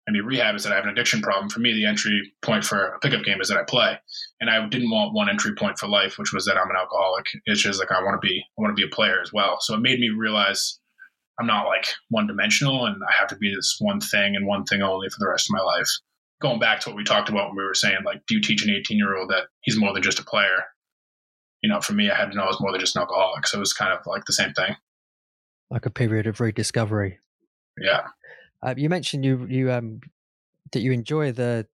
maybe 0.09 0.21
rehab 0.21 0.55
is 0.55 0.65
that 0.65 0.73
I 0.73 0.77
have 0.77 0.85
an 0.85 0.91
addiction 0.91 1.21
problem. 1.21 1.49
For 1.49 1.61
me, 1.61 1.73
the 1.73 1.87
entry 1.87 2.33
point 2.43 2.65
for 2.65 2.83
a 2.83 2.99
pickup 3.01 3.25
game 3.25 3.41
is 3.41 3.49
that 3.49 3.59
I 3.59 3.65
play, 3.65 3.99
and 4.41 4.49
I 4.49 4.67
didn't 4.69 4.91
want 4.91 5.15
one 5.15 5.29
entry 5.29 5.55
point 5.55 5.79
for 5.79 5.87
life, 5.87 6.19
which 6.19 6.33
was 6.33 6.45
that 6.47 6.57
I'm 6.57 6.71
an 6.71 6.77
alcoholic. 6.77 7.27
It's 7.47 7.63
just 7.63 7.79
like 7.79 7.93
I 7.93 8.03
want 8.03 8.21
to 8.21 8.27
be, 8.27 8.41
I 8.41 8.63
want 8.63 8.77
to 8.77 8.81
be 8.81 8.87
a 8.87 8.95
player 8.95 9.21
as 9.21 9.33
well. 9.33 9.59
So 9.61 9.75
it 9.75 9.81
made 9.81 10.01
me 10.01 10.09
realize 10.09 10.79
I'm 11.39 11.47
not 11.47 11.67
like 11.67 11.87
one 12.11 12.27
dimensional, 12.27 12.87
and 12.87 12.97
I 13.07 13.13
have 13.19 13.29
to 13.29 13.37
be 13.37 13.55
this 13.55 13.77
one 13.81 14.01
thing 14.01 14.35
and 14.35 14.47
one 14.47 14.65
thing 14.65 14.83
only 14.83 15.09
for 15.09 15.19
the 15.19 15.29
rest 15.29 15.49
of 15.49 15.55
my 15.55 15.63
life. 15.63 15.89
Going 16.41 16.61
back 16.61 16.81
to 16.81 16.91
what 16.91 16.97
we 16.97 17.05
talked 17.05 17.29
about 17.29 17.49
when 17.49 17.57
we 17.57 17.65
were 17.65 17.75
saying, 17.75 17.99
like, 18.05 18.23
do 18.29 18.35
you 18.35 18.41
teach 18.41 18.65
an 18.65 18.71
18 18.71 18.97
year 18.97 19.17
old 19.17 19.31
that 19.31 19.49
he's 19.63 19.79
more 19.79 19.93
than 19.93 20.03
just 20.03 20.21
a 20.21 20.25
player? 20.25 20.65
You 21.63 21.71
know, 21.71 21.81
for 21.81 21.93
me, 21.93 22.11
I 22.11 22.17
had 22.17 22.31
to 22.31 22.37
know 22.37 22.45
I 22.45 22.47
was 22.47 22.61
more 22.61 22.73
than 22.73 22.81
just 22.81 22.97
an 22.97 23.03
alcoholic. 23.03 23.47
So 23.47 23.59
it 23.59 23.61
was 23.61 23.73
kind 23.73 23.93
of 23.93 24.07
like 24.07 24.25
the 24.25 24.33
same 24.33 24.53
thing. 24.53 24.77
Like 25.71 25.87
a 25.87 25.91
period 25.91 26.27
of 26.27 26.41
rediscovery. 26.41 27.19
Yeah. 27.81 28.07
Uh, 28.63 28.75
you 28.77 28.89
mentioned 28.89 29.25
you 29.25 29.47
you 29.49 29.71
um 29.71 30.01
that 30.73 30.81
you 30.81 30.93
enjoy 30.93 31.33
the. 31.33 31.67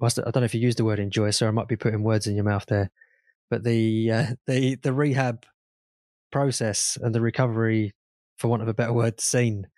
I 0.00 0.08
don't 0.08 0.36
know 0.36 0.42
if 0.42 0.54
you 0.54 0.60
use 0.60 0.74
the 0.74 0.84
word 0.84 0.98
enjoy, 0.98 1.30
so 1.30 1.46
I 1.46 1.52
might 1.52 1.68
be 1.68 1.76
putting 1.76 2.02
words 2.02 2.26
in 2.26 2.34
your 2.34 2.44
mouth 2.44 2.66
there. 2.66 2.90
But 3.50 3.62
the 3.62 4.10
uh, 4.10 4.26
the 4.46 4.76
the 4.76 4.92
rehab 4.92 5.46
process 6.30 6.98
and 7.00 7.14
the 7.14 7.20
recovery, 7.20 7.92
for 8.38 8.48
want 8.48 8.62
of 8.62 8.68
a 8.68 8.74
better 8.74 8.92
word, 8.92 9.20
scene. 9.20 9.68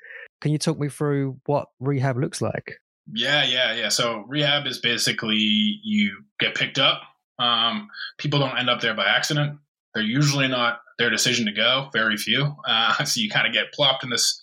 Can 0.40 0.52
you 0.52 0.58
talk 0.58 0.78
me 0.78 0.88
through 0.88 1.40
what 1.46 1.68
rehab 1.80 2.16
looks 2.16 2.40
like? 2.40 2.78
Yeah, 3.12 3.44
yeah, 3.44 3.74
yeah. 3.74 3.88
So 3.88 4.24
rehab 4.28 4.66
is 4.66 4.78
basically 4.78 5.36
you 5.82 6.24
get 6.40 6.54
picked 6.54 6.78
up. 6.78 7.02
Um, 7.38 7.88
people 8.18 8.38
don't 8.38 8.58
end 8.58 8.70
up 8.70 8.80
there 8.80 8.94
by 8.94 9.06
accident. 9.06 9.58
They're 9.94 10.02
usually 10.02 10.48
not 10.48 10.80
their 10.98 11.10
decision 11.10 11.46
to 11.46 11.52
go. 11.52 11.88
Very 11.92 12.16
few. 12.16 12.54
Uh, 12.66 13.04
so 13.04 13.20
you 13.20 13.30
kind 13.30 13.46
of 13.46 13.52
get 13.52 13.72
plopped 13.72 14.04
in 14.04 14.10
this 14.10 14.42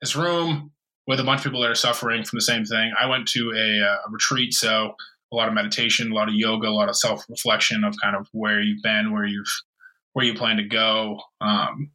this 0.00 0.16
room 0.16 0.72
with 1.06 1.20
a 1.20 1.24
bunch 1.24 1.40
of 1.40 1.44
people 1.44 1.60
that 1.60 1.70
are 1.70 1.76
suffering 1.76 2.24
from 2.24 2.36
the 2.36 2.42
same 2.42 2.64
thing. 2.64 2.92
I 2.98 3.06
went 3.06 3.28
to 3.28 3.52
a, 3.56 3.86
uh, 3.86 3.96
a 4.06 4.10
retreat, 4.10 4.52
so 4.52 4.94
a 5.32 5.36
lot 5.36 5.48
of 5.48 5.54
meditation, 5.54 6.12
a 6.12 6.14
lot 6.14 6.28
of 6.28 6.34
yoga, 6.34 6.68
a 6.68 6.70
lot 6.70 6.88
of 6.88 6.96
self 6.96 7.24
reflection 7.28 7.84
of 7.84 7.94
kind 8.02 8.16
of 8.16 8.28
where 8.32 8.60
you've 8.60 8.82
been, 8.82 9.12
where 9.12 9.26
you've 9.26 9.46
where 10.12 10.26
you 10.26 10.34
plan 10.34 10.56
to 10.56 10.64
go. 10.64 11.20
Um, 11.40 11.90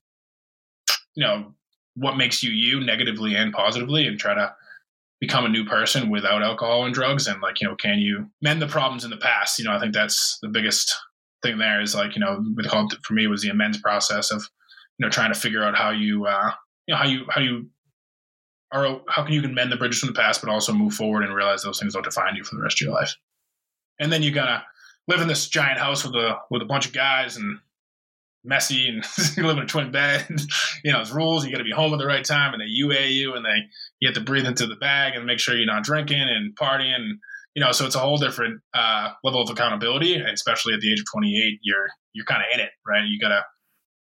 you 1.16 1.24
know 1.24 1.54
what 1.96 2.18
makes 2.18 2.44
you 2.44 2.52
you 2.52 2.80
negatively 2.80 3.36
and 3.36 3.54
positively, 3.54 4.08
and 4.08 4.20
try 4.20 4.34
to 4.34 4.54
become 5.20 5.46
a 5.46 5.50
new 5.50 5.66
person 5.66 6.10
without 6.10 6.44
alcohol 6.44 6.86
and 6.86 6.94
drugs. 6.94 7.28
And 7.28 7.42
like 7.42 7.62
you 7.62 7.68
know, 7.68 7.76
can 7.76 8.00
you 8.00 8.30
mend 8.42 8.62
the 8.62 8.68
problems 8.68 9.04
in 9.04 9.10
the 9.10 9.18
past? 9.18 9.60
You 9.60 9.66
know, 9.66 9.74
I 9.74 9.80
think 9.80 9.94
that's 9.94 10.38
the 10.42 10.50
biggest 10.50 10.96
thing. 11.42 11.58
There 11.58 11.82
is 11.82 11.96
like 11.96 12.16
you 12.16 12.22
know, 12.22 12.44
for 13.04 13.14
me 13.14 13.28
was 13.28 13.42
the 13.42 13.50
amends 13.50 13.80
process 13.80 14.32
of 14.32 14.42
you 14.98 15.06
know 15.06 15.10
trying 15.10 15.34
to 15.34 15.40
figure 15.40 15.64
out 15.64 15.76
how 15.76 15.92
you 15.92 16.26
uh, 16.26 16.52
you 16.88 16.94
know 16.94 16.98
how 16.98 17.08
you 17.08 17.26
how 17.30 17.42
you 17.42 17.68
are 18.72 19.02
how 19.08 19.24
can 19.24 19.34
you 19.34 19.42
can 19.42 19.54
mend 19.54 19.72
the 19.72 19.78
bridges 19.78 20.00
from 20.00 20.08
the 20.08 20.20
past, 20.20 20.42
but 20.42 20.52
also 20.52 20.74
move 20.74 20.94
forward 20.94 21.24
and 21.24 21.34
realize 21.34 21.64
those 21.64 21.80
things 21.80 21.94
don't 21.94 22.04
define 22.04 22.36
you 22.36 22.44
for 22.44 22.56
the 22.56 22.62
rest 22.62 22.82
of 22.82 22.86
your 22.86 22.94
life. 22.94 23.16
And 24.00 24.12
then 24.12 24.22
you 24.22 24.32
gotta 24.32 24.64
live 25.08 25.22
in 25.22 25.28
this 25.28 25.48
giant 25.48 25.80
house 25.80 26.04
with 26.04 26.16
a 26.16 26.38
with 26.50 26.62
a 26.62 26.66
bunch 26.66 26.86
of 26.86 26.94
guys 26.94 27.38
and 27.38 27.60
messy 28.48 28.88
and 28.88 29.06
you 29.38 29.46
live 29.46 29.58
in 29.58 29.64
a 29.64 29.68
twin 29.68 29.92
bed. 29.92 30.26
you 30.84 30.92
know, 30.92 31.02
it's 31.02 31.12
rules. 31.12 31.46
You 31.46 31.52
got 31.52 31.60
to 31.60 31.64
be 31.64 31.72
home 31.72 31.94
at 31.94 32.00
the 32.00 32.06
right 32.06 32.26
time, 32.26 32.54
and 32.54 32.62
they 32.62 32.68
UA 32.68 33.08
you, 33.08 33.36
and 33.36 33.46
they 33.46 33.64
you 34.00 34.08
have 34.08 34.16
to 34.16 34.22
breathe 34.22 34.46
into 34.46 34.66
the 34.66 34.76
bag 34.76 35.16
and 35.16 35.26
make 35.26 35.40
sure 35.40 35.56
you're 35.56 35.66
not 35.66 35.84
drinking 35.84 36.22
and 36.22 36.56
partying. 36.56 36.96
And, 36.96 37.20
you 37.56 37.64
know, 37.64 37.72
so 37.72 37.86
it's 37.86 37.96
a 37.96 38.00
whole 38.00 38.18
different 38.18 38.62
uh, 38.74 39.10
level 39.24 39.42
of 39.42 39.50
accountability, 39.50 40.16
especially 40.16 40.74
at 40.74 40.80
the 40.80 40.92
age 40.92 41.00
of 41.00 41.06
28. 41.12 41.60
You're 41.62 41.88
you're 42.14 42.26
kind 42.26 42.42
of 42.42 42.48
in 42.54 42.60
it, 42.60 42.70
right? 42.86 43.04
You 43.06 43.20
gotta. 43.20 43.44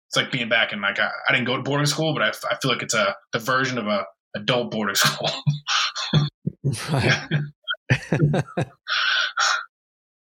It's 0.09 0.17
like 0.17 0.31
being 0.31 0.49
back 0.49 0.73
in 0.73 0.81
like 0.81 1.01
I, 1.01 1.11
I 1.29 1.33
didn't 1.33 1.47
go 1.47 1.57
to 1.57 1.63
boarding 1.63 1.87
school, 1.87 2.15
but 2.15 2.23
I, 2.23 2.29
I 2.29 2.57
feel 2.61 2.71
like 2.71 2.83
it's 2.83 2.95
a 2.95 3.17
the 3.33 3.39
version 3.39 3.79
of 3.79 3.87
a 3.87 4.05
adult 4.37 4.71
boarding 4.71 4.95
school. 4.97 5.31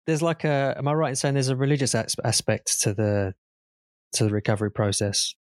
there's 0.05 0.21
like 0.21 0.43
a 0.43 0.75
am 0.77 0.87
i 0.87 0.93
right 0.93 1.09
in 1.09 1.15
saying 1.15 1.33
there's 1.33 1.47
a 1.47 1.55
religious 1.55 1.95
aspect 1.95 2.81
to 2.81 2.93
the 2.93 3.33
to 4.13 4.23
the 4.23 4.31
recovery 4.31 4.71
process 4.71 5.35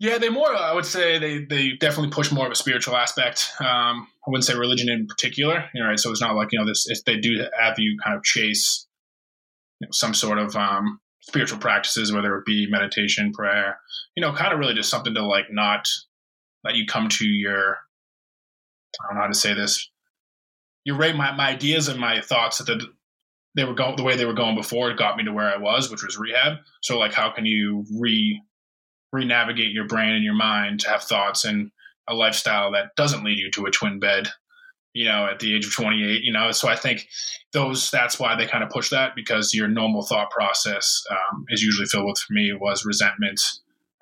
Yeah, 0.00 0.18
they 0.18 0.28
more. 0.28 0.54
I 0.54 0.72
would 0.72 0.86
say 0.86 1.18
they 1.18 1.44
they 1.44 1.72
definitely 1.78 2.10
push 2.10 2.32
more 2.32 2.46
of 2.46 2.52
a 2.52 2.56
spiritual 2.56 2.96
aspect. 2.96 3.50
Um, 3.60 4.08
I 4.26 4.30
wouldn't 4.30 4.44
say 4.44 4.54
religion 4.54 4.88
in 4.88 5.06
particular. 5.06 5.64
You 5.72 5.82
know, 5.82 5.88
right? 5.88 5.98
So 5.98 6.10
it's 6.10 6.20
not 6.20 6.34
like 6.34 6.48
you 6.52 6.58
know 6.58 6.66
this. 6.66 6.86
They 7.06 7.18
do 7.18 7.46
have 7.58 7.78
you 7.78 7.96
kind 8.02 8.16
of 8.16 8.22
chase 8.24 8.86
you 9.80 9.86
know, 9.86 9.90
some 9.92 10.12
sort 10.12 10.38
of 10.38 10.56
um, 10.56 11.00
spiritual 11.22 11.58
practices, 11.58 12.12
whether 12.12 12.36
it 12.36 12.44
be 12.44 12.66
meditation, 12.68 13.32
prayer, 13.32 13.78
you 14.16 14.20
know, 14.20 14.32
kind 14.32 14.52
of 14.52 14.58
really 14.58 14.74
just 14.74 14.90
something 14.90 15.14
to 15.14 15.24
like 15.24 15.46
not 15.50 15.88
let 16.64 16.74
you 16.74 16.86
come 16.86 17.08
to 17.08 17.26
your. 17.26 17.78
I 19.00 19.08
don't 19.08 19.16
know 19.16 19.22
how 19.22 19.28
to 19.28 19.34
say 19.34 19.54
this. 19.54 19.90
You're 20.84 20.96
right. 20.96 21.16
My, 21.16 21.32
my 21.32 21.48
ideas 21.48 21.88
and 21.88 21.98
my 21.98 22.20
thoughts 22.20 22.58
that 22.58 22.66
the, 22.66 22.86
they 23.54 23.64
were 23.64 23.74
going 23.74 23.96
the 23.96 24.02
way 24.02 24.16
they 24.16 24.24
were 24.24 24.32
going 24.32 24.56
before 24.56 24.90
it 24.90 24.98
got 24.98 25.16
me 25.16 25.24
to 25.24 25.32
where 25.32 25.52
I 25.52 25.58
was, 25.58 25.90
which 25.90 26.02
was 26.02 26.18
rehab. 26.18 26.58
So 26.82 26.98
like, 26.98 27.12
how 27.12 27.30
can 27.30 27.46
you 27.46 27.84
re 27.98 28.40
re-navigate 29.12 29.70
your 29.70 29.86
brain 29.86 30.12
and 30.12 30.24
your 30.24 30.34
mind 30.34 30.80
to 30.80 30.90
have 30.90 31.04
thoughts 31.04 31.44
and 31.44 31.70
a 32.08 32.14
lifestyle 32.14 32.72
that 32.72 32.96
doesn't 32.96 33.24
lead 33.24 33.38
you 33.38 33.50
to 33.52 33.64
a 33.64 33.70
twin 33.70 34.00
bed 34.00 34.28
you 34.92 35.04
know 35.04 35.26
at 35.26 35.38
the 35.38 35.54
age 35.54 35.64
of 35.66 35.72
28 35.72 36.22
you 36.22 36.32
know 36.32 36.50
so 36.50 36.68
i 36.68 36.76
think 36.76 37.06
those 37.52 37.90
that's 37.90 38.18
why 38.18 38.34
they 38.34 38.46
kind 38.46 38.64
of 38.64 38.70
push 38.70 38.90
that 38.90 39.14
because 39.14 39.54
your 39.54 39.68
normal 39.68 40.02
thought 40.02 40.30
process 40.30 41.02
um, 41.10 41.44
is 41.48 41.62
usually 41.62 41.86
filled 41.86 42.06
with 42.06 42.18
for 42.18 42.32
me 42.32 42.52
was 42.60 42.84
resentment 42.84 43.40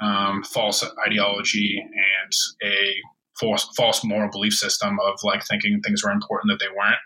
um, 0.01 0.43
false 0.43 0.85
ideology 1.07 1.81
and 1.81 2.33
a 2.65 2.95
false, 3.39 3.69
false 3.77 4.03
moral 4.05 4.31
belief 4.31 4.53
system 4.53 4.99
of 5.01 5.19
like 5.23 5.47
thinking 5.47 5.81
things 5.81 6.03
were 6.03 6.11
important 6.11 6.51
that 6.51 6.59
they 6.59 6.71
weren't 6.75 6.97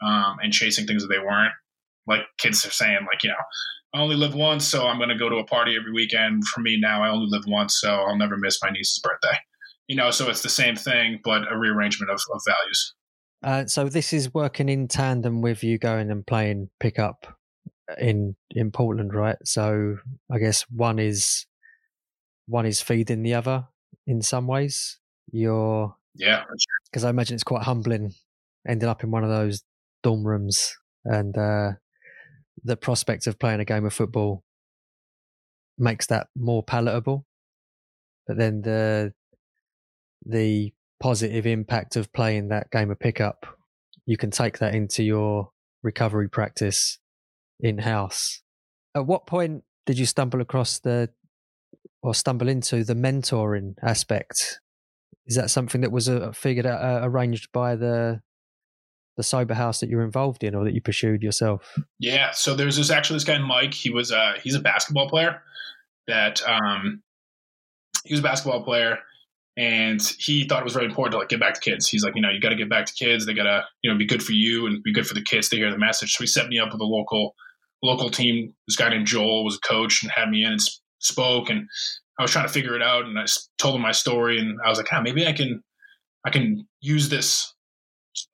um, 0.00 0.36
and 0.42 0.52
chasing 0.52 0.86
things 0.86 1.02
that 1.02 1.08
they 1.08 1.18
weren't 1.18 1.52
like 2.08 2.22
kids 2.38 2.64
are 2.66 2.70
saying 2.70 3.06
like 3.10 3.22
you 3.22 3.30
know 3.30 3.36
I 3.94 4.00
only 4.00 4.16
live 4.16 4.34
once, 4.34 4.66
so 4.66 4.86
I'm 4.86 4.98
going 4.98 5.08
to 5.08 5.16
go 5.16 5.30
to 5.30 5.36
a 5.36 5.44
party 5.44 5.74
every 5.74 5.92
weekend. 5.92 6.46
For 6.48 6.60
me 6.60 6.78
now, 6.78 7.02
I 7.02 7.08
only 7.08 7.26
live 7.30 7.44
once, 7.46 7.80
so 7.80 7.88
I'll 7.88 8.18
never 8.18 8.36
miss 8.36 8.58
my 8.62 8.68
niece's 8.70 9.00
birthday. 9.00 9.38
You 9.86 9.96
know, 9.96 10.10
so 10.10 10.28
it's 10.28 10.42
the 10.42 10.50
same 10.50 10.76
thing, 10.76 11.20
but 11.24 11.50
a 11.50 11.56
rearrangement 11.56 12.10
of, 12.10 12.20
of 12.34 12.42
values. 12.46 12.94
Uh, 13.42 13.66
so 13.66 13.88
this 13.88 14.12
is 14.12 14.34
working 14.34 14.68
in 14.68 14.88
tandem 14.88 15.40
with 15.40 15.64
you 15.64 15.78
going 15.78 16.10
and 16.10 16.26
playing 16.26 16.68
pickup 16.80 17.38
in 17.98 18.36
in 18.50 18.70
Portland, 18.70 19.14
right? 19.14 19.36
So 19.44 19.96
I 20.30 20.38
guess 20.38 20.66
one 20.70 20.98
is 20.98 21.46
one 22.46 22.66
is 22.66 22.82
feeding 22.82 23.22
the 23.22 23.34
other 23.34 23.68
in 24.06 24.20
some 24.20 24.46
ways. 24.46 24.98
You're 25.30 25.94
yeah, 26.14 26.44
because 26.90 27.04
I 27.04 27.10
imagine 27.10 27.36
it's 27.36 27.44
quite 27.44 27.62
humbling 27.62 28.12
ending 28.68 28.88
up 28.88 29.02
in 29.02 29.10
one 29.10 29.24
of 29.24 29.30
those 29.30 29.62
dorm 30.02 30.26
rooms 30.26 30.76
and 31.04 31.36
uh, 31.38 31.72
the 32.64 32.76
prospect 32.76 33.26
of 33.26 33.38
playing 33.38 33.60
a 33.60 33.64
game 33.64 33.84
of 33.84 33.92
football 33.92 34.42
makes 35.78 36.06
that 36.06 36.28
more 36.36 36.62
palatable. 36.62 37.26
But 38.26 38.36
then 38.36 38.62
the 38.62 39.12
the 40.26 40.72
positive 41.00 41.46
impact 41.46 41.96
of 41.96 42.12
playing 42.12 42.48
that 42.48 42.70
game 42.70 42.90
of 42.90 42.98
pickup, 42.98 43.46
you 44.04 44.16
can 44.16 44.30
take 44.30 44.58
that 44.58 44.74
into 44.74 45.02
your 45.02 45.50
recovery 45.82 46.28
practice 46.28 46.98
in 47.60 47.78
house. 47.78 48.42
At 48.94 49.06
what 49.06 49.26
point 49.26 49.62
did 49.86 49.98
you 49.98 50.06
stumble 50.06 50.40
across 50.40 50.78
the 50.80 51.10
or 52.02 52.14
stumble 52.14 52.48
into 52.48 52.84
the 52.84 52.94
mentoring 52.94 53.74
aspect? 53.82 54.60
Is 55.26 55.36
that 55.36 55.50
something 55.50 55.82
that 55.82 55.92
was 55.92 56.08
uh, 56.08 56.32
figured 56.32 56.66
out, 56.66 56.82
uh, 56.82 57.06
arranged 57.06 57.50
by 57.52 57.76
the 57.76 58.20
the 59.18 59.24
sober 59.24 59.52
house 59.52 59.80
that 59.80 59.90
you're 59.90 60.04
involved 60.04 60.44
in 60.44 60.54
or 60.54 60.64
that 60.64 60.72
you 60.72 60.80
pursued 60.80 61.22
yourself? 61.22 61.76
Yeah, 61.98 62.30
so 62.30 62.54
there's 62.54 62.76
this 62.76 62.90
actually 62.90 63.16
this 63.16 63.24
guy 63.24 63.36
Mike. 63.38 63.74
He 63.74 63.90
was 63.90 64.10
uh 64.10 64.34
he's 64.42 64.54
a 64.54 64.60
basketball 64.60 65.10
player 65.10 65.42
that 66.06 66.40
um 66.46 67.02
he 68.04 68.14
was 68.14 68.20
a 68.20 68.22
basketball 68.22 68.62
player 68.62 68.98
and 69.58 70.00
he 70.18 70.46
thought 70.46 70.60
it 70.60 70.64
was 70.64 70.76
really 70.76 70.86
important 70.86 71.12
to 71.12 71.18
like 71.18 71.28
get 71.28 71.40
back 71.40 71.54
to 71.54 71.60
kids. 71.60 71.88
He's 71.88 72.04
like, 72.04 72.14
you 72.14 72.22
know, 72.22 72.30
you 72.30 72.40
got 72.40 72.50
to 72.50 72.54
get 72.54 72.70
back 72.70 72.86
to 72.86 72.94
kids. 72.94 73.26
They 73.26 73.34
got 73.34 73.42
to, 73.42 73.64
you 73.82 73.90
know, 73.90 73.98
be 73.98 74.06
good 74.06 74.22
for 74.22 74.30
you 74.30 74.66
and 74.66 74.80
be 74.84 74.92
good 74.92 75.06
for 75.06 75.14
the 75.14 75.22
kids 75.22 75.48
to 75.48 75.56
hear 75.56 75.70
the 75.70 75.76
message. 75.76 76.12
So 76.12 76.22
he 76.22 76.28
set 76.28 76.46
me 76.46 76.60
up 76.60 76.72
with 76.72 76.80
a 76.80 76.84
local 76.84 77.34
local 77.82 78.08
team. 78.08 78.54
This 78.68 78.76
guy 78.76 78.88
named 78.88 79.06
Joel 79.06 79.44
was 79.44 79.56
a 79.56 79.68
coach 79.68 80.02
and 80.02 80.12
had 80.12 80.30
me 80.30 80.44
in 80.44 80.52
and 80.52 80.60
spoke. 81.00 81.50
And 81.50 81.66
I 82.20 82.22
was 82.22 82.30
trying 82.30 82.46
to 82.46 82.52
figure 82.52 82.76
it 82.76 82.82
out. 82.82 83.04
And 83.04 83.18
I 83.18 83.24
told 83.58 83.74
him 83.74 83.82
my 83.82 83.92
story. 83.92 84.38
And 84.38 84.60
I 84.64 84.68
was 84.68 84.78
like, 84.78 84.92
ah, 84.92 85.00
maybe 85.00 85.26
I 85.26 85.32
can 85.32 85.62
I 86.24 86.30
can 86.30 86.68
use 86.80 87.08
this 87.08 87.52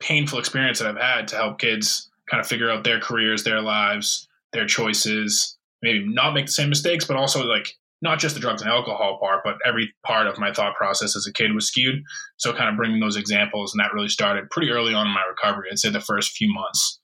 painful 0.01 0.39
experience 0.39 0.79
that 0.79 0.89
I've 0.89 1.01
had 1.01 1.29
to 1.29 1.37
help 1.37 1.59
kids 1.59 2.11
kind 2.31 2.41
of 2.41 2.47
figure 2.47 2.71
out 2.71 2.85
their 2.85 3.01
careers, 3.01 3.45
their 3.45 3.61
lives, 3.61 4.29
their 4.53 4.67
choices, 4.67 5.57
maybe 5.83 6.07
not 6.07 6.35
make 6.35 6.47
the 6.47 6.53
same 6.53 6.69
mistakes, 6.69 7.05
but 7.05 7.17
also 7.17 7.45
like 7.45 7.69
not 8.03 8.19
just 8.19 8.35
the 8.35 8.41
drugs 8.41 8.63
and 8.63 8.71
alcohol 8.71 9.19
part, 9.19 9.41
but 9.45 9.57
every 9.67 9.93
part 10.05 10.27
of 10.27 10.39
my 10.39 10.53
thought 10.53 10.77
process 10.77 11.17
as 11.17 11.27
a 11.27 11.33
kid 11.33 11.55
was 11.55 11.69
skewed. 11.69 12.03
So 12.37 12.53
kind 12.53 12.69
of 12.69 12.77
bringing 12.77 13.01
those 13.01 13.17
examples, 13.17 13.73
and 13.73 13.81
that 13.81 13.95
really 13.95 14.09
started 14.09 14.51
pretty 14.51 14.71
early 14.71 14.95
on 14.95 15.07
in 15.07 15.13
my 15.13 15.23
recovery. 15.29 15.69
I'd 15.71 15.79
say 15.79 15.91
the 15.91 16.01
first 16.01 16.33
few 16.33 16.53
months. 16.53 17.01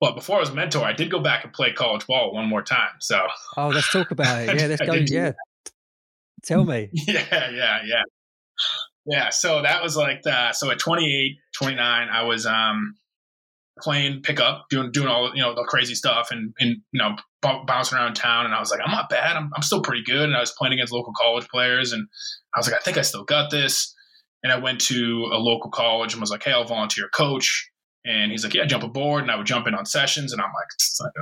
But 0.00 0.14
before 0.14 0.36
I 0.36 0.40
was 0.40 0.52
mentor, 0.52 0.84
I 0.84 0.92
did 0.92 1.10
go 1.10 1.20
back 1.20 1.44
and 1.44 1.52
play 1.52 1.72
college 1.72 2.06
ball 2.06 2.34
one 2.34 2.48
more 2.48 2.62
time. 2.62 2.90
So 3.00 3.24
oh, 3.56 3.68
let's 3.68 3.90
talk 3.90 4.10
about 4.10 4.42
it. 4.42 4.48
Yeah, 4.60 4.66
let's 4.66 4.82
go. 4.82 4.94
Yeah, 4.94 5.32
tell 6.42 6.64
me. 6.64 6.90
Yeah, 7.06 7.50
yeah, 7.50 7.78
yeah. 7.84 8.02
Yeah, 9.06 9.30
so 9.30 9.62
that 9.62 9.82
was 9.82 9.96
like 9.96 10.22
the, 10.22 10.52
so 10.52 10.70
at 10.70 10.78
28, 10.78 11.36
29, 11.56 12.08
I 12.08 12.22
was 12.22 12.46
um 12.46 12.94
playing 13.80 14.22
pickup, 14.22 14.66
doing 14.70 14.92
doing 14.92 15.08
all 15.08 15.32
you 15.34 15.42
know 15.42 15.54
the 15.54 15.64
crazy 15.64 15.94
stuff, 15.94 16.28
and 16.30 16.54
and 16.58 16.76
you 16.92 16.98
know 16.98 17.16
b- 17.42 17.62
bouncing 17.66 17.98
around 17.98 18.14
town. 18.14 18.46
And 18.46 18.54
I 18.54 18.60
was 18.60 18.70
like, 18.70 18.80
I'm 18.84 18.92
not 18.92 19.08
bad. 19.08 19.36
I'm 19.36 19.50
I'm 19.54 19.62
still 19.62 19.82
pretty 19.82 20.04
good. 20.04 20.24
And 20.24 20.36
I 20.36 20.40
was 20.40 20.52
playing 20.52 20.74
against 20.74 20.92
local 20.92 21.12
college 21.16 21.48
players, 21.48 21.92
and 21.92 22.06
I 22.54 22.58
was 22.58 22.68
like, 22.68 22.76
I 22.76 22.82
think 22.82 22.98
I 22.98 23.02
still 23.02 23.24
got 23.24 23.50
this. 23.50 23.94
And 24.44 24.52
I 24.52 24.58
went 24.58 24.80
to 24.82 25.28
a 25.32 25.38
local 25.38 25.70
college 25.70 26.12
and 26.12 26.20
was 26.20 26.30
like, 26.30 26.42
Hey, 26.42 26.52
I'll 26.52 26.64
volunteer 26.64 27.08
coach. 27.14 27.70
And 28.04 28.32
he's 28.32 28.44
like, 28.44 28.54
Yeah, 28.54 28.66
jump 28.66 28.84
aboard. 28.84 29.22
And 29.22 29.30
I 29.30 29.36
would 29.36 29.46
jump 29.46 29.66
in 29.66 29.74
on 29.74 29.86
sessions, 29.86 30.32
and 30.32 30.40
I'm 30.40 30.50
like, 30.52 31.12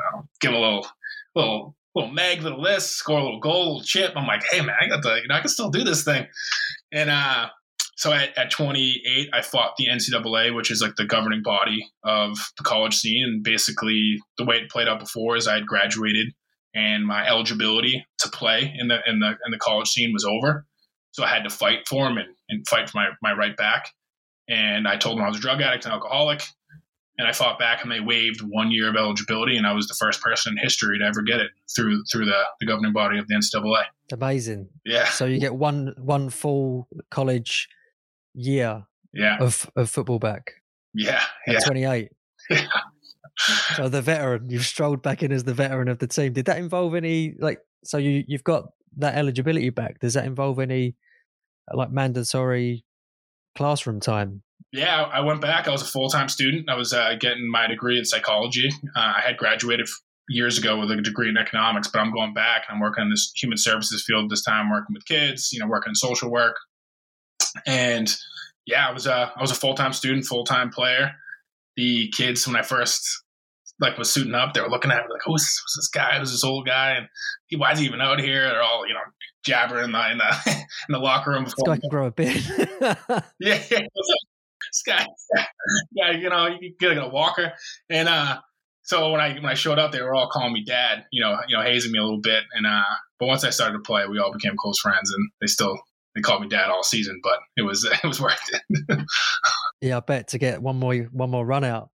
give 0.41 0.53
a 0.53 0.59
little 0.59 0.87
little 1.35 1.77
little 1.95 2.11
meg, 2.11 2.43
little 2.43 2.63
this, 2.63 2.89
score 2.89 3.19
a 3.19 3.23
little 3.23 3.41
goal, 3.41 3.67
little 3.67 3.83
chip. 3.83 4.13
I'm 4.17 4.27
like, 4.27 4.45
hey 4.51 4.61
man, 4.61 4.77
I 4.81 4.87
got 4.87 5.03
the, 5.03 5.17
you 5.21 5.29
know, 5.29 5.35
I 5.35 5.41
can 5.41 5.49
still 5.49 5.71
do 5.71 5.83
this 5.83 6.05
thing. 6.05 6.27
And 6.93 7.11
uh, 7.11 7.49
so 8.01 8.15
at, 8.15 8.37
at 8.39 8.51
28, 8.51 9.29
I 9.31 9.43
fought 9.43 9.77
the 9.77 9.89
NCAA, 9.89 10.57
which 10.57 10.71
is 10.71 10.81
like 10.81 10.97
the 10.97 11.05
governing 11.05 11.43
body 11.43 11.87
of 12.03 12.39
the 12.57 12.65
college 12.65 12.97
scene. 12.97 13.23
And 13.23 13.45
basically, 13.45 14.19
the 14.39 14.45
way 14.47 14.57
it 14.57 14.71
played 14.71 14.89
out 14.89 15.01
before 15.01 15.37
is 15.37 15.47
I 15.47 15.57
had 15.57 15.67
graduated 15.67 16.29
and 16.75 17.07
my 17.07 17.29
eligibility 17.29 18.07
to 18.21 18.31
play 18.31 18.75
in 18.75 18.89
the 18.89 19.01
in 19.07 19.19
the 19.19 19.37
in 19.45 19.51
the 19.51 19.59
college 19.59 19.89
scene 19.89 20.15
was 20.15 20.25
over. 20.25 20.65
So 21.11 21.25
I 21.25 21.29
had 21.29 21.45
to 21.45 21.51
fight 21.51 21.87
for 21.87 22.07
him 22.07 22.17
and, 22.17 22.29
and 22.49 22.67
fight 22.67 22.89
for 22.89 22.97
my, 22.97 23.09
my 23.21 23.35
right 23.35 23.55
back. 23.55 23.91
And 24.49 24.89
I 24.89 24.97
told 24.97 25.19
them 25.19 25.25
I 25.27 25.29
was 25.29 25.37
a 25.37 25.41
drug 25.41 25.61
addict 25.61 25.85
and 25.85 25.93
alcoholic. 25.93 26.43
And 27.19 27.29
I 27.29 27.33
fought 27.33 27.59
back 27.59 27.83
and 27.83 27.93
they 27.93 28.01
waived 28.01 28.41
one 28.41 28.71
year 28.71 28.89
of 28.89 28.97
eligibility. 28.97 29.59
And 29.59 29.67
I 29.67 29.75
was 29.75 29.89
the 29.89 29.97
first 30.01 30.23
person 30.23 30.55
in 30.55 30.57
history 30.57 30.99
to 31.01 31.05
ever 31.05 31.21
get 31.21 31.41
it 31.41 31.51
through 31.77 32.03
through 32.11 32.25
the, 32.25 32.45
the 32.61 32.67
governing 32.67 32.95
body 32.95 33.19
of 33.19 33.29
the 33.29 33.35
NCAA. 33.35 33.83
Amazing. 34.11 34.71
Yeah. 34.87 35.05
So 35.11 35.27
you 35.27 35.39
get 35.39 35.55
one 35.55 35.93
one 35.99 36.31
full 36.31 36.89
college 37.11 37.69
year 38.35 38.85
yeah. 39.13 39.39
of, 39.39 39.71
of 39.77 39.91
football 39.91 40.19
back 40.19 40.53
Yeah. 40.95 41.23
at 41.47 41.65
28. 41.65 42.11
Yeah. 42.51 42.67
So 43.77 43.89
the 43.89 44.03
veteran, 44.03 44.51
you've 44.51 44.67
strolled 44.67 45.03
back 45.03 45.23
in 45.23 45.33
as 45.33 45.45
the 45.45 45.55
veteran 45.55 45.89
of 45.89 45.99
the 45.99 46.07
team. 46.07 46.33
Did 46.33 46.47
that 46.47 46.59
involve 46.59 46.95
any 46.95 47.35
like? 47.39 47.61
So 47.85 47.97
you 47.97 48.25
you've 48.27 48.45
got 48.45 48.71
that 48.99 49.15
eligibility 49.15 49.71
back. 49.71 50.01
Does 50.01 50.15
that 50.15 50.27
involve 50.27 50.59
any 50.59 50.97
like 51.73 51.91
mandatory 51.91 52.85
classroom 53.57 54.01
time? 54.01 54.43
Yeah, 54.73 55.03
I 55.03 55.21
went 55.21 55.41
back. 55.41 55.67
I 55.67 55.71
was 55.71 55.83
a 55.83 55.87
full 55.87 56.11
time 56.11 56.29
student. 56.29 56.69
I 56.69 56.77
was 56.77 56.93
uh, 56.93 57.15
getting 57.19 57.51
my 57.51 57.67
degree 57.67 57.99
in 57.99 58.05
psychology. 58.05 58.69
Uh, 58.97 59.15
I 59.17 59.23
had 59.27 59.37
graduated 59.37 59.89
years 60.29 60.59
ago 60.59 60.79
with 60.79 60.91
a 60.91 61.01
degree 61.01 61.29
in 61.29 61.37
economics, 61.37 61.89
but 61.89 62.01
I'm 62.01 62.13
going 62.13 62.35
back 62.35 62.65
and 62.69 62.77
I'm 62.77 62.81
working 62.81 63.05
in 63.05 63.11
this 63.11 63.33
human 63.35 63.59
services 63.59 64.05
field 64.07 64.31
this 64.31 64.45
time, 64.45 64.71
working 64.71 64.95
with 64.95 65.07
kids. 65.07 65.51
You 65.53 65.61
know, 65.61 65.67
working 65.67 65.91
in 65.91 65.95
social 65.95 66.31
work. 66.31 66.57
And 67.67 68.15
yeah, 68.67 68.89
I 68.89 68.93
was 68.93 69.07
a 69.07 69.33
I 69.37 69.41
was 69.41 69.51
a 69.51 69.55
full 69.55 69.75
time 69.75 69.93
student, 69.93 70.25
full 70.25 70.45
time 70.45 70.71
player. 70.71 71.13
The 71.77 72.13
kids 72.17 72.47
when 72.47 72.57
I 72.57 72.63
first 72.63 73.07
like 73.81 73.97
was 73.97 74.13
suiting 74.13 74.35
up, 74.35 74.53
they 74.53 74.61
were 74.61 74.69
looking 74.69 74.91
at 74.91 74.99
me 74.99 75.13
like, 75.13 75.23
"Who's, 75.25 75.43
who's 75.43 75.77
this 75.77 75.89
guy? 75.89 76.19
Who's 76.19 76.33
this 76.33 76.45
old 76.45 76.67
guy? 76.67 76.93
And 76.93 77.09
he, 77.47 77.57
why 77.57 77.73
is 77.73 77.79
he 77.79 77.87
even 77.87 78.01
out 78.01 78.21
here?" 78.21 78.43
They're 78.49 78.63
all 78.63 78.87
you 78.87 78.95
know 78.95 79.01
jabbering 79.45 79.87
in 79.87 79.93
the 79.93 80.11
in 80.11 80.19
the, 80.19 80.37
in 80.89 80.93
the 80.93 80.99
locker 80.99 81.31
room 81.31 81.45
This 81.45 81.55
guy 81.55 81.79
can 81.79 81.89
grow 81.89 82.07
a 82.07 82.11
beard. 82.11 82.43
yeah, 82.81 83.63
yeah. 83.71 83.81
This 84.73 84.83
guy, 84.87 85.07
yeah, 85.93 86.11
you 86.13 86.29
know, 86.29 86.47
you 86.47 86.75
get 86.79 86.97
a 86.97 87.09
walker, 87.09 87.55
and 87.89 88.09
uh, 88.09 88.39
so 88.83 89.11
when 89.11 89.21
I 89.21 89.33
when 89.35 89.47
I 89.47 89.55
showed 89.55 89.79
up, 89.79 89.91
they 89.91 90.03
were 90.03 90.15
all 90.15 90.29
calling 90.29 90.53
me 90.53 90.63
dad, 90.65 91.07
you 91.11 91.23
know, 91.23 91.37
you 91.49 91.57
know, 91.57 91.63
hazing 91.63 91.91
me 91.91 91.99
a 91.99 92.03
little 92.03 92.21
bit, 92.21 92.45
and 92.53 92.67
uh, 92.67 92.83
but 93.19 93.27
once 93.27 93.43
I 93.43 93.51
started 93.51 93.79
to 93.79 93.81
play, 93.81 94.07
we 94.07 94.19
all 94.19 94.33
became 94.33 94.57
close 94.57 94.79
friends, 94.79 95.11
and 95.13 95.31
they 95.41 95.47
still 95.47 95.79
they 96.21 96.27
called 96.29 96.43
me 96.43 96.49
dad 96.49 96.71
all 96.71 96.83
season, 96.83 97.21
but 97.23 97.39
it 97.57 97.63
was 97.63 97.85
it 98.05 98.07
was 98.07 98.21
worth 98.21 98.49
it. 98.53 98.99
yeah, 99.81 99.97
I 99.97 100.01
bet 100.01 100.29
to 100.29 100.39
get 100.39 100.63
one 100.63 100.79
more 100.79 100.95
one 101.13 101.31
more 101.31 101.45
run 101.45 101.65
out. 101.65 101.91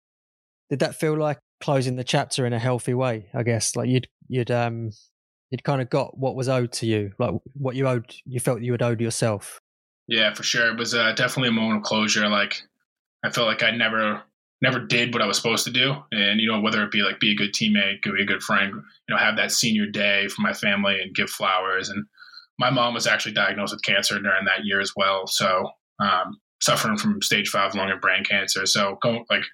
Did 0.70 0.80
that 0.80 0.96
feel 0.96 1.16
like 1.16 1.38
closing 1.60 1.96
the 1.96 2.04
chapter 2.04 2.44
in 2.46 2.52
a 2.52 2.58
healthy 2.58 2.94
way? 2.94 3.28
I 3.34 3.42
guess 3.42 3.76
like 3.76 3.88
you'd 3.88 4.08
you'd 4.28 4.50
um 4.50 4.90
you'd 5.50 5.64
kind 5.64 5.80
of 5.80 5.90
got 5.90 6.18
what 6.18 6.34
was 6.34 6.48
owed 6.48 6.72
to 6.72 6.86
you, 6.86 7.12
like 7.18 7.34
what 7.54 7.76
you 7.76 7.86
owed, 7.86 8.12
you 8.24 8.40
felt 8.40 8.62
you 8.62 8.72
had 8.72 8.82
owed 8.82 9.00
yourself. 9.00 9.60
Yeah, 10.08 10.34
for 10.34 10.42
sure. 10.42 10.68
It 10.68 10.78
was 10.78 10.94
uh, 10.94 11.12
definitely 11.12 11.48
a 11.48 11.52
moment 11.52 11.78
of 11.78 11.82
closure. 11.84 12.28
Like 12.28 12.62
I 13.24 13.30
felt 13.30 13.46
like 13.46 13.62
I 13.62 13.70
never 13.70 14.22
never 14.62 14.80
did 14.80 15.12
what 15.12 15.22
I 15.22 15.26
was 15.26 15.36
supposed 15.36 15.64
to 15.64 15.70
do. 15.70 15.96
And, 16.12 16.40
you 16.40 16.50
know, 16.50 16.60
whether 16.60 16.82
it 16.82 16.90
be 16.90 17.02
like 17.02 17.20
be 17.20 17.32
a 17.32 17.36
good 17.36 17.52
teammate, 17.52 18.02
be 18.02 18.22
a 18.22 18.24
good 18.24 18.42
friend, 18.42 18.72
you 18.72 19.14
know, 19.14 19.18
have 19.18 19.36
that 19.36 19.52
senior 19.52 19.86
day 19.86 20.28
for 20.28 20.42
my 20.42 20.52
family 20.52 20.98
and 21.00 21.14
give 21.14 21.28
flowers. 21.28 21.88
And 21.88 22.06
my 22.58 22.70
mom 22.70 22.94
was 22.94 23.06
actually 23.06 23.32
diagnosed 23.32 23.74
with 23.74 23.82
cancer 23.82 24.18
during 24.18 24.44
that 24.46 24.64
year 24.64 24.80
as 24.80 24.92
well. 24.96 25.26
So, 25.26 25.70
um, 26.00 26.40
suffering 26.60 26.96
from 26.96 27.22
stage 27.22 27.48
five 27.48 27.74
lung 27.74 27.90
and 27.90 28.00
brain 28.00 28.24
cancer. 28.24 28.66
So, 28.66 28.98
going 29.02 29.24
like 29.30 29.44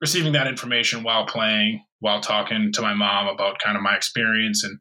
receiving 0.00 0.32
that 0.32 0.46
information 0.46 1.02
while 1.02 1.26
playing, 1.26 1.82
while 2.00 2.20
talking 2.20 2.72
to 2.72 2.82
my 2.82 2.94
mom 2.94 3.28
about 3.28 3.58
kind 3.58 3.76
of 3.76 3.82
my 3.82 3.94
experience 3.94 4.62
and 4.64 4.78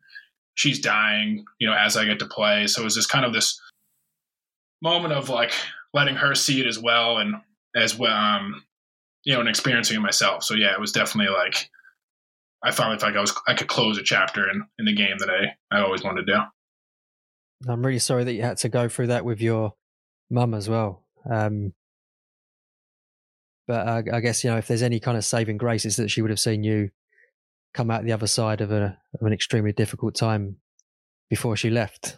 she's 0.56 0.80
dying, 0.80 1.46
you 1.60 1.68
know, 1.68 1.76
as 1.76 1.96
I 1.98 2.06
get 2.06 2.20
to 2.20 2.28
play. 2.28 2.68
So 2.68 2.82
it 2.82 2.86
was 2.86 2.96
just 2.96 3.10
kind 3.10 3.26
of 3.26 3.34
this 3.34 3.60
moment 4.82 5.14
of 5.14 5.30
like 5.30 5.52
letting 5.94 6.16
her 6.16 6.36
see 6.36 6.60
it 6.60 6.68
as 6.68 6.80
well. 6.80 7.18
And 7.18 7.36
as 7.76 7.98
well, 7.98 8.16
um, 8.16 8.64
you 9.24 9.34
know, 9.34 9.40
and 9.40 9.50
experiencing 9.50 9.98
it 9.98 10.02
myself. 10.02 10.44
So 10.44 10.56
yeah, 10.56 10.74
it 10.74 10.80
was 10.80 10.92
definitely 10.92 11.34
like 11.34 11.70
I 12.64 12.72
finally 12.72 12.98
felt 12.98 13.12
like 13.12 13.18
I 13.18 13.22
was 13.22 13.34
I 13.48 13.54
could 13.54 13.68
close 13.68 13.98
a 13.98 14.04
chapter 14.04 14.50
in 14.50 14.64
in 14.80 14.86
the 14.86 14.96
game 14.96 15.18
that 15.20 15.30
I 15.30 15.76
I 15.76 15.82
always 15.82 16.04
wanted 16.04 16.26
to 16.26 16.34
do. 16.34 16.40
I'm 17.68 17.86
really 17.86 18.00
sorry 18.00 18.24
that 18.24 18.34
you 18.34 18.42
had 18.42 18.58
to 18.58 18.70
go 18.70 18.88
through 18.90 19.08
that 19.08 19.26
with 19.26 19.42
your 19.42 19.74
mum 20.30 20.54
as 20.54 20.70
well. 20.70 21.04
Um, 21.30 21.74
but 23.68 23.88
I, 23.88 24.04
I 24.14 24.20
guess 24.20 24.44
you 24.44 24.52
know 24.52 24.58
if 24.58 24.68
there's 24.68 24.84
any 24.84 25.00
kind 25.00 25.18
of 25.18 25.26
saving 25.26 25.58
graces 25.58 25.96
that 25.96 26.12
she 26.12 26.22
would 26.22 26.30
have 26.30 26.40
seen 26.40 26.64
you 26.64 26.92
come 27.74 27.92
out 27.92 28.06
the 28.06 28.12
other 28.14 28.28
side 28.28 28.62
of 28.62 28.72
a 28.72 28.98
of 29.20 29.26
an 29.26 29.34
extremely 29.34 29.74
difficult 29.74 30.16
time 30.16 30.58
before 31.30 31.56
she 31.56 31.70
left. 31.70 32.18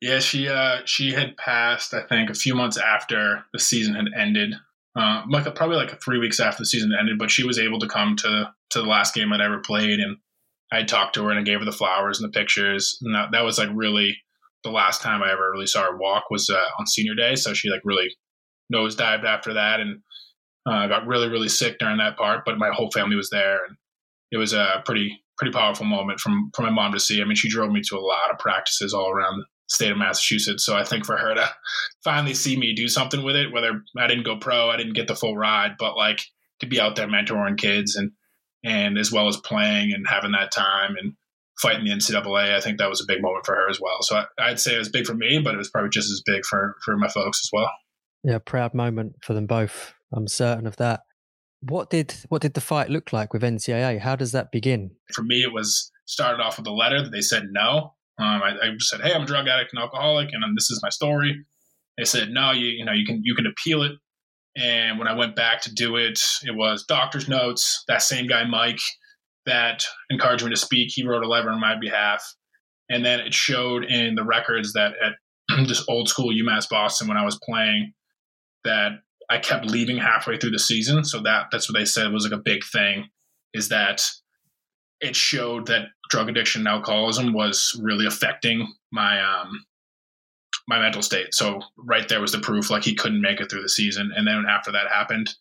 Yeah, 0.00 0.18
she 0.18 0.48
uh, 0.48 0.80
she 0.84 1.12
had 1.12 1.36
passed. 1.36 1.94
I 1.94 2.02
think 2.06 2.30
a 2.30 2.34
few 2.34 2.54
months 2.54 2.76
after 2.76 3.44
the 3.52 3.58
season 3.58 3.94
had 3.94 4.06
ended 4.16 4.54
uh, 4.96 5.22
like 5.28 5.52
probably 5.54 5.76
like 5.76 6.00
three 6.02 6.18
weeks 6.18 6.40
after 6.40 6.62
the 6.62 6.66
season 6.66 6.92
ended. 6.98 7.18
But 7.18 7.30
she 7.30 7.44
was 7.44 7.58
able 7.58 7.78
to 7.80 7.88
come 7.88 8.16
to 8.16 8.52
to 8.70 8.80
the 8.80 8.86
last 8.86 9.14
game 9.14 9.32
I'd 9.32 9.40
ever 9.40 9.58
played, 9.58 9.98
and 10.00 10.18
I 10.70 10.82
talked 10.82 11.14
to 11.14 11.24
her 11.24 11.30
and 11.30 11.40
I 11.40 11.42
gave 11.42 11.60
her 11.60 11.64
the 11.64 11.72
flowers 11.72 12.20
and 12.20 12.28
the 12.28 12.38
pictures, 12.38 12.98
and 13.02 13.14
that, 13.14 13.32
that 13.32 13.44
was 13.44 13.58
like 13.58 13.70
really 13.72 14.18
the 14.64 14.70
last 14.70 15.02
time 15.02 15.22
I 15.22 15.30
ever 15.30 15.50
really 15.52 15.66
saw 15.66 15.82
her 15.82 15.96
walk 15.96 16.24
was 16.30 16.50
uh, 16.50 16.64
on 16.78 16.86
senior 16.86 17.14
day. 17.14 17.36
So 17.36 17.54
she 17.54 17.70
like 17.70 17.82
really 17.84 18.08
nosedived 18.72 19.24
after 19.24 19.54
that, 19.54 19.80
and 19.80 20.00
uh, 20.66 20.86
got 20.86 21.06
really 21.06 21.28
really 21.28 21.48
sick 21.48 21.78
during 21.78 21.98
that 21.98 22.16
part. 22.16 22.44
But 22.44 22.58
my 22.58 22.70
whole 22.70 22.90
family 22.90 23.16
was 23.16 23.30
there, 23.30 23.64
and 23.66 23.76
it 24.32 24.38
was 24.38 24.52
a 24.52 24.82
pretty 24.84 25.20
pretty 25.38 25.52
powerful 25.52 25.86
moment 25.86 26.20
from 26.20 26.50
from 26.54 26.64
my 26.66 26.70
mom 26.70 26.92
to 26.92 27.00
see. 27.00 27.20
I 27.20 27.24
mean, 27.24 27.36
she 27.36 27.48
drove 27.48 27.70
me 27.70 27.82
to 27.88 27.96
a 27.96 28.00
lot 28.00 28.30
of 28.32 28.38
practices 28.38 28.94
all 28.94 29.10
around 29.10 29.38
the 29.38 29.44
state 29.68 29.92
of 29.92 29.98
Massachusetts. 29.98 30.64
So 30.64 30.76
I 30.76 30.84
think 30.84 31.04
for 31.04 31.16
her 31.16 31.34
to 31.34 31.48
finally 32.02 32.34
see 32.34 32.56
me 32.56 32.74
do 32.74 32.88
something 32.88 33.22
with 33.22 33.36
it, 33.36 33.52
whether 33.52 33.82
I 33.98 34.06
didn't 34.06 34.24
go 34.24 34.36
pro, 34.36 34.70
I 34.70 34.76
didn't 34.76 34.94
get 34.94 35.08
the 35.08 35.16
full 35.16 35.36
ride, 35.36 35.72
but 35.78 35.96
like 35.96 36.20
to 36.60 36.66
be 36.66 36.80
out 36.80 36.96
there 36.96 37.08
mentoring 37.08 37.58
kids 37.58 37.96
and 37.96 38.12
and 38.64 38.96
as 38.96 39.12
well 39.12 39.28
as 39.28 39.36
playing 39.36 39.92
and 39.92 40.06
having 40.08 40.32
that 40.32 40.50
time 40.50 40.96
and 40.98 41.14
fighting 41.60 41.84
the 41.84 41.92
NCAA, 41.92 42.54
I 42.54 42.60
think 42.60 42.78
that 42.78 42.88
was 42.88 43.00
a 43.00 43.06
big 43.06 43.22
moment 43.22 43.46
for 43.46 43.54
her 43.54 43.68
as 43.70 43.80
well. 43.80 43.98
So 44.02 44.24
I, 44.38 44.50
would 44.50 44.60
say 44.60 44.74
it 44.74 44.78
was 44.78 44.88
big 44.88 45.06
for 45.06 45.14
me, 45.14 45.40
but 45.42 45.54
it 45.54 45.58
was 45.58 45.70
probably 45.70 45.90
just 45.90 46.10
as 46.10 46.22
big 46.24 46.44
for 46.44 46.76
for 46.84 46.96
my 46.96 47.08
folks 47.08 47.40
as 47.44 47.50
well. 47.52 47.70
Yeah, 48.22 48.38
proud 48.38 48.74
moment 48.74 49.16
for 49.22 49.34
them 49.34 49.46
both. 49.46 49.94
I'm 50.12 50.28
certain 50.28 50.66
of 50.66 50.76
that. 50.76 51.00
What 51.60 51.90
did 51.90 52.14
what 52.28 52.42
did 52.42 52.54
the 52.54 52.60
fight 52.60 52.90
look 52.90 53.12
like 53.12 53.32
with 53.32 53.42
NCAA? 53.42 54.00
How 54.00 54.16
does 54.16 54.32
that 54.32 54.52
begin? 54.52 54.90
For 55.12 55.22
me, 55.22 55.42
it 55.42 55.52
was 55.52 55.90
started 56.06 56.42
off 56.42 56.58
with 56.58 56.66
a 56.66 56.72
letter 56.72 57.02
that 57.02 57.10
they 57.10 57.22
said 57.22 57.44
no, 57.50 57.94
um, 58.18 58.42
I, 58.42 58.50
I, 58.62 58.70
said, 58.78 59.00
"Hey, 59.00 59.12
I'm 59.12 59.22
a 59.22 59.26
drug 59.26 59.48
addict 59.48 59.72
and 59.72 59.82
alcoholic, 59.82 60.30
and 60.32 60.56
this 60.56 60.70
is 60.70 60.80
my 60.82 60.88
story." 60.88 61.44
They 61.98 62.04
said, 62.04 62.30
"No, 62.30 62.52
you 62.52 62.66
you 62.66 62.84
know 62.84 62.92
you 62.92 63.04
can 63.04 63.22
you 63.24 63.34
can 63.34 63.46
appeal 63.46 63.82
it." 63.82 63.92
And 64.56 64.98
when 64.98 65.08
I 65.08 65.14
went 65.14 65.34
back 65.34 65.62
to 65.62 65.74
do 65.74 65.96
it, 65.96 66.20
it 66.44 66.54
was 66.54 66.84
doctor's 66.84 67.28
notes. 67.28 67.82
That 67.88 68.02
same 68.02 68.28
guy, 68.28 68.44
Mike, 68.44 68.78
that 69.46 69.84
encouraged 70.10 70.44
me 70.44 70.50
to 70.50 70.56
speak. 70.56 70.90
He 70.92 71.06
wrote 71.06 71.24
a 71.24 71.28
letter 71.28 71.50
on 71.50 71.60
my 71.60 71.78
behalf, 71.78 72.24
and 72.88 73.04
then 73.04 73.20
it 73.20 73.34
showed 73.34 73.84
in 73.84 74.14
the 74.14 74.24
records 74.24 74.72
that 74.72 74.94
at 75.02 75.12
this 75.66 75.84
old 75.88 76.08
school 76.08 76.32
UMass 76.32 76.68
Boston 76.68 77.08
when 77.08 77.16
I 77.16 77.24
was 77.24 77.38
playing 77.42 77.92
that 78.64 78.92
I 79.30 79.38
kept 79.38 79.66
leaving 79.66 79.98
halfway 79.98 80.36
through 80.36 80.50
the 80.50 80.58
season. 80.58 81.04
So 81.04 81.20
that 81.22 81.46
that's 81.50 81.68
what 81.68 81.78
they 81.78 81.84
said 81.84 82.12
was 82.12 82.24
like 82.24 82.38
a 82.38 82.42
big 82.42 82.64
thing 82.64 83.08
is 83.52 83.68
that 83.68 84.02
it 85.00 85.16
showed 85.16 85.66
that 85.66 85.88
drug 86.10 86.28
addiction 86.28 86.62
and 86.62 86.68
alcoholism 86.68 87.32
was 87.32 87.78
really 87.82 88.06
affecting 88.06 88.66
my 88.92 89.20
um 89.20 89.64
my 90.66 90.80
mental 90.80 91.02
state. 91.02 91.34
So 91.34 91.60
right 91.76 92.08
there 92.08 92.20
was 92.20 92.32
the 92.32 92.38
proof 92.38 92.70
like 92.70 92.84
he 92.84 92.94
couldn't 92.94 93.20
make 93.20 93.40
it 93.40 93.50
through 93.50 93.62
the 93.62 93.68
season. 93.68 94.12
And 94.16 94.26
then 94.26 94.44
after 94.48 94.72
that 94.72 94.88
happened, 94.88 95.34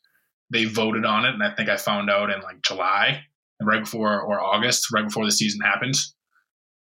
they 0.51 0.65
voted 0.65 1.05
on 1.05 1.25
it 1.25 1.33
and 1.33 1.43
I 1.43 1.53
think 1.55 1.69
I 1.69 1.77
found 1.77 2.09
out 2.09 2.29
in 2.29 2.41
like 2.41 2.61
July, 2.61 3.23
right 3.65 3.81
before 3.81 4.21
or 4.21 4.39
August, 4.39 4.91
right 4.91 5.05
before 5.05 5.25
the 5.25 5.31
season 5.31 5.61
happened. 5.61 5.95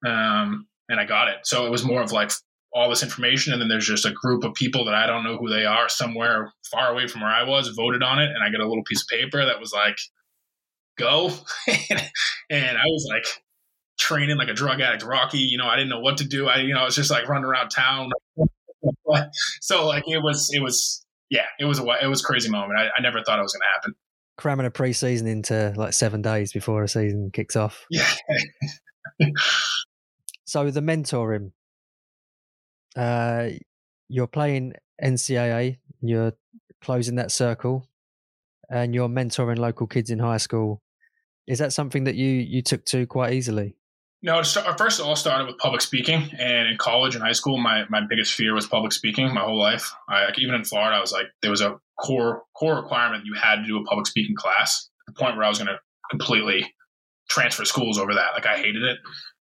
Um 0.07 0.66
and 0.89 0.99
I 0.99 1.05
got 1.05 1.28
it. 1.28 1.39
So 1.45 1.66
it 1.66 1.70
was 1.70 1.85
more 1.85 2.03
of 2.03 2.12
like 2.12 2.33
all 2.72 2.89
this 2.89 3.03
information 3.03 3.53
and 3.53 3.61
then 3.61 3.68
there's 3.68 3.87
just 3.87 4.07
a 4.07 4.12
group 4.12 4.45
of 4.45 4.55
people 4.55 4.85
that 4.85 4.95
I 4.95 5.07
don't 5.07 5.24
know 5.24 5.37
who 5.37 5.49
they 5.49 5.64
are 5.64 5.89
somewhere 5.89 6.53
far 6.70 6.93
away 6.93 7.09
from 7.09 7.22
where 7.22 7.31
I 7.31 7.43
was 7.43 7.68
voted 7.68 8.03
on 8.03 8.20
it 8.20 8.31
and 8.31 8.45
I 8.45 8.51
get 8.51 8.61
a 8.61 8.68
little 8.68 8.85
piece 8.85 9.03
of 9.03 9.09
paper 9.09 9.45
that 9.45 9.61
was 9.61 9.72
like 9.72 9.99
go. 11.01 11.31
and 12.51 12.78
I 12.78 12.85
was 12.85 13.09
like 13.12 13.24
training 13.99 14.37
like 14.37 14.49
a 14.49 14.55
drug 14.55 14.81
addict 14.81 15.03
Rocky. 15.05 15.39
You 15.39 15.59
know, 15.59 15.66
I 15.66 15.76
didn't 15.76 15.91
know 15.91 16.01
what 16.01 16.18
to 16.18 16.24
do. 16.24 16.49
I, 16.49 16.59
you 16.59 16.74
know, 16.74 16.81
I 16.81 16.85
was 16.85 16.95
just 16.97 17.11
like 17.11 17.28
running 17.28 17.45
around 17.45 17.70
town. 17.70 18.11
so 19.61 19.87
like 19.87 20.05
it 20.07 20.22
was, 20.22 20.51
it 20.53 20.61
was, 20.61 21.05
yeah, 21.31 21.47
it 21.59 21.64
was 21.64 21.81
a, 21.81 21.85
it 22.03 22.07
was 22.07 22.22
crazy 22.22 22.51
moment. 22.51 22.78
I, 22.78 22.89
I 22.97 23.03
never 23.03 23.22
thought 23.22 23.39
it 23.39 23.43
was 23.43 23.53
going 23.53 23.62
to 23.62 23.72
happen. 23.74 23.95
Cramming 24.41 24.66
a 24.66 24.70
preseason 24.70 25.26
into 25.26 25.74
like 25.76 25.93
seven 25.93 26.22
days 26.22 26.53
before 26.53 26.82
a 26.82 26.88
season 26.88 27.30
kicks 27.32 27.57
off. 27.57 27.86
Yeah. 29.18 29.28
so 30.47 30.70
the 30.70 30.80
mentoring, 30.80 31.53
uh, 32.97 33.51
you're 34.09 34.26
playing 34.26 34.74
NCAA, 35.03 35.76
you're 36.01 36.32
closing 36.80 37.16
that 37.16 37.30
circle, 37.30 37.86
and 38.70 38.95
you're 38.95 39.09
mentoring 39.09 39.59
local 39.59 39.86
kids 39.86 40.11
in 40.11 40.18
high 40.20 40.38
school 40.38 40.80
is 41.51 41.59
that 41.59 41.72
something 41.72 42.05
that 42.05 42.14
you 42.14 42.28
you 42.28 42.62
took 42.62 42.84
to 42.86 43.07
quite 43.07 43.32
easily? 43.32 43.74
No, 44.23 44.43
first 44.43 45.01
it 45.01 45.03
all 45.03 45.16
started 45.16 45.47
with 45.47 45.57
public 45.57 45.81
speaking, 45.81 46.31
and 46.39 46.68
in 46.68 46.77
college 46.77 47.14
and 47.14 47.25
high 47.25 47.33
school, 47.33 47.57
my, 47.57 47.85
my 47.89 48.03
biggest 48.07 48.35
fear 48.35 48.55
was 48.55 48.66
public 48.66 48.93
speaking. 48.93 49.33
My 49.33 49.41
whole 49.41 49.59
life, 49.59 49.95
I, 50.11 50.31
even 50.37 50.55
in 50.55 50.64
Florida, 50.64 50.97
I 50.97 51.01
was 51.01 51.11
like, 51.11 51.27
there 51.41 51.51
was 51.51 51.62
a 51.62 51.81
core 51.99 52.43
core 52.55 52.77
requirement 52.77 53.25
you 53.25 53.35
had 53.35 53.57
to 53.57 53.66
do 53.66 53.79
a 53.79 53.85
public 53.85 54.07
speaking 54.07 54.37
class. 54.37 54.91
the 55.07 55.14
point 55.14 55.37
where 55.37 55.45
I 55.47 55.49
was 55.49 55.59
going 55.59 55.68
to 55.68 55.79
completely 56.11 56.71
transfer 57.31 57.64
schools 57.64 57.99
over 57.99 58.12
that. 58.12 58.33
Like 58.35 58.45
I 58.45 58.59
hated 58.59 58.83
it, 58.83 58.99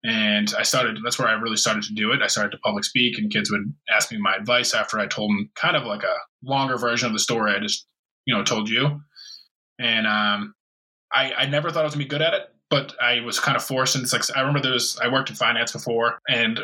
and 0.04 0.54
I 0.58 0.62
started. 0.62 0.98
That's 1.04 1.18
where 1.18 1.28
I 1.28 1.32
really 1.32 1.56
started 1.56 1.82
to 1.84 1.94
do 1.94 2.12
it. 2.12 2.22
I 2.22 2.26
started 2.28 2.52
to 2.52 2.58
public 2.58 2.84
speak, 2.84 3.18
and 3.18 3.30
kids 3.30 3.50
would 3.50 3.74
ask 3.94 4.10
me 4.10 4.16
my 4.16 4.36
advice 4.36 4.72
after 4.72 4.98
I 4.98 5.06
told 5.06 5.30
them 5.30 5.50
kind 5.54 5.76
of 5.76 5.84
like 5.84 6.02
a 6.02 6.16
longer 6.42 6.78
version 6.78 7.08
of 7.08 7.12
the 7.12 7.18
story 7.18 7.54
I 7.54 7.60
just 7.60 7.86
you 8.24 8.34
know 8.34 8.42
told 8.42 8.70
you. 8.70 9.02
And 9.78 10.06
um, 10.06 10.54
I, 11.12 11.32
I 11.34 11.46
never 11.46 11.70
thought 11.70 11.80
I 11.80 11.84
was 11.84 11.94
gonna 11.94 12.04
be 12.04 12.08
good 12.08 12.22
at 12.22 12.32
it, 12.32 12.42
but 12.72 12.94
I 13.02 13.20
was 13.20 13.38
kind 13.38 13.54
of 13.54 13.62
forced. 13.62 13.94
And 13.94 14.02
it's 14.02 14.14
like 14.14 14.24
I 14.34 14.40
remember 14.40 14.62
there 14.62 14.72
was 14.72 14.98
I 14.98 15.08
worked 15.08 15.28
in 15.28 15.36
finance 15.36 15.72
before, 15.72 16.18
and 16.26 16.58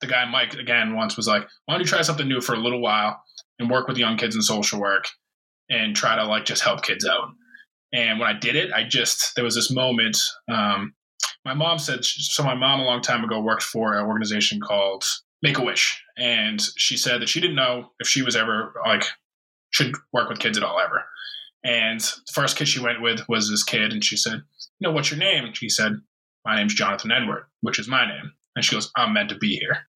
the 0.00 0.06
guy 0.06 0.24
Mike 0.24 0.54
again 0.54 0.96
once 0.96 1.14
was 1.14 1.28
like, 1.28 1.46
"Why 1.66 1.74
don't 1.74 1.82
you 1.82 1.86
try 1.86 2.00
something 2.00 2.26
new 2.26 2.40
for 2.40 2.54
a 2.54 2.58
little 2.58 2.80
while 2.80 3.22
and 3.58 3.70
work 3.70 3.86
with 3.86 3.98
young 3.98 4.16
kids 4.16 4.34
in 4.34 4.40
social 4.40 4.80
work 4.80 5.04
and 5.68 5.94
try 5.94 6.16
to 6.16 6.24
like 6.24 6.46
just 6.46 6.62
help 6.62 6.82
kids 6.82 7.06
out?" 7.06 7.28
And 7.92 8.18
when 8.18 8.30
I 8.30 8.32
did 8.32 8.56
it, 8.56 8.72
I 8.72 8.84
just 8.84 9.34
there 9.36 9.44
was 9.44 9.54
this 9.54 9.70
moment. 9.70 10.16
Um, 10.50 10.94
my 11.44 11.52
mom 11.52 11.78
said 11.78 12.02
so. 12.02 12.42
My 12.42 12.54
mom 12.54 12.80
a 12.80 12.84
long 12.84 13.02
time 13.02 13.22
ago 13.22 13.38
worked 13.38 13.62
for 13.62 13.94
an 13.94 14.06
organization 14.06 14.58
called 14.58 15.04
Make 15.42 15.58
a 15.58 15.62
Wish, 15.62 16.02
and 16.16 16.62
she 16.78 16.96
said 16.96 17.20
that 17.20 17.28
she 17.28 17.42
didn't 17.42 17.56
know 17.56 17.90
if 18.00 18.08
she 18.08 18.22
was 18.22 18.36
ever 18.36 18.72
like 18.86 19.04
should 19.70 19.92
work 20.14 20.30
with 20.30 20.38
kids 20.38 20.56
at 20.56 20.64
all 20.64 20.80
ever. 20.80 21.04
And 21.64 22.00
the 22.00 22.32
first 22.32 22.56
kid 22.56 22.68
she 22.68 22.80
went 22.80 23.00
with 23.00 23.28
was 23.28 23.48
this 23.48 23.62
kid, 23.62 23.92
and 23.92 24.04
she 24.04 24.16
said, 24.16 24.42
"You 24.78 24.88
know, 24.88 24.92
what's 24.92 25.10
your 25.10 25.18
name?" 25.18 25.44
And 25.44 25.56
she 25.56 25.68
said, 25.68 25.92
"My 26.44 26.56
name's 26.56 26.74
Jonathan 26.74 27.12
Edward, 27.12 27.46
which 27.60 27.78
is 27.78 27.88
my 27.88 28.06
name." 28.06 28.32
And 28.56 28.64
she 28.64 28.74
goes, 28.74 28.90
"I'm 28.96 29.12
meant 29.12 29.28
to 29.28 29.38
be 29.38 29.56
here." 29.56 29.86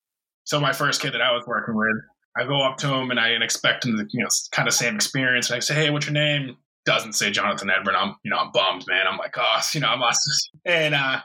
So 0.44 0.60
my 0.60 0.72
first 0.72 1.00
kid 1.02 1.12
that 1.14 1.22
I 1.22 1.32
was 1.32 1.44
working 1.46 1.74
with, 1.74 1.96
I 2.36 2.44
go 2.44 2.62
up 2.62 2.76
to 2.78 2.94
him 2.94 3.10
and 3.10 3.18
I 3.18 3.30
expect 3.30 3.84
him 3.84 3.96
to, 3.96 4.06
you 4.10 4.22
know, 4.22 4.28
kind 4.52 4.68
of 4.68 4.74
same 4.74 4.94
experience. 4.94 5.50
And 5.50 5.56
I 5.56 5.60
say, 5.60 5.74
"Hey, 5.74 5.90
what's 5.90 6.06
your 6.06 6.12
name?" 6.12 6.56
Doesn't 6.84 7.14
say 7.14 7.32
Jonathan 7.32 7.68
Edward. 7.68 7.96
I'm, 7.96 8.14
you 8.22 8.30
know, 8.30 8.36
I'm 8.36 8.52
bummed, 8.52 8.84
man. 8.86 9.08
I'm 9.08 9.18
like, 9.18 9.34
oh, 9.36 9.60
you 9.74 9.80
know, 9.80 9.88
I'm 9.88 9.98
lost. 9.98 10.20
And 10.64 10.94
uh, 10.94 11.20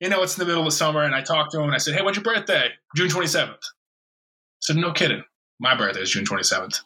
you 0.00 0.08
know, 0.08 0.22
it's 0.22 0.36
in 0.36 0.40
the 0.40 0.46
middle 0.46 0.66
of 0.66 0.72
summer, 0.72 1.02
and 1.02 1.14
I 1.14 1.22
talked 1.22 1.52
to 1.52 1.58
him 1.58 1.64
and 1.64 1.74
I 1.74 1.78
said, 1.78 1.94
"Hey, 1.94 2.02
when's 2.02 2.16
your 2.16 2.24
birthday?" 2.24 2.70
June 2.96 3.08
27th. 3.08 3.50
I 3.50 4.60
said, 4.60 4.76
"No 4.76 4.92
kidding. 4.92 5.22
My 5.58 5.74
birthday 5.74 6.00
is 6.00 6.10
June 6.10 6.24
27th." 6.24 6.80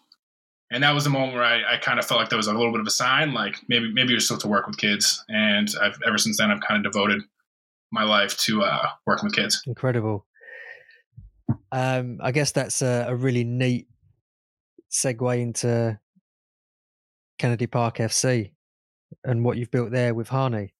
And 0.70 0.82
that 0.82 0.92
was 0.92 1.04
the 1.04 1.10
moment 1.10 1.34
where 1.34 1.44
I, 1.44 1.74
I 1.74 1.76
kind 1.78 1.98
of 1.98 2.06
felt 2.06 2.20
like 2.20 2.30
there 2.30 2.36
was 2.38 2.46
a 2.46 2.52
little 2.52 2.72
bit 2.72 2.80
of 2.80 2.86
a 2.86 2.90
sign, 2.90 3.32
like 3.32 3.60
maybe 3.68 3.92
maybe 3.92 4.10
you're 4.10 4.20
still 4.20 4.38
to 4.38 4.48
work 4.48 4.66
with 4.66 4.78
kids. 4.78 5.22
And 5.28 5.68
I've 5.80 5.98
ever 6.06 6.18
since 6.18 6.38
then 6.38 6.50
I've 6.50 6.60
kind 6.60 6.84
of 6.84 6.92
devoted 6.92 7.22
my 7.92 8.02
life 8.02 8.36
to 8.38 8.62
uh, 8.62 8.88
working 9.06 9.26
with 9.26 9.36
kids. 9.36 9.62
Incredible. 9.66 10.26
Um, 11.70 12.18
I 12.22 12.32
guess 12.32 12.52
that's 12.52 12.82
a, 12.82 13.06
a 13.08 13.14
really 13.14 13.44
neat 13.44 13.88
segue 14.90 15.40
into 15.40 15.98
Kennedy 17.38 17.66
Park 17.66 17.98
FC 17.98 18.52
and 19.24 19.44
what 19.44 19.56
you've 19.56 19.70
built 19.70 19.90
there 19.90 20.14
with 20.14 20.28
Hani 20.28 20.70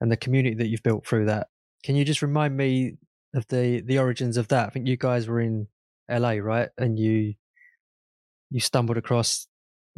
and 0.00 0.10
the 0.10 0.16
community 0.16 0.56
that 0.56 0.68
you've 0.68 0.82
built 0.82 1.06
through 1.06 1.26
that. 1.26 1.48
Can 1.84 1.94
you 1.94 2.04
just 2.04 2.22
remind 2.22 2.56
me 2.56 2.96
of 3.34 3.46
the 3.48 3.80
the 3.80 3.98
origins 3.98 4.36
of 4.36 4.48
that? 4.48 4.66
I 4.66 4.70
think 4.70 4.88
you 4.88 4.96
guys 4.96 5.28
were 5.28 5.40
in 5.40 5.68
LA, 6.10 6.32
right? 6.32 6.68
And 6.76 6.98
you 6.98 7.34
you 8.50 8.60
stumbled 8.60 8.96
across 8.96 9.46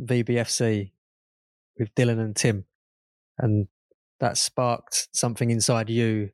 VBFC 0.01 0.93
with 1.79 1.95
Dylan 1.95 2.21
and 2.21 2.37
Tim, 2.37 2.65
and 3.39 3.69
that 4.21 4.37
sparked 4.37 5.09
something 5.13 5.51
inside 5.51 5.91
you 5.91 6.31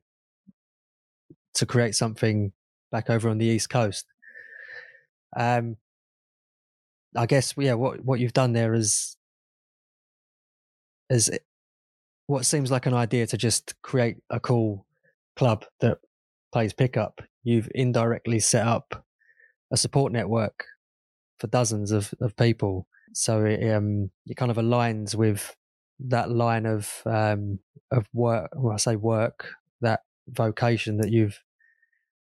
to 1.55 1.65
create 1.65 1.95
something 1.95 2.51
back 2.91 3.09
over 3.09 3.29
on 3.29 3.37
the 3.37 3.45
East 3.45 3.69
Coast. 3.69 4.05
Um, 5.35 5.77
I 7.15 7.25
guess 7.25 7.53
yeah, 7.57 7.73
what 7.73 8.03
what 8.03 8.19
you've 8.19 8.33
done 8.33 8.53
there 8.53 8.73
is 8.73 9.17
is 11.09 11.31
what 12.27 12.45
seems 12.45 12.69
like 12.69 12.85
an 12.85 12.93
idea 12.93 13.25
to 13.27 13.37
just 13.37 13.81
create 13.81 14.17
a 14.29 14.39
cool 14.39 14.85
club 15.35 15.65
that 15.79 15.97
plays 16.51 16.73
pickup. 16.73 17.21
You've 17.43 17.69
indirectly 17.73 18.39
set 18.39 18.67
up 18.67 19.05
a 19.71 19.77
support 19.77 20.11
network 20.11 20.65
for 21.39 21.47
dozens 21.47 21.91
of, 21.91 22.13
of 22.21 22.35
people. 22.35 22.87
So 23.13 23.45
it 23.45 23.67
um 23.73 24.11
it 24.27 24.37
kind 24.37 24.51
of 24.51 24.57
aligns 24.57 25.15
with 25.15 25.55
that 26.07 26.29
line 26.29 26.65
of 26.65 27.01
um 27.05 27.59
of 27.91 28.07
work 28.13 28.51
well 28.55 28.73
I 28.73 28.77
say 28.77 28.95
work, 28.95 29.53
that 29.81 30.01
vocation 30.27 30.97
that 30.97 31.11
you've 31.11 31.39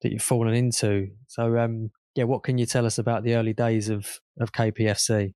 that 0.02 0.12
you've 0.12 0.22
fallen 0.22 0.54
into. 0.54 1.10
So 1.26 1.58
um 1.58 1.90
yeah, 2.14 2.24
what 2.24 2.42
can 2.42 2.58
you 2.58 2.66
tell 2.66 2.86
us 2.86 2.98
about 2.98 3.24
the 3.24 3.34
early 3.34 3.52
days 3.54 3.88
of 3.88 4.20
of 4.40 4.52
KPFC? 4.52 5.34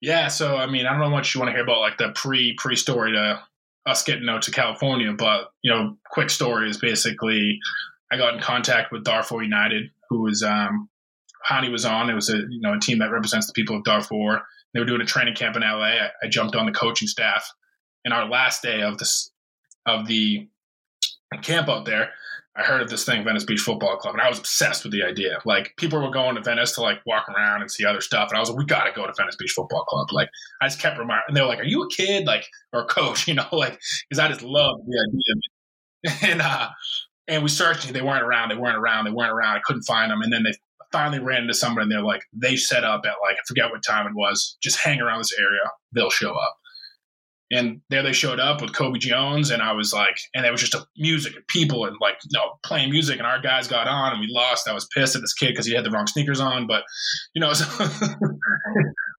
Yeah, 0.00 0.28
so 0.28 0.56
I 0.56 0.66
mean, 0.66 0.86
I 0.86 0.90
don't 0.90 1.00
know 1.00 1.10
much 1.10 1.34
you 1.34 1.40
want 1.40 1.48
to 1.48 1.54
hear 1.54 1.64
about 1.64 1.80
like 1.80 1.98
the 1.98 2.10
pre 2.14 2.54
pre 2.54 2.76
story 2.76 3.12
to 3.12 3.42
us 3.86 4.02
getting 4.02 4.28
out 4.28 4.42
to 4.42 4.50
California, 4.50 5.12
but 5.12 5.50
you 5.62 5.72
know, 5.72 5.96
quick 6.10 6.30
story 6.30 6.68
is 6.68 6.78
basically 6.78 7.58
I 8.12 8.16
got 8.16 8.34
in 8.34 8.40
contact 8.40 8.92
with 8.92 9.04
Darfur 9.04 9.42
United, 9.42 9.90
who 10.08 10.22
was 10.22 10.42
um, 10.42 10.88
Hani 11.48 11.70
was 11.70 11.84
on. 11.84 12.10
It 12.10 12.14
was 12.14 12.28
a 12.30 12.38
you 12.48 12.60
know 12.60 12.74
a 12.74 12.80
team 12.80 12.98
that 12.98 13.10
represents 13.10 13.46
the 13.46 13.52
people 13.52 13.76
of 13.76 13.84
Darfur. 13.84 14.42
They 14.74 14.80
were 14.80 14.86
doing 14.86 15.00
a 15.00 15.06
training 15.06 15.34
camp 15.34 15.56
in 15.56 15.62
LA. 15.62 15.84
I, 15.84 16.10
I 16.22 16.28
jumped 16.28 16.54
on 16.54 16.66
the 16.66 16.72
coaching 16.72 17.08
staff, 17.08 17.50
and 18.04 18.12
our 18.12 18.28
last 18.28 18.62
day 18.62 18.82
of 18.82 18.98
this 18.98 19.30
of 19.86 20.06
the 20.06 20.48
camp 21.42 21.68
out 21.68 21.84
there, 21.84 22.10
I 22.56 22.62
heard 22.62 22.82
of 22.82 22.90
this 22.90 23.04
thing, 23.04 23.24
Venice 23.24 23.44
Beach 23.44 23.60
Football 23.60 23.96
Club, 23.96 24.14
and 24.14 24.22
I 24.22 24.28
was 24.28 24.38
obsessed 24.38 24.82
with 24.82 24.92
the 24.92 25.04
idea. 25.04 25.38
Like 25.44 25.74
people 25.76 26.02
were 26.02 26.10
going 26.10 26.34
to 26.34 26.42
Venice 26.42 26.74
to 26.74 26.82
like 26.82 26.98
walk 27.06 27.28
around 27.28 27.62
and 27.62 27.70
see 27.70 27.84
other 27.84 28.00
stuff, 28.00 28.30
and 28.30 28.36
I 28.36 28.40
was 28.40 28.50
like, 28.50 28.58
we 28.58 28.64
got 28.66 28.84
to 28.84 28.92
go 28.92 29.06
to 29.06 29.12
Venice 29.16 29.36
Beach 29.36 29.52
Football 29.52 29.84
Club. 29.84 30.08
Like 30.12 30.28
I 30.60 30.66
just 30.66 30.80
kept 30.80 30.98
reminding, 30.98 31.24
and 31.28 31.36
they 31.36 31.40
were 31.40 31.46
like, 31.46 31.60
"Are 31.60 31.64
you 31.64 31.82
a 31.82 31.88
kid, 31.88 32.26
like 32.26 32.46
or 32.72 32.82
a 32.82 32.86
coach?" 32.86 33.26
You 33.28 33.34
know, 33.34 33.46
like 33.52 33.78
because 34.08 34.18
I 34.18 34.28
just 34.28 34.42
loved 34.42 34.82
the 34.86 35.08
idea. 35.08 35.42
And 36.22 36.40
uh, 36.40 36.68
and 37.26 37.42
we 37.42 37.48
searched, 37.48 37.92
they 37.92 38.00
weren't 38.00 38.22
around, 38.22 38.50
they 38.50 38.56
weren't 38.56 38.76
around, 38.76 39.04
they 39.04 39.10
weren't 39.10 39.32
around. 39.32 39.56
I 39.56 39.60
couldn't 39.64 39.82
find 39.82 40.10
them, 40.10 40.22
and 40.22 40.32
then 40.32 40.44
they 40.44 40.52
finally 40.92 41.18
ran 41.20 41.42
into 41.42 41.54
someone, 41.54 41.82
and 41.82 41.92
they're 41.92 42.02
like, 42.02 42.22
they 42.32 42.56
set 42.56 42.84
up 42.84 43.02
at 43.04 43.14
like 43.22 43.36
I 43.36 43.42
forget 43.46 43.70
what 43.70 43.82
time 43.86 44.06
it 44.06 44.14
was, 44.14 44.56
just 44.62 44.78
hang 44.78 45.00
around 45.00 45.18
this 45.20 45.36
area, 45.38 45.60
they'll 45.92 46.10
show 46.10 46.32
up. 46.32 46.56
And 47.50 47.80
there 47.88 48.02
they 48.02 48.12
showed 48.12 48.40
up 48.40 48.60
with 48.60 48.74
Kobe 48.74 48.98
Jones, 48.98 49.50
and 49.50 49.62
I 49.62 49.72
was 49.72 49.92
like, 49.92 50.16
and 50.34 50.44
it 50.44 50.50
was 50.50 50.60
just 50.60 50.74
a 50.74 50.84
music 50.98 51.34
and 51.34 51.46
people 51.48 51.86
and 51.86 51.96
like 52.00 52.16
you 52.22 52.38
know 52.38 52.52
playing 52.62 52.90
music, 52.90 53.18
and 53.18 53.26
our 53.26 53.40
guys 53.40 53.68
got 53.68 53.88
on, 53.88 54.12
and 54.12 54.20
we 54.20 54.28
lost. 54.30 54.68
I 54.68 54.74
was 54.74 54.86
pissed 54.94 55.16
at 55.16 55.22
this 55.22 55.32
kid 55.32 55.50
because 55.50 55.64
he 55.64 55.74
had 55.74 55.84
the 55.84 55.90
wrong 55.90 56.06
sneakers 56.06 56.40
on, 56.40 56.66
but 56.66 56.82
you 57.34 57.40
know, 57.40 57.52
so 57.54 57.64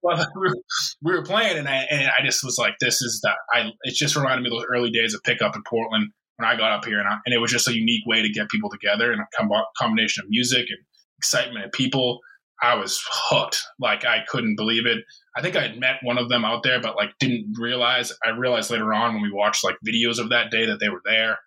well, 0.02 0.26
we 0.36 0.48
were, 0.48 0.54
we 1.02 1.12
were 1.12 1.24
playing, 1.24 1.58
and 1.58 1.68
I 1.68 1.86
and 1.90 2.08
I 2.16 2.24
just 2.24 2.44
was 2.44 2.56
like, 2.56 2.74
this 2.80 3.02
is 3.02 3.20
that 3.24 3.36
I. 3.52 3.70
It 3.82 3.94
just 3.94 4.14
reminded 4.14 4.42
me 4.42 4.48
of 4.48 4.60
those 4.60 4.68
early 4.72 4.90
days 4.90 5.12
of 5.12 5.22
pickup 5.24 5.56
in 5.56 5.62
Portland 5.68 6.12
when 6.36 6.48
I 6.48 6.56
got 6.56 6.72
up 6.72 6.84
here, 6.84 6.98
and, 6.98 7.08
I, 7.08 7.16
and 7.26 7.34
it 7.34 7.38
was 7.38 7.50
just 7.50 7.68
a 7.68 7.76
unique 7.76 8.04
way 8.06 8.22
to 8.22 8.28
get 8.30 8.48
people 8.48 8.70
together 8.70 9.12
and 9.12 9.20
a 9.20 9.26
com- 9.36 9.50
combination 9.76 10.24
of 10.24 10.30
music 10.30 10.66
and 10.68 10.78
excitement 11.20 11.66
of 11.66 11.72
people. 11.72 12.20
I 12.62 12.74
was 12.74 13.02
hooked. 13.28 13.62
Like 13.78 14.04
I 14.04 14.24
couldn't 14.28 14.56
believe 14.56 14.86
it. 14.86 14.98
I 15.36 15.42
think 15.42 15.56
I 15.56 15.62
had 15.62 15.78
met 15.78 15.96
one 16.02 16.18
of 16.18 16.28
them 16.28 16.44
out 16.44 16.62
there, 16.62 16.80
but 16.80 16.96
like 16.96 17.10
didn't 17.18 17.54
realize. 17.58 18.12
I 18.24 18.30
realized 18.30 18.70
later 18.70 18.92
on 18.92 19.14
when 19.14 19.22
we 19.22 19.32
watched 19.32 19.64
like 19.64 19.76
videos 19.86 20.18
of 20.18 20.30
that 20.30 20.50
day 20.50 20.66
that 20.66 20.80
they 20.80 20.88
were 20.88 21.02
there, 21.04 21.38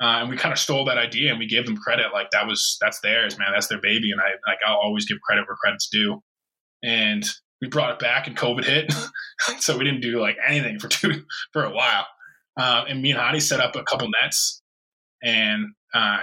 uh, 0.00 0.20
and 0.20 0.30
we 0.30 0.36
kind 0.36 0.52
of 0.52 0.58
stole 0.58 0.84
that 0.86 0.98
idea 0.98 1.30
and 1.30 1.38
we 1.38 1.46
gave 1.46 1.66
them 1.66 1.76
credit. 1.76 2.06
Like 2.12 2.30
that 2.30 2.46
was 2.46 2.76
that's 2.80 3.00
theirs, 3.00 3.38
man. 3.38 3.48
That's 3.52 3.68
their 3.68 3.80
baby, 3.80 4.10
and 4.12 4.20
I 4.20 4.30
like 4.48 4.58
I'll 4.66 4.76
always 4.76 5.06
give 5.06 5.18
credit 5.20 5.46
where 5.46 5.56
credit's 5.56 5.88
due. 5.88 6.22
And 6.82 7.24
we 7.60 7.68
brought 7.68 7.92
it 7.92 7.98
back, 7.98 8.26
and 8.26 8.36
COVID 8.36 8.64
hit, 8.64 8.92
so 9.60 9.76
we 9.76 9.84
didn't 9.84 10.02
do 10.02 10.20
like 10.20 10.36
anything 10.46 10.78
for 10.78 10.88
two 10.88 11.24
for 11.52 11.64
a 11.64 11.70
while. 11.70 12.06
Uh, 12.58 12.84
and 12.88 13.02
me 13.02 13.10
and 13.10 13.20
Hani 13.20 13.42
set 13.42 13.60
up 13.60 13.76
a 13.76 13.82
couple 13.82 14.08
nets, 14.22 14.62
and 15.22 15.66
uh, 15.92 16.20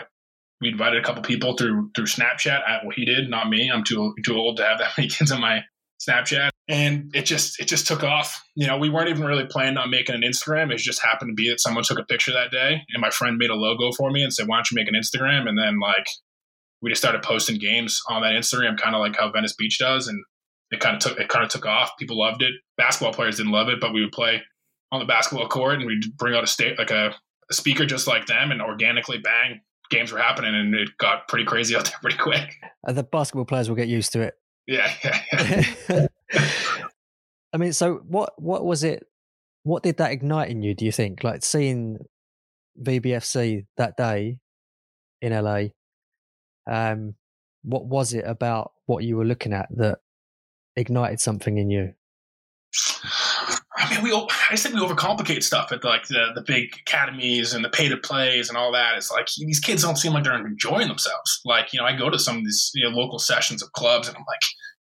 we 0.64 0.70
invited 0.70 1.04
a 1.04 1.06
couple 1.06 1.22
people 1.22 1.56
through 1.58 1.92
through 1.94 2.06
Snapchat. 2.06 2.62
I, 2.66 2.80
well, 2.84 2.94
he 2.96 3.04
did, 3.06 3.30
not 3.30 3.50
me. 3.50 3.70
I'm 3.72 3.84
too 3.84 4.16
too 4.26 4.38
old 4.38 4.58
to 4.58 4.64
have 4.64 4.80
that 4.80 4.92
many 4.98 5.10
kids 5.10 5.32
on 5.32 5.42
my 5.42 5.60
Snapchat, 6.08 6.50
and 6.70 7.12
it 7.14 7.26
just 7.26 7.60
it 7.60 7.68
just 7.68 7.86
took 7.86 8.04
off. 8.04 8.42
You 8.56 8.68
know, 8.68 8.78
we 8.78 8.90
weren't 8.90 9.10
even 9.10 9.26
really 9.26 9.46
planning 9.46 9.78
on 9.78 9.92
making 9.92 10.16
an 10.16 10.22
Instagram. 10.22 10.72
It 10.72 10.78
just 10.78 11.04
happened 11.04 11.32
to 11.32 11.36
be 11.36 11.50
that 11.50 11.60
someone 11.60 11.84
took 11.84 12.00
a 12.00 12.06
picture 12.06 12.32
that 12.32 12.52
day, 12.52 12.82
and 12.90 13.02
my 13.02 13.10
friend 13.10 13.38
made 13.38 13.50
a 13.50 13.56
logo 13.56 13.92
for 13.92 14.10
me 14.10 14.24
and 14.24 14.34
said, 14.34 14.48
"Why 14.48 14.58
don't 14.58 14.72
you 14.72 14.76
make 14.76 14.88
an 14.88 14.96
Instagram?" 14.96 15.48
And 15.48 15.58
then 15.58 15.80
like 15.80 16.08
we 16.82 16.90
just 16.90 17.02
started 17.02 17.24
posting 17.24 17.60
games 17.60 18.00
on 18.10 18.22
that 18.22 18.34
Instagram, 18.34 18.78
kind 18.78 18.96
of 18.96 19.02
like 19.02 19.18
how 19.18 19.32
Venice 19.32 19.56
Beach 19.56 19.78
does, 19.80 20.08
and 20.08 20.24
it 20.72 20.80
kind 20.80 20.96
of 20.96 21.02
took 21.02 21.20
it 21.20 21.28
kind 21.28 21.44
of 21.44 21.52
took 21.52 21.66
off. 21.66 21.92
People 22.00 22.18
loved 22.18 22.42
it. 22.42 22.54
Basketball 22.78 23.14
players 23.14 23.38
didn't 23.38 23.52
love 23.52 23.68
it, 23.68 23.82
but 23.82 23.94
we 23.94 24.02
would 24.02 24.14
play 24.14 24.42
on 24.94 25.00
the 25.00 25.06
basketball 25.06 25.50
court 25.50 25.80
and 25.80 25.86
we'd 25.86 26.16
bring 26.18 26.36
out 26.36 26.44
a 26.44 26.48
state 26.48 26.78
like 26.78 26.92
a, 26.92 27.14
a 27.50 27.54
speaker 27.54 27.86
just 27.86 28.08
like 28.08 28.28
them, 28.28 28.52
and 28.52 28.62
organically 28.62 29.18
bang 29.18 29.60
games 29.94 30.12
were 30.12 30.20
happening, 30.20 30.54
and 30.56 30.74
it 30.76 30.98
got 30.98 31.28
pretty 31.28 31.46
crazy 31.46 31.76
out 31.76 31.86
there 31.86 31.94
pretty 32.02 32.18
quick. 32.18 32.56
Uh, 32.88 32.94
the 32.94 33.04
basketball 33.04 33.46
players 33.46 33.70
will 33.70 33.76
get 33.76 33.88
used 33.88 34.14
to 34.14 34.22
it. 34.22 34.36
Yeah, 34.66 34.90
yeah, 35.04 35.66
yeah. 35.90 36.08
I 37.54 37.58
mean, 37.58 37.74
so 37.74 37.96
what? 38.08 38.32
What 38.42 38.64
was 38.64 38.86
it? 38.86 39.06
What 39.64 39.84
did 39.84 39.98
that 39.98 40.14
ignite 40.14 40.50
in 40.52 40.62
you? 40.62 40.74
Do 40.74 40.86
you 40.86 40.92
think, 40.94 41.22
like 41.22 41.44
seeing 41.44 41.98
VBFC 42.82 43.66
that 43.76 43.98
day 43.98 44.38
in 45.22 45.34
LA? 45.34 45.64
Um, 46.66 47.16
what 47.64 47.86
was 47.86 48.14
it 48.14 48.24
about 48.26 48.72
what 48.86 49.04
you 49.04 49.18
were 49.18 49.26
looking 49.26 49.52
at 49.52 49.68
that 49.76 50.00
ignited 50.78 51.20
something 51.20 51.58
in 51.58 51.70
you? 51.70 51.94
I 53.84 53.90
mean, 53.90 54.04
we 54.04 54.14
I 54.14 54.52
just 54.52 54.64
think 54.64 54.76
we 54.76 54.82
overcomplicate 54.82 55.44
stuff 55.44 55.72
at 55.72 55.82
the, 55.82 55.88
like 55.88 56.08
the 56.08 56.32
the 56.34 56.42
big 56.42 56.70
academies 56.80 57.54
and 57.54 57.64
the 57.64 57.70
pay 57.70 57.90
to 57.90 57.98
plays 57.98 58.50
and 58.50 58.58
all 58.58 58.72
that. 58.72 58.96
It's 58.98 59.12
like 59.12 59.28
these 59.38 59.60
kids 59.60 59.82
don't 59.82 59.98
seem 59.98 60.14
like 60.14 60.24
they're 60.24 60.36
enjoying 60.36 60.88
themselves. 60.88 61.42
Like 61.46 61.74
you 61.74 61.80
know, 61.80 61.86
I 61.86 61.96
go 61.96 62.10
to 62.10 62.20
some 62.20 62.38
of 62.38 62.44
these 62.44 62.72
you 62.74 62.90
know, 62.90 62.96
local 62.96 63.20
sessions 63.20 63.62
of 63.62 63.72
clubs 63.74 64.08
and 64.08 64.16
I'm 64.16 64.26
like, 64.28 64.42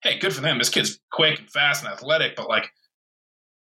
hey, 0.03 0.19
good 0.19 0.33
for 0.33 0.41
them. 0.41 0.57
This 0.57 0.69
kid's 0.69 0.99
quick 1.11 1.39
and 1.39 1.49
fast 1.49 1.83
and 1.83 1.91
athletic, 1.91 2.35
but 2.35 2.47
like 2.47 2.69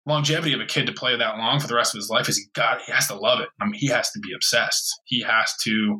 longevity 0.07 0.53
of 0.53 0.59
a 0.59 0.65
kid 0.65 0.87
to 0.87 0.93
play 0.93 1.15
that 1.15 1.37
long 1.37 1.59
for 1.59 1.67
the 1.67 1.75
rest 1.75 1.93
of 1.93 1.99
his 1.99 2.09
life 2.09 2.27
is 2.27 2.37
he 2.37 2.45
got 2.53 2.81
he 2.81 2.91
has 2.91 3.07
to 3.07 3.15
love 3.15 3.39
it. 3.39 3.49
I 3.61 3.65
mean, 3.65 3.75
he 3.75 3.87
has 3.87 4.11
to 4.11 4.19
be 4.19 4.33
obsessed. 4.33 4.99
He 5.05 5.21
has 5.21 5.53
to 5.63 5.99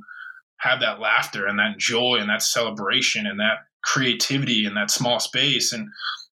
have 0.57 0.79
that 0.79 0.99
laughter 0.99 1.47
and 1.47 1.59
that 1.59 1.77
joy 1.77 2.17
and 2.19 2.29
that 2.29 2.41
celebration 2.41 3.25
and 3.25 3.39
that 3.39 3.59
creativity 3.83 4.65
in 4.65 4.75
that 4.75 4.91
small 4.91 5.19
space 5.19 5.73
and 5.73 5.87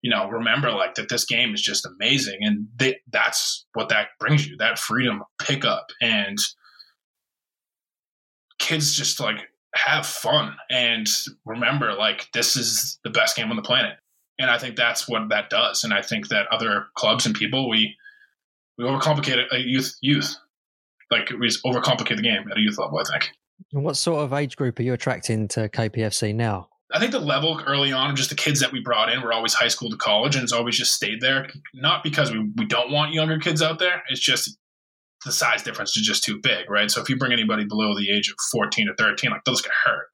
you 0.05 0.11
know, 0.11 0.29
remember 0.29 0.71
like 0.71 0.97
that 0.97 1.09
this 1.09 1.25
game 1.25 1.55
is 1.55 1.63
just 1.63 1.87
amazing. 1.87 2.37
And 2.43 2.69
they, 2.77 2.99
that's 3.11 3.65
what 3.73 3.89
that 3.89 4.09
brings 4.21 4.47
you 4.47 4.55
that 4.59 4.79
freedom 4.79 5.23
of 5.23 5.47
pickup 5.47 5.87
and 6.03 6.37
kids 8.59 8.95
just 8.95 9.19
like 9.19 9.39
have 9.75 10.05
fun 10.05 10.57
and 10.71 11.09
remember 11.47 11.95
like 11.95 12.29
this 12.35 12.55
is 12.55 12.99
the 13.03 13.09
best 13.09 13.35
game 13.35 13.49
on 13.49 13.57
the 13.57 13.63
planet. 13.63 13.95
And 14.39 14.51
I 14.51 14.59
think 14.59 14.77
that's 14.77 15.09
what 15.09 15.31
that 15.31 15.49
does. 15.49 15.85
And 15.85 15.95
I 15.95 16.03
think 16.03 16.29
that 16.29 16.49
other 16.49 16.85
clubs 16.97 17.25
and 17.25 17.35
people, 17.35 17.71
we, 17.71 17.97
we 18.77 18.85
overcomplicate 18.85 19.43
a 19.53 19.59
youth, 19.59 19.97
youth, 20.03 20.37
like 21.11 21.31
we 21.31 21.49
just 21.49 21.65
overcomplicate 21.65 22.17
the 22.17 22.23
game 22.23 22.45
at 22.51 22.59
a 22.59 22.61
youth 22.61 22.77
level, 22.77 22.99
I 22.99 23.05
think. 23.11 23.31
What 23.73 23.97
sort 23.97 24.23
of 24.23 24.35
age 24.35 24.57
group 24.57 24.79
are 24.81 24.83
you 24.83 24.93
attracting 24.93 25.49
to 25.49 25.71
KPFC 25.71 26.35
now? 26.35 26.69
I 26.93 26.99
think 26.99 27.13
the 27.13 27.19
level 27.19 27.61
early 27.67 27.93
on, 27.93 28.15
just 28.15 28.31
the 28.31 28.37
kids 28.37 28.61
that 28.61 28.73
we 28.73 28.81
brought 28.81 29.11
in 29.11 29.23
were 29.23 29.33
always 29.33 29.55
high 29.55 29.69
school 29.69 29.91
to 29.91 29.97
college, 29.97 30.37
and 30.37 30.43
it's 30.43 30.53
always 30.53 30.77
just 30.77 30.95
stayed 30.95 31.21
there. 31.21 31.49
Not 31.75 32.05
because 32.05 32.31
we, 32.31 32.51
we 32.57 32.67
don't 32.67 32.93
want 32.93 33.15
younger 33.15 33.39
kids 33.39 33.63
out 33.63 33.79
there, 33.79 34.03
it's 34.09 34.21
just 34.21 34.57
the 35.25 35.33
size 35.33 35.63
difference 35.63 35.97
is 35.97 36.07
just 36.07 36.23
too 36.23 36.39
big, 36.43 36.69
right? 36.69 36.91
So 36.91 37.01
if 37.01 37.09
you 37.09 37.17
bring 37.17 37.33
anybody 37.33 37.65
below 37.65 37.97
the 37.97 38.11
age 38.11 38.29
of 38.29 38.37
14 38.53 38.89
or 38.89 38.95
13, 38.97 39.31
like 39.31 39.45
those 39.45 39.63
get 39.63 39.73
hurt. 39.85 40.07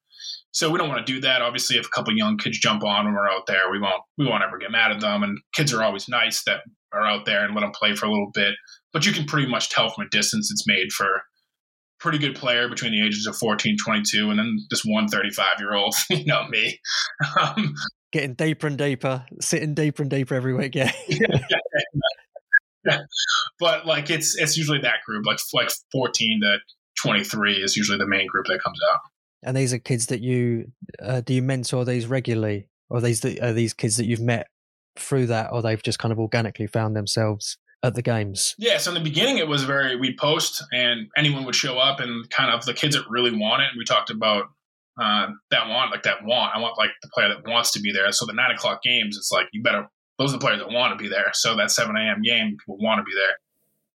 So 0.53 0.71
we 0.71 0.79
don't 0.79 0.89
want 0.89 1.05
to 1.05 1.13
do 1.13 1.21
that. 1.21 1.43
Obviously, 1.43 1.77
if 1.77 1.87
a 1.87 1.91
couple 1.91 2.17
young 2.17 2.37
kids 2.37 2.59
jump 2.59 2.85
on 2.85 3.05
when 3.05 3.15
we're 3.15 3.29
out 3.29 3.47
there, 3.47 3.71
we 3.71 3.79
won't 3.79 4.03
we 4.19 4.27
won't 4.27 4.43
ever 4.43 4.59
get 4.59 4.73
mad 4.73 4.91
at 4.91 5.01
them. 5.01 5.23
And 5.23 5.39
kids 5.55 5.73
are 5.73 5.83
always 5.83 6.09
nice 6.09 6.43
that 6.45 6.61
are 6.93 7.07
out 7.07 7.25
there 7.25 7.45
and 7.45 7.55
let 7.55 7.61
them 7.61 7.71
play 7.73 7.95
for 7.95 8.07
a 8.07 8.11
little 8.11 8.31
bit. 8.35 8.55
But 8.93 9.07
you 9.07 9.13
can 9.13 9.27
pretty 9.27 9.49
much 9.49 9.71
tell 9.71 9.91
from 9.91 10.07
a 10.07 10.11
distance 10.11 10.51
it's 10.51 10.67
made 10.67 10.93
for 10.93 11.23
pretty 12.01 12.19
good 12.19 12.35
player 12.35 12.69
between 12.69 12.93
the 12.93 13.05
ages 13.05 13.27
of 13.27 13.37
14 13.37 13.77
22 13.83 14.31
and 14.31 14.39
then 14.39 14.59
this 14.71 14.85
one 14.85 15.07
35 15.07 15.47
year 15.59 15.75
old 15.75 15.95
you 16.11 16.25
know 16.25 16.49
me 16.49 16.81
um, 17.39 17.75
getting 18.13 18.35
deeper 18.35 18.67
and 18.67 18.79
deeper 18.79 19.25
sitting 19.41 19.75
deeper 19.75 20.03
and 20.03 20.11
deeper 20.11 20.35
every 20.35 20.55
week 20.55 20.75
yeah. 20.75 20.91
yeah, 21.09 21.19
yeah. 22.87 22.99
but 23.59 23.87
like 23.87 24.11
it's 24.11 24.37
it's 24.37 24.57
usually 24.57 24.81
that 24.81 25.03
group 25.07 25.25
like 25.27 25.39
like 25.53 25.71
14 25.93 26.41
to 26.43 26.59
23 27.03 27.55
is 27.55 27.77
usually 27.77 27.99
the 27.99 28.07
main 28.07 28.27
group 28.27 28.47
that 28.47 28.61
comes 28.63 28.79
out 28.91 29.01
and 29.43 29.57
these 29.57 29.73
are 29.73 29.79
kids 29.79 30.07
that 30.07 30.21
you 30.21 30.73
uh, 31.03 31.21
do 31.21 31.35
you 31.35 31.43
mentor 31.43 31.85
these 31.85 32.07
regularly 32.07 32.69
or 32.89 33.01
these 33.01 33.25
are 33.25 33.53
these 33.53 33.75
kids 33.75 33.97
that 33.97 34.07
you've 34.07 34.21
met 34.21 34.49
through 34.99 35.27
that 35.27 35.51
or 35.53 35.63
they've 35.63 35.83
just 35.83 35.99
kind 35.99 36.13
of 36.13 36.19
organically 36.19 36.67
found 36.67 36.97
themselves 36.97 37.59
at 37.83 37.95
the 37.95 38.03
games? 38.03 38.55
Yeah, 38.59 38.79
so 38.79 38.91
in 38.91 38.95
the 38.95 39.09
beginning 39.09 39.39
it 39.39 39.49
was 39.49 39.65
very 39.65 39.97
we'd 39.97 40.17
post 40.17 40.63
and 40.73 41.09
anyone 41.17 41.45
would 41.45 41.55
show 41.55 41.79
up 41.79 42.01
and 42.01 42.29
kind 42.31 42.53
of 42.53 42.65
the 42.65 42.75
kids 42.75 42.95
that 42.97 43.05
really 43.09 43.31
want 43.31 43.63
it. 43.63 43.69
And 43.71 43.79
we 43.79 43.85
talked 43.85 44.11
about 44.11 44.45
uh, 45.01 45.29
that 45.51 45.69
want 45.69 45.91
like 45.91 46.03
that 46.03 46.25
want. 46.25 46.55
I 46.55 46.61
want 46.61 46.77
like 46.79 46.91
the 47.03 47.09
player 47.15 47.29
that 47.29 47.49
wants 47.49 47.73
to 47.73 47.81
be 47.81 47.93
there. 47.93 48.11
So 48.13 48.27
the 48.27 48.35
nine 48.35 48.51
o'clock 48.51 48.83
games, 48.83 49.17
it's 49.17 49.31
like 49.33 49.47
you 49.53 49.63
better 49.63 49.89
those 50.19 50.31
are 50.31 50.39
the 50.39 50.45
players 50.45 50.59
that 50.59 50.71
want 50.71 50.97
to 50.97 51.03
be 51.03 51.09
there. 51.09 51.31
So 51.33 51.57
that 51.57 51.71
seven 51.71 51.97
a.m. 51.97 52.21
game, 52.23 52.57
people 52.59 52.77
want 52.79 52.99
to 52.99 53.05
be 53.05 53.15
there. 53.15 53.37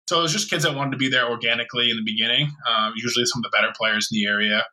So 0.09 0.19
it 0.19 0.23
was 0.23 0.33
just 0.33 0.51
kids 0.51 0.65
that 0.65 0.75
wanted 0.75 0.93
to 0.93 0.97
be 0.97 1.09
there 1.09 1.29
organically 1.29 1.91
in 1.91 1.97
the 1.97 2.05
beginning. 2.05 2.51
Um, 2.69 2.93
usually 2.97 3.25
some 3.25 3.41
of 3.41 3.51
the 3.51 3.57
better 3.57 3.73
players 3.77 4.09
in 4.11 4.17
the 4.17 4.27
area, 4.27 4.65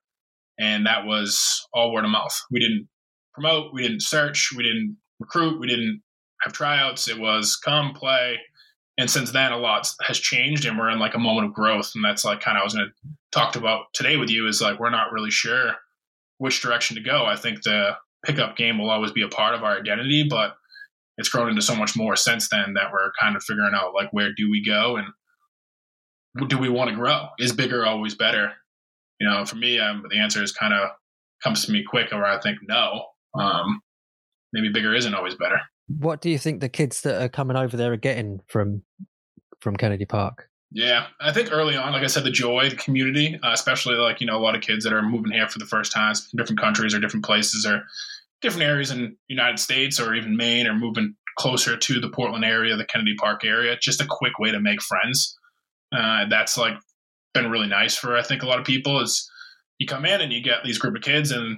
and 0.60 0.86
that 0.86 1.06
was 1.06 1.68
all 1.74 1.94
word 1.94 2.06
of 2.06 2.12
mouth. 2.12 2.38
We 2.52 2.60
didn't 2.60 2.88
promote, 3.34 3.74
we 3.74 3.82
didn't 3.82 4.02
search, 4.02 4.52
we 4.56 4.64
didn't 4.64 4.98
recruit, 5.20 5.60
we 5.60 5.68
didn't 5.68 6.02
have 6.42 6.54
tryouts. 6.54 7.08
It 7.08 7.20
was 7.20 7.56
come 7.56 7.94
play, 7.94 8.38
and 9.00 9.10
since 9.10 9.32
then 9.32 9.54
a 9.54 9.58
lot 9.58 9.90
has 10.02 10.20
changed 10.20 10.66
and 10.66 10.78
we're 10.78 10.90
in 10.90 11.00
like 11.00 11.16
a 11.16 11.20
moment 11.20 11.48
of 11.48 11.54
growth. 11.54 11.94
And 11.96 12.04
that's 12.04 12.26
like 12.26 12.42
kind 12.42 12.58
of 12.58 12.62
i 12.62 12.64
was 12.66 12.74
going 12.74 12.86
to 12.86 13.10
talk 13.32 13.56
about 13.56 13.86
today 13.94 14.18
with 14.18 14.30
you 14.30 14.46
is 14.46 14.62
like 14.62 14.78
we're 14.78 14.90
not 14.90 15.14
really 15.14 15.32
sure 15.32 15.76
which 16.38 16.62
direction 16.62 16.98
to 16.98 17.02
go. 17.02 17.26
I 17.26 17.38
think 17.38 17.64
the 17.64 17.96
pickup 18.26 18.58
game 18.58 18.78
will 18.78 18.90
always 18.90 19.14
be 19.14 19.22
a 19.22 19.30
part 19.30 19.56
of 19.56 19.64
our 19.64 19.80
identity 19.80 20.28
but 20.30 20.56
it's 21.18 21.30
grown 21.30 21.50
into 21.50 21.62
so 21.62 21.76
much 21.76 21.96
more 21.96 22.18
since 22.18 22.50
then 22.50 22.74
that 22.74 22.92
we're 22.92 23.12
kind 23.20 23.38
of 23.38 23.44
figuring 23.44 23.72
out 23.74 23.94
like 23.94 24.12
where 24.12 24.34
do 24.36 24.52
we 24.52 24.64
go 24.64 24.98
and 24.98 25.08
do 26.50 26.58
we 26.58 26.70
want 26.70 26.90
to 26.90 26.96
grow? 26.96 27.28
Is 27.40 27.54
bigger 27.54 27.86
always 27.86 28.16
better? 28.16 28.52
You 29.22 29.30
know 29.30 29.46
for 29.46 29.56
me 29.56 29.80
um, 29.80 30.04
the 30.10 30.20
answer 30.20 30.44
is 30.44 30.52
kind 30.52 30.74
of 30.74 30.90
comes 31.42 31.66
to 31.66 31.72
me 31.72 31.86
quick 31.90 32.12
where 32.12 32.26
i 32.26 32.38
think 32.42 32.58
no. 32.68 33.06
Um, 33.34 33.80
maybe 34.52 34.70
bigger 34.74 34.94
isn't 34.94 35.14
always 35.14 35.36
better 35.36 35.62
what 35.98 36.22
do 36.22 36.30
you 36.30 36.38
think 36.38 36.62
the 36.62 36.70
kids 36.70 37.02
that 37.02 37.22
are 37.22 37.30
coming 37.30 37.58
over 37.58 37.76
there 37.76 37.94
are 37.94 37.98
getting 37.98 38.42
from 38.48 38.84
from 39.60 39.76
Kennedy 39.76 40.06
Park? 40.06 40.50
Yeah, 40.72 41.08
I 41.20 41.34
think 41.34 41.52
early 41.52 41.76
on, 41.76 41.94
like 41.94 42.04
I 42.04 42.08
said, 42.08 42.24
the 42.24 42.32
joy, 42.32 42.70
the 42.70 42.76
community, 42.76 43.40
uh, 43.42 43.52
especially 43.52 43.96
like 43.96 44.22
you 44.22 44.28
know 44.28 44.38
a 44.38 44.44
lot 44.44 44.56
of 44.56 44.62
kids 44.62 44.84
that 44.84 44.94
are 44.94 45.02
moving 45.02 45.32
here 45.32 45.48
for 45.48 45.58
the 45.60 45.66
first 45.66 45.92
time 45.92 46.14
from 46.14 46.38
different 46.38 46.62
countries 46.62 46.94
or 46.94 47.00
different 47.00 47.26
places 47.26 47.66
or 47.66 47.84
different 48.42 48.68
areas 48.68 48.92
in 48.92 49.18
United 49.28 49.60
States 49.60 50.00
or 50.00 50.14
even 50.14 50.38
Maine 50.38 50.68
or 50.68 50.74
moving 50.74 51.16
closer 51.38 51.76
to 51.76 52.00
the 52.00 52.10
Portland 52.10 52.46
area, 52.46 52.76
the 52.76 52.86
Kennedy 52.86 53.16
Park 53.16 53.44
area. 53.44 53.78
Just 53.82 54.02
a 54.02 54.06
quick 54.08 54.38
way 54.40 54.52
to 54.52 54.60
make 54.60 54.82
friends. 54.82 55.36
Uh, 55.92 56.26
that's 56.30 56.58
like 56.58 56.76
been 57.34 57.50
really 57.50 57.68
nice 57.68 57.96
for 57.96 58.16
I 58.16 58.22
think 58.22 58.44
a 58.44 58.48
lot 58.48 58.60
of 58.60 58.66
people. 58.66 59.02
Is 59.02 59.28
you 59.80 59.88
come 59.88 60.06
in 60.06 60.22
and 60.22 60.32
you 60.32 60.44
get 60.44 60.64
these 60.64 60.78
group 60.78 60.96
of 60.96 61.02
kids 61.02 61.32
and 61.32 61.58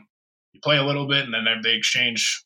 you 0.54 0.62
play 0.64 0.78
a 0.78 0.86
little 0.86 1.08
bit 1.08 1.26
and 1.26 1.34
then 1.34 1.46
they 1.62 1.74
exchange 1.74 2.46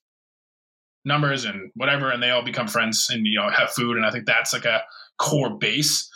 numbers 1.06 1.46
and 1.46 1.72
whatever, 1.76 2.12
and 2.12 2.22
they 2.22 2.32
all 2.32 2.44
become 2.44 2.68
friends 2.68 3.08
and 3.10 3.26
you 3.26 3.40
know 3.40 3.50
have 3.50 3.72
food. 3.72 3.98
And 3.98 4.06
I 4.06 4.12
think 4.12 4.26
that's 4.26 4.54
like 4.54 4.66
a 4.66 4.84
core 5.20 5.58
base. 5.58 6.10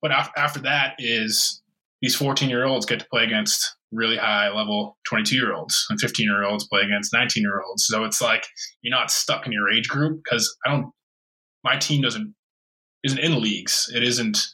But 0.00 0.12
after 0.12 0.60
that 0.60 0.94
is 0.98 1.62
these 2.02 2.14
14 2.14 2.48
year 2.48 2.64
olds 2.64 2.86
get 2.86 3.00
to 3.00 3.06
play 3.10 3.24
against 3.24 3.76
really 3.92 4.16
high 4.16 4.50
level 4.50 4.98
22 5.08 5.34
year 5.34 5.54
olds 5.54 5.86
and 5.88 6.00
15 6.00 6.26
year 6.26 6.44
olds 6.44 6.66
play 6.68 6.82
against 6.82 7.12
19 7.12 7.42
year 7.42 7.62
olds. 7.66 7.86
So 7.86 8.04
it's 8.04 8.20
like 8.20 8.46
you're 8.82 8.96
not 8.96 9.10
stuck 9.10 9.46
in 9.46 9.52
your 9.52 9.70
age 9.70 9.88
group 9.88 10.20
because 10.22 10.54
I 10.64 10.70
don't. 10.70 10.92
My 11.64 11.76
team 11.76 12.02
doesn't 12.02 12.34
isn't 13.04 13.18
in 13.18 13.40
leagues. 13.40 13.90
It 13.94 14.02
isn't 14.02 14.46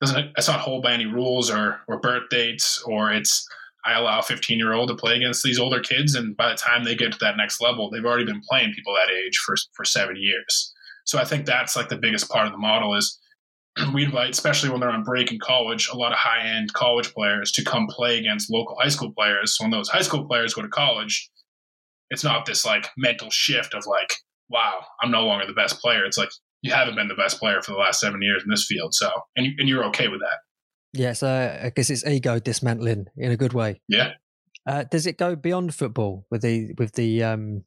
doesn't 0.00 0.32
it's 0.36 0.48
not 0.48 0.60
hold 0.60 0.82
by 0.82 0.92
any 0.92 1.06
rules 1.06 1.50
or 1.50 1.80
or 1.88 2.00
birth 2.00 2.28
dates 2.30 2.82
or 2.86 3.12
it's 3.12 3.46
I 3.84 3.94
allow 3.94 4.18
a 4.18 4.22
15 4.22 4.58
year 4.58 4.72
old 4.72 4.88
to 4.88 4.94
play 4.94 5.16
against 5.16 5.42
these 5.42 5.58
older 5.58 5.80
kids, 5.80 6.14
and 6.14 6.36
by 6.36 6.48
the 6.48 6.56
time 6.56 6.84
they 6.84 6.94
get 6.94 7.12
to 7.12 7.18
that 7.20 7.36
next 7.36 7.60
level, 7.60 7.90
they've 7.90 8.04
already 8.04 8.24
been 8.24 8.42
playing 8.48 8.72
people 8.72 8.94
that 8.94 9.12
age 9.12 9.36
for 9.38 9.56
for 9.72 9.84
seven 9.84 10.16
years. 10.16 10.72
So 11.04 11.18
I 11.18 11.24
think 11.24 11.44
that's 11.44 11.76
like 11.76 11.88
the 11.88 11.98
biggest 11.98 12.30
part 12.30 12.46
of 12.46 12.52
the 12.52 12.58
model 12.58 12.94
is 12.94 13.18
we 13.94 14.04
invite, 14.04 14.30
especially 14.30 14.70
when 14.70 14.80
they're 14.80 14.90
on 14.90 15.04
break 15.04 15.32
in 15.32 15.38
college, 15.38 15.88
a 15.92 15.96
lot 15.96 16.12
of 16.12 16.18
high 16.18 16.46
end 16.46 16.72
college 16.72 17.12
players 17.12 17.52
to 17.52 17.64
come 17.64 17.86
play 17.88 18.18
against 18.18 18.50
local 18.50 18.76
high 18.80 18.88
school 18.88 19.12
players. 19.12 19.56
So 19.56 19.64
when 19.64 19.70
those 19.70 19.88
high 19.88 20.02
school 20.02 20.26
players 20.26 20.54
go 20.54 20.62
to 20.62 20.68
college, 20.68 21.30
it's 22.10 22.24
not 22.24 22.46
this 22.46 22.64
like 22.64 22.88
mental 22.96 23.30
shift 23.30 23.74
of 23.74 23.86
like, 23.86 24.14
wow, 24.48 24.84
I'm 25.02 25.10
no 25.10 25.24
longer 25.26 25.46
the 25.46 25.52
best 25.52 25.80
player. 25.80 26.04
It's 26.04 26.18
like 26.18 26.30
you 26.62 26.72
haven't 26.72 26.94
been 26.94 27.08
the 27.08 27.14
best 27.14 27.38
player 27.38 27.60
for 27.60 27.72
the 27.72 27.78
last 27.78 28.00
seven 28.00 28.22
years 28.22 28.42
in 28.42 28.50
this 28.50 28.66
field. 28.66 28.94
So 28.94 29.10
and, 29.36 29.46
and 29.58 29.68
you're 29.68 29.84
okay 29.86 30.08
with 30.08 30.20
that. 30.20 30.38
Yeah, 30.94 31.12
so 31.12 31.28
I 31.28 31.70
guess 31.74 31.90
it's 31.90 32.06
ego 32.06 32.38
dismantling 32.38 33.06
in 33.16 33.32
a 33.32 33.36
good 33.36 33.52
way. 33.52 33.80
Yeah. 33.88 34.12
Uh, 34.66 34.84
does 34.90 35.06
it 35.06 35.18
go 35.18 35.34
beyond 35.36 35.74
football 35.74 36.26
with 36.30 36.42
the 36.42 36.72
with 36.78 36.92
the 36.92 37.22
um, 37.22 37.64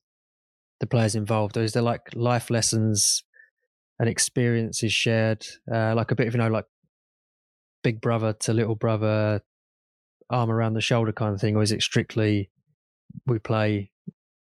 the 0.80 0.88
players 0.88 1.14
involved, 1.14 1.58
or 1.58 1.62
is 1.62 1.74
there 1.74 1.84
like 1.84 2.02
life 2.16 2.50
lessons 2.50 3.24
and 4.00 4.08
experiences 4.08 4.94
shared, 4.94 5.46
uh, 5.72 5.94
like 5.94 6.12
a 6.12 6.16
bit 6.16 6.28
of 6.28 6.34
you 6.34 6.40
know 6.40 6.48
like 6.48 6.66
big 7.84 8.02
brother 8.02 8.34
to 8.34 8.54
little 8.54 8.76
brother, 8.76 9.42
arm 10.30 10.50
around 10.50 10.74
the 10.74 10.82
shoulder 10.82 11.12
kind 11.12 11.36
of 11.36 11.42
thing, 11.42 11.56
or 11.56 11.62
is 11.62 11.72
it 11.72 11.82
strictly 11.82 12.50
we 13.26 13.40
play, 13.40 13.92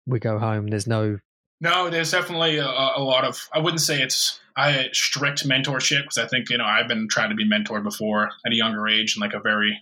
we 0.05 0.19
go 0.19 0.39
home? 0.39 0.67
There's 0.67 0.88
no 0.88 1.19
no, 1.62 1.89
there's 1.89 2.12
definitely 2.12 2.57
a, 2.57 2.66
a, 2.66 3.03
lot 3.03 3.26
of. 3.26 3.49
I 3.53 3.60
wouldn't 3.60 3.82
say 3.82 4.01
it's 4.01 4.39
I 4.55 4.89
strict 4.93 5.47
mentorship 5.47 6.03
because 6.03 6.18
I 6.18 6.28
think 6.28 6.49
you 6.49 6.57
know 6.57 6.66
I've 6.66 6.88
been 6.88 7.07
trying 7.10 7.30
to 7.30 7.36
be 7.36 7.49
mentored 7.49 7.84
before 7.84 8.30
at 8.45 8.51
a 8.51 8.55
younger 8.55 8.88
age 8.88 9.16
in 9.16 9.22
like 9.22 9.34
a 9.34 9.39
very 9.39 9.78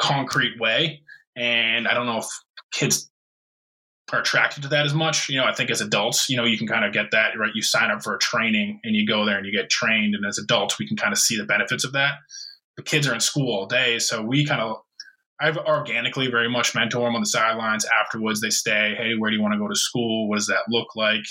concrete 0.00 0.60
way, 0.60 1.02
and 1.36 1.88
I 1.88 1.94
don't 1.94 2.06
know 2.06 2.18
if 2.18 2.26
kids 2.72 3.10
are 4.12 4.20
attracted 4.20 4.62
to 4.64 4.68
that 4.68 4.84
as 4.84 4.92
much. 4.92 5.30
You 5.30 5.38
know, 5.38 5.44
I 5.44 5.54
think 5.54 5.70
as 5.70 5.80
adults, 5.80 6.28
you 6.28 6.36
know, 6.36 6.44
you 6.44 6.58
can 6.58 6.66
kind 6.66 6.84
of 6.84 6.92
get 6.92 7.12
that 7.12 7.38
right. 7.38 7.52
You 7.54 7.62
sign 7.62 7.90
up 7.90 8.02
for 8.02 8.14
a 8.14 8.18
training 8.18 8.80
and 8.84 8.94
you 8.94 9.06
go 9.06 9.24
there 9.24 9.38
and 9.38 9.46
you 9.46 9.52
get 9.52 9.70
trained, 9.70 10.14
and 10.14 10.26
as 10.26 10.38
adults, 10.38 10.78
we 10.78 10.86
can 10.86 10.96
kind 10.98 11.12
of 11.12 11.18
see 11.18 11.38
the 11.38 11.44
benefits 11.44 11.84
of 11.84 11.92
that. 11.92 12.14
The 12.76 12.82
kids 12.82 13.06
are 13.06 13.14
in 13.14 13.20
school 13.20 13.54
all 13.54 13.66
day, 13.66 13.98
so 13.98 14.22
we 14.22 14.44
kind 14.44 14.60
of 14.60 14.78
I've 15.40 15.56
organically 15.58 16.28
very 16.28 16.48
much 16.48 16.74
mentor 16.74 17.06
them 17.06 17.16
on 17.16 17.22
the 17.22 17.26
sidelines. 17.26 17.84
Afterwards, 17.84 18.40
they 18.40 18.50
stay. 18.50 18.94
Hey, 18.96 19.14
where 19.18 19.30
do 19.30 19.36
you 19.36 19.42
want 19.42 19.54
to 19.54 19.58
go 19.58 19.68
to 19.68 19.74
school? 19.74 20.28
What 20.28 20.36
does 20.36 20.46
that 20.46 20.64
look 20.68 20.94
like? 20.94 21.24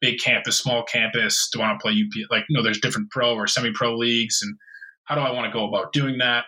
Big 0.00 0.20
campus, 0.20 0.58
small 0.58 0.84
campus. 0.84 1.48
Do 1.52 1.60
I 1.60 1.68
want 1.68 1.80
to 1.80 1.82
play 1.82 1.92
UP? 1.92 2.30
Like, 2.30 2.44
you 2.48 2.56
know, 2.56 2.62
there's 2.62 2.80
different 2.80 3.10
pro 3.10 3.34
or 3.34 3.46
semi-pro 3.46 3.96
leagues, 3.96 4.40
and 4.42 4.56
how 5.04 5.14
do 5.14 5.20
I 5.20 5.32
want 5.32 5.46
to 5.46 5.58
go 5.58 5.66
about 5.66 5.92
doing 5.92 6.18
that? 6.18 6.44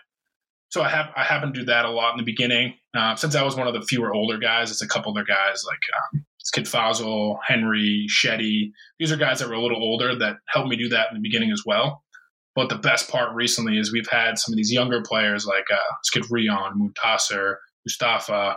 So 0.71 0.83
I 0.83 0.89
have 0.91 1.11
I 1.17 1.25
happen 1.25 1.53
to 1.53 1.59
do 1.61 1.67
that 1.67 1.87
a 1.87 1.91
lot 1.91 2.13
in 2.13 2.19
the 2.19 2.25
beginning. 2.25 2.75
Uh, 2.95 3.17
since 3.17 3.35
I 3.35 3.43
was 3.43 3.57
one 3.57 3.67
of 3.67 3.75
the 3.75 3.83
fewer 3.83 4.15
older 4.15 4.39
guys, 4.39 4.71
it's 4.71 4.83
a 4.83 4.89
couple 4.89 5.11
other 5.11 5.25
guys 5.25 5.65
like 5.67 5.79
um, 5.97 6.27
it's 6.39 6.51
Kid 6.51 6.69
Fossil, 6.69 7.39
Henry, 7.47 8.07
Shetty. 8.09 8.73
These 8.99 9.11
are 9.11 9.17
guys 9.17 9.39
that 9.39 9.49
were 9.49 9.55
a 9.55 9.63
little 9.63 9.83
older 9.83 10.15
that 10.17 10.37
helped 10.49 10.69
me 10.69 10.77
do 10.77 10.89
that 10.91 11.09
in 11.11 11.17
the 11.17 11.23
beginning 11.23 11.53
as 11.53 11.63
well. 11.65 12.03
But 12.59 12.71
the 12.71 12.75
best 12.75 13.09
part 13.09 13.33
recently 13.37 13.79
is 13.79 13.93
we've 13.93 14.11
had 14.11 14.37
some 14.37 14.53
of 14.53 14.57
these 14.57 14.73
younger 14.73 15.01
players 15.01 15.47
like 15.47 15.67
uh, 15.73 15.95
Skid 16.03 16.25
Rion, 16.29 16.73
Muntasser, 16.77 17.55
Mustafa, 17.87 18.57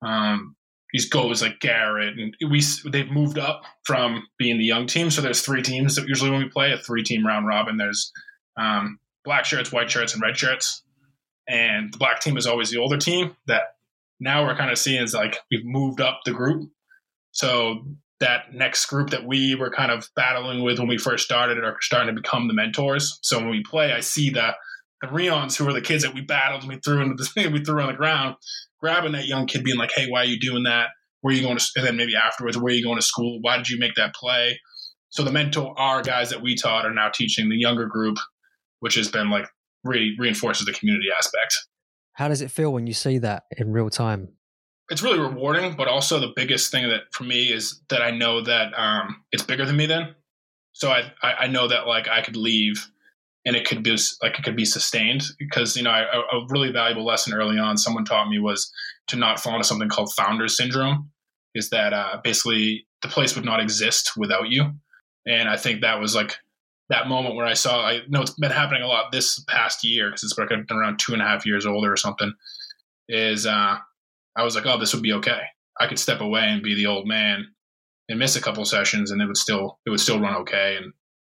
um, 0.00 0.56
these 0.94 1.06
goals 1.06 1.42
like 1.42 1.60
Garrett, 1.60 2.18
and 2.18 2.34
we 2.50 2.62
they've 2.90 3.10
moved 3.10 3.36
up 3.36 3.60
from 3.84 4.26
being 4.38 4.56
the 4.56 4.64
young 4.64 4.86
team. 4.86 5.10
So 5.10 5.20
there's 5.20 5.42
three 5.42 5.60
teams 5.60 5.96
that 5.96 6.08
usually 6.08 6.30
when 6.30 6.40
we 6.40 6.48
play 6.48 6.72
a 6.72 6.78
three 6.78 7.02
team 7.02 7.26
round 7.26 7.46
robin. 7.46 7.76
There's 7.76 8.10
um, 8.56 8.98
black 9.22 9.44
shirts, 9.44 9.70
white 9.70 9.90
shirts, 9.90 10.14
and 10.14 10.22
red 10.22 10.38
shirts. 10.38 10.82
And 11.46 11.92
the 11.92 11.98
black 11.98 12.20
team 12.20 12.38
is 12.38 12.46
always 12.46 12.70
the 12.70 12.78
older 12.78 12.96
team. 12.96 13.36
That 13.46 13.64
now 14.18 14.46
we're 14.46 14.56
kind 14.56 14.70
of 14.70 14.78
seeing 14.78 15.02
is 15.02 15.12
like 15.12 15.36
we've 15.50 15.66
moved 15.66 16.00
up 16.00 16.20
the 16.24 16.32
group. 16.32 16.70
So 17.32 17.84
that 18.20 18.52
next 18.52 18.86
group 18.86 19.10
that 19.10 19.26
we 19.26 19.54
were 19.54 19.70
kind 19.70 19.90
of 19.90 20.08
battling 20.14 20.62
with 20.62 20.78
when 20.78 20.88
we 20.88 20.98
first 20.98 21.24
started 21.24 21.58
are 21.58 21.76
starting 21.80 22.14
to 22.14 22.20
become 22.20 22.48
the 22.48 22.54
mentors. 22.54 23.18
So 23.22 23.38
when 23.38 23.50
we 23.50 23.62
play, 23.62 23.92
I 23.92 24.00
see 24.00 24.30
the 24.30 24.54
the 25.00 25.08
Rions 25.08 25.56
who 25.56 25.66
are 25.66 25.72
the 25.72 25.80
kids 25.80 26.02
that 26.02 26.12
we 26.12 26.20
battled 26.20 26.60
and 26.62 26.68
we 26.68 26.78
threw 26.78 27.00
into 27.00 27.14
the 27.14 27.48
we 27.52 27.64
threw 27.64 27.80
on 27.80 27.88
the 27.88 27.94
ground, 27.94 28.36
grabbing 28.80 29.12
that 29.12 29.26
young 29.26 29.46
kid, 29.46 29.64
being 29.64 29.78
like, 29.78 29.92
"Hey, 29.94 30.08
why 30.08 30.20
are 30.20 30.26
you 30.26 30.38
doing 30.38 30.64
that? 30.64 30.88
Where 31.22 31.32
are 31.32 31.36
you 31.36 31.42
going 31.42 31.56
to?" 31.56 31.66
And 31.76 31.86
then 31.86 31.96
maybe 31.96 32.14
afterwards, 32.14 32.58
where 32.58 32.72
are 32.72 32.76
you 32.76 32.84
going 32.84 32.98
to 32.98 33.02
school? 33.02 33.38
Why 33.40 33.56
did 33.56 33.68
you 33.68 33.78
make 33.78 33.94
that 33.94 34.14
play? 34.14 34.60
So 35.08 35.24
the 35.24 35.32
mentor, 35.32 35.76
our 35.78 36.02
guys 36.02 36.30
that 36.30 36.42
we 36.42 36.54
taught, 36.54 36.86
are 36.86 36.94
now 36.94 37.08
teaching 37.08 37.48
the 37.48 37.56
younger 37.56 37.86
group, 37.86 38.18
which 38.80 38.94
has 38.94 39.08
been 39.08 39.30
like 39.30 39.46
really 39.82 40.14
reinforces 40.18 40.66
the 40.66 40.72
community 40.72 41.08
aspect. 41.16 41.56
How 42.12 42.28
does 42.28 42.42
it 42.42 42.50
feel 42.50 42.72
when 42.72 42.86
you 42.86 42.92
see 42.92 43.18
that 43.18 43.44
in 43.56 43.72
real 43.72 43.88
time? 43.88 44.28
It's 44.90 45.02
really 45.02 45.20
rewarding, 45.20 45.76
but 45.76 45.88
also 45.88 46.18
the 46.18 46.32
biggest 46.34 46.70
thing 46.70 46.88
that 46.88 47.02
for 47.12 47.24
me 47.24 47.52
is 47.52 47.80
that 47.88 48.02
I 48.02 48.10
know 48.10 48.42
that 48.42 48.72
um, 48.76 49.22
it's 49.32 49.42
bigger 49.42 49.64
than 49.64 49.76
me 49.76 49.86
then. 49.86 50.14
So 50.72 50.90
I, 50.90 51.12
I, 51.22 51.32
I 51.40 51.46
know 51.46 51.68
that 51.68 51.86
like 51.86 52.08
I 52.08 52.22
could 52.22 52.36
leave 52.36 52.90
and 53.46 53.56
it 53.56 53.66
could 53.66 53.82
be 53.82 53.96
like 54.22 54.38
it 54.38 54.42
could 54.42 54.56
be 54.56 54.64
sustained 54.64 55.22
because 55.38 55.76
you 55.76 55.82
know 55.82 55.90
a, 55.90 56.36
a 56.36 56.46
really 56.48 56.70
valuable 56.70 57.04
lesson 57.04 57.32
early 57.32 57.58
on 57.58 57.76
someone 57.76 58.04
taught 58.04 58.28
me 58.28 58.38
was 58.38 58.70
to 59.06 59.16
not 59.16 59.40
fall 59.40 59.54
into 59.54 59.66
something 59.66 59.88
called 59.88 60.12
founder 60.12 60.48
syndrome 60.48 61.10
is 61.54 61.70
that 61.70 61.92
uh, 61.92 62.18
basically 62.22 62.86
the 63.02 63.08
place 63.08 63.34
would 63.34 63.44
not 63.44 63.60
exist 63.60 64.12
without 64.16 64.50
you 64.50 64.70
and 65.26 65.48
i 65.48 65.56
think 65.56 65.80
that 65.80 66.00
was 66.00 66.14
like 66.14 66.36
that 66.90 67.08
moment 67.08 67.34
where 67.34 67.46
i 67.46 67.54
saw 67.54 67.80
i 67.82 68.00
know 68.08 68.20
it's 68.20 68.34
been 68.38 68.50
happening 68.50 68.82
a 68.82 68.86
lot 68.86 69.10
this 69.10 69.42
past 69.48 69.82
year 69.84 70.10
because 70.10 70.22
it's 70.22 70.34
been 70.34 70.66
around 70.70 70.98
two 70.98 71.12
and 71.12 71.22
a 71.22 71.24
half 71.24 71.46
years 71.46 71.64
older 71.64 71.92
or 71.92 71.96
something 71.96 72.32
is 73.08 73.46
uh, 73.46 73.76
i 74.36 74.42
was 74.42 74.54
like 74.54 74.66
oh 74.66 74.78
this 74.78 74.94
would 74.94 75.02
be 75.02 75.12
okay. 75.14 75.40
I 75.80 75.86
could 75.86 75.98
step 75.98 76.20
away 76.20 76.42
and 76.42 76.62
be 76.62 76.74
the 76.74 76.86
old 76.86 77.08
man 77.08 77.46
and 78.08 78.18
miss 78.18 78.36
a 78.36 78.40
couple 78.40 78.64
sessions 78.66 79.10
and 79.10 79.22
it 79.22 79.26
would 79.26 79.36
still 79.36 79.78
it 79.86 79.90
would 79.90 80.00
still 80.00 80.20
run 80.20 80.36
okay 80.42 80.76
and 80.76 80.92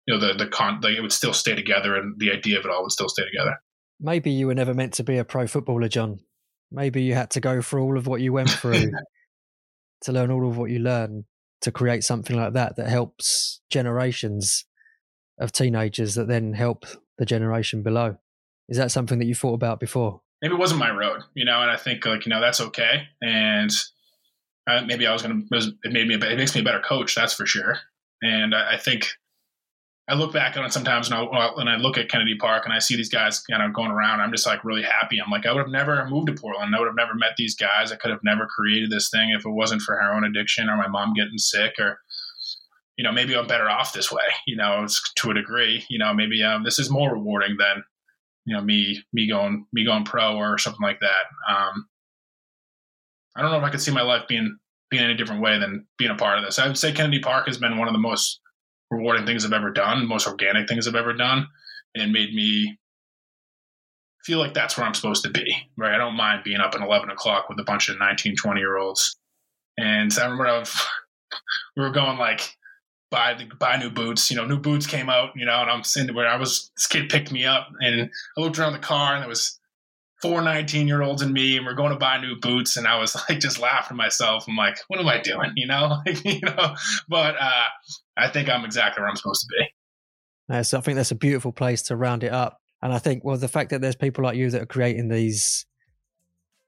you 0.07 0.13
know 0.13 0.19
the 0.19 0.33
the 0.33 0.47
con 0.47 0.79
like 0.81 0.95
it 0.95 1.01
would 1.01 1.11
still 1.11 1.33
stay 1.33 1.53
together 1.53 1.95
and 1.95 2.19
the 2.19 2.31
idea 2.31 2.57
of 2.57 2.65
it 2.65 2.71
all 2.71 2.81
would 2.81 2.91
still 2.91 3.09
stay 3.09 3.23
together. 3.23 3.57
Maybe 3.99 4.31
you 4.31 4.47
were 4.47 4.55
never 4.55 4.73
meant 4.73 4.93
to 4.93 5.03
be 5.03 5.17
a 5.17 5.25
pro 5.25 5.45
footballer 5.45 5.87
john. 5.87 6.19
Maybe 6.71 7.03
you 7.03 7.13
had 7.13 7.29
to 7.31 7.39
go 7.39 7.61
through 7.61 7.83
all 7.83 7.97
of 7.97 8.07
what 8.07 8.21
you 8.21 8.33
went 8.33 8.49
through 8.49 8.91
to 10.01 10.11
learn 10.11 10.31
all 10.31 10.49
of 10.49 10.57
what 10.57 10.71
you 10.71 10.79
learn 10.79 11.25
to 11.61 11.71
create 11.71 12.03
something 12.03 12.35
like 12.35 12.53
that 12.53 12.77
that 12.77 12.87
helps 12.87 13.61
generations 13.69 14.65
of 15.39 15.51
teenagers 15.51 16.15
that 16.15 16.27
then 16.27 16.53
help 16.53 16.85
the 17.19 17.25
generation 17.25 17.83
below. 17.83 18.17
Is 18.69 18.77
that 18.77 18.91
something 18.91 19.19
that 19.19 19.25
you 19.25 19.35
thought 19.35 19.53
about 19.53 19.79
before 19.79 20.21
maybe 20.41 20.53
it 20.53 20.59
wasn't 20.59 20.79
my 20.79 20.91
road 20.91 21.21
you 21.33 21.45
know 21.45 21.61
and 21.61 21.71
i 21.71 21.77
think 21.77 22.05
like 22.05 22.25
you 22.25 22.29
know 22.29 22.41
that's 22.41 22.61
okay 22.61 23.07
and 23.21 23.71
uh, 24.67 24.81
maybe 24.85 25.07
i 25.07 25.13
was 25.13 25.21
gonna 25.21 25.41
it 25.51 25.91
made 25.91 26.07
me 26.07 26.15
it 26.15 26.37
makes 26.37 26.55
me 26.55 26.61
a 26.61 26.63
better 26.63 26.79
coach 26.79 27.15
that's 27.15 27.33
for 27.33 27.45
sure 27.45 27.77
and 28.21 28.53
I, 28.53 28.73
I 28.73 28.77
think 28.77 29.07
I 30.07 30.15
look 30.15 30.33
back 30.33 30.57
on 30.57 30.65
it 30.65 30.73
sometimes 30.73 31.09
and 31.09 31.15
I, 31.15 31.49
and 31.57 31.69
I 31.69 31.77
look 31.77 31.97
at 31.97 32.09
Kennedy 32.09 32.35
Park 32.35 32.65
and 32.65 32.73
I 32.73 32.79
see 32.79 32.95
these 32.95 33.09
guys 33.09 33.39
kind 33.41 33.63
of 33.63 33.73
going 33.73 33.91
around. 33.91 34.19
I'm 34.19 34.31
just 34.31 34.45
like 34.45 34.65
really 34.65 34.81
happy. 34.81 35.19
I'm 35.19 35.31
like, 35.31 35.45
I 35.45 35.53
would 35.53 35.61
have 35.61 35.69
never 35.69 36.05
moved 36.09 36.27
to 36.27 36.33
Portland. 36.33 36.75
I 36.75 36.79
would 36.79 36.87
have 36.87 36.95
never 36.95 37.13
met 37.15 37.35
these 37.37 37.55
guys. 37.55 37.91
I 37.91 37.95
could 37.95 38.11
have 38.11 38.23
never 38.23 38.45
created 38.47 38.89
this 38.89 39.09
thing 39.09 39.31
if 39.31 39.45
it 39.45 39.49
wasn't 39.49 39.81
for 39.83 39.97
heroin 39.97 40.23
addiction 40.23 40.69
or 40.69 40.75
my 40.75 40.87
mom 40.87 41.13
getting 41.13 41.37
sick 41.37 41.75
or, 41.79 41.99
you 42.97 43.03
know, 43.03 43.11
maybe 43.11 43.35
I'm 43.35 43.47
better 43.47 43.69
off 43.69 43.93
this 43.93 44.11
way, 44.11 44.23
you 44.45 44.57
know, 44.57 44.85
to 45.15 45.31
a 45.31 45.33
degree, 45.33 45.85
you 45.89 45.97
know, 45.97 46.13
maybe 46.13 46.43
um, 46.43 46.63
this 46.63 46.79
is 46.79 46.89
more 46.89 47.13
rewarding 47.13 47.55
than, 47.57 47.83
you 48.45 48.55
know, 48.55 48.61
me, 48.61 49.03
me 49.13 49.29
going, 49.29 49.65
me 49.71 49.85
going 49.85 50.03
pro 50.03 50.35
or 50.35 50.57
something 50.57 50.81
like 50.81 50.99
that. 50.99 51.53
Um, 51.53 51.87
I 53.35 53.41
don't 53.41 53.51
know 53.51 53.57
if 53.57 53.63
I 53.63 53.69
could 53.69 53.81
see 53.81 53.91
my 53.91 54.01
life 54.01 54.27
being, 54.27 54.57
being 54.89 55.03
any 55.03 55.15
different 55.15 55.41
way 55.41 55.59
than 55.59 55.85
being 55.97 56.11
a 56.11 56.15
part 56.15 56.37
of 56.37 56.43
this. 56.43 56.59
I 56.59 56.67
would 56.67 56.77
say 56.77 56.91
Kennedy 56.91 57.19
Park 57.19 57.47
has 57.47 57.57
been 57.57 57.77
one 57.77 57.87
of 57.87 57.93
the 57.93 57.99
most 57.99 58.39
rewarding 58.89 59.25
things 59.25 59.45
I've 59.45 59.53
ever 59.53 59.71
done, 59.71 60.07
most 60.07 60.27
organic 60.27 60.67
things 60.67 60.87
I've 60.87 60.95
ever 60.95 61.13
done, 61.13 61.47
and 61.95 62.11
made 62.11 62.33
me 62.33 62.77
feel 64.23 64.39
like 64.39 64.53
that's 64.53 64.77
where 64.77 64.85
I'm 64.85 64.93
supposed 64.93 65.23
to 65.23 65.29
be, 65.29 65.55
right? 65.77 65.95
I 65.95 65.97
don't 65.97 66.15
mind 66.15 66.43
being 66.43 66.59
up 66.59 66.75
at 66.75 66.81
11 66.81 67.09
o'clock 67.09 67.49
with 67.49 67.59
a 67.59 67.63
bunch 67.63 67.89
of 67.89 67.97
19, 67.97 68.35
20 68.35 68.59
year 68.59 68.77
olds. 68.77 69.17
And 69.77 70.13
I 70.19 70.23
remember 70.23 70.47
I 70.47 70.59
we 71.77 71.83
were 71.83 71.91
going 71.91 72.17
like, 72.17 72.55
buy 73.11 73.35
the 73.35 73.45
buy 73.55 73.77
new 73.77 73.91
boots. 73.91 74.31
You 74.31 74.37
know, 74.37 74.45
new 74.45 74.57
boots 74.57 74.87
came 74.87 75.09
out. 75.09 75.31
You 75.35 75.45
know, 75.45 75.61
and 75.61 75.69
I'm 75.69 75.83
sitting 75.83 76.15
where 76.15 76.27
I 76.27 76.37
was. 76.37 76.71
This 76.75 76.87
kid 76.87 77.09
picked 77.09 77.31
me 77.31 77.45
up, 77.45 77.67
and 77.79 78.09
I 78.37 78.41
looked 78.41 78.57
around 78.57 78.73
the 78.73 78.79
car, 78.79 79.13
and 79.13 79.21
there 79.21 79.29
was 79.29 79.59
four 80.21 80.41
19 80.41 80.87
year 80.87 81.01
olds 81.01 81.21
and 81.21 81.33
me, 81.33 81.57
and 81.57 81.65
we're 81.65 81.73
going 81.73 81.91
to 81.91 81.97
buy 81.97 82.19
new 82.19 82.35
boots. 82.39 82.77
And 82.77 82.87
I 82.87 82.97
was 82.97 83.15
like, 83.29 83.39
just 83.39 83.59
laughing 83.59 83.97
myself. 83.97 84.45
I'm 84.47 84.55
like, 84.55 84.77
what 84.87 84.99
am 84.99 85.07
I 85.07 85.19
doing? 85.19 85.51
You 85.55 85.67
know, 85.67 85.97
you 86.25 86.41
know. 86.41 86.75
But 87.07 87.35
uh, 87.39 87.67
I 88.17 88.29
think 88.29 88.49
I'm 88.49 88.65
exactly 88.65 89.01
where 89.01 89.09
I'm 89.09 89.15
supposed 89.15 89.41
to 89.41 89.47
be. 89.59 90.63
So 90.63 90.77
I 90.77 90.81
think 90.81 90.97
that's 90.97 91.11
a 91.11 91.15
beautiful 91.15 91.53
place 91.53 91.81
to 91.83 91.95
round 91.95 92.23
it 92.23 92.33
up. 92.33 92.57
And 92.81 92.91
I 92.91 92.99
think, 92.99 93.23
well, 93.23 93.37
the 93.37 93.47
fact 93.47 93.69
that 93.69 93.79
there's 93.79 93.95
people 93.95 94.23
like 94.23 94.35
you 94.35 94.49
that 94.49 94.61
are 94.61 94.65
creating 94.65 95.07
these 95.07 95.65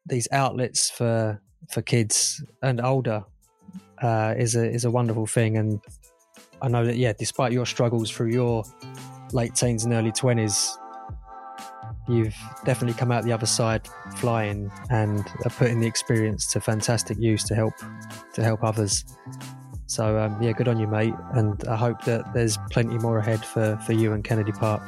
these 0.05 0.27
outlets 0.31 0.89
for 0.89 1.41
for 1.69 1.81
kids 1.81 2.43
and 2.61 2.81
older 2.81 3.23
uh, 4.01 4.35
is 4.37 4.55
a 4.55 4.69
is 4.69 4.85
a 4.85 4.91
wonderful 4.91 5.25
thing. 5.25 5.57
And 5.57 5.81
I 6.63 6.69
know 6.69 6.85
that, 6.85 6.95
yeah, 6.95 7.11
despite 7.11 7.51
your 7.51 7.65
struggles 7.65 8.09
through 8.09 8.31
your 8.31 8.63
late 9.33 9.53
teens 9.53 9.83
and 9.83 9.93
early 9.93 10.13
twenties, 10.13 10.77
you've 12.07 12.35
definitely 12.63 12.97
come 12.97 13.11
out 13.11 13.25
the 13.25 13.33
other 13.33 13.45
side 13.45 13.87
flying 14.15 14.71
and 14.89 15.19
are 15.45 15.51
putting 15.51 15.81
the 15.81 15.87
experience 15.87 16.47
to 16.53 16.61
fantastic 16.61 17.17
use 17.19 17.43
to 17.43 17.55
help 17.55 17.73
to 18.33 18.43
help 18.43 18.63
others. 18.63 19.03
So 19.87 20.17
um, 20.17 20.41
yeah, 20.41 20.53
good 20.53 20.69
on 20.69 20.79
you, 20.79 20.87
mate. 20.87 21.13
And 21.33 21.63
I 21.67 21.75
hope 21.75 22.03
that 22.05 22.33
there's 22.33 22.57
plenty 22.71 22.97
more 22.97 23.17
ahead 23.17 23.43
for 23.43 23.77
for 23.85 23.91
you 23.91 24.13
and 24.13 24.23
Kennedy 24.23 24.53
Park. 24.53 24.81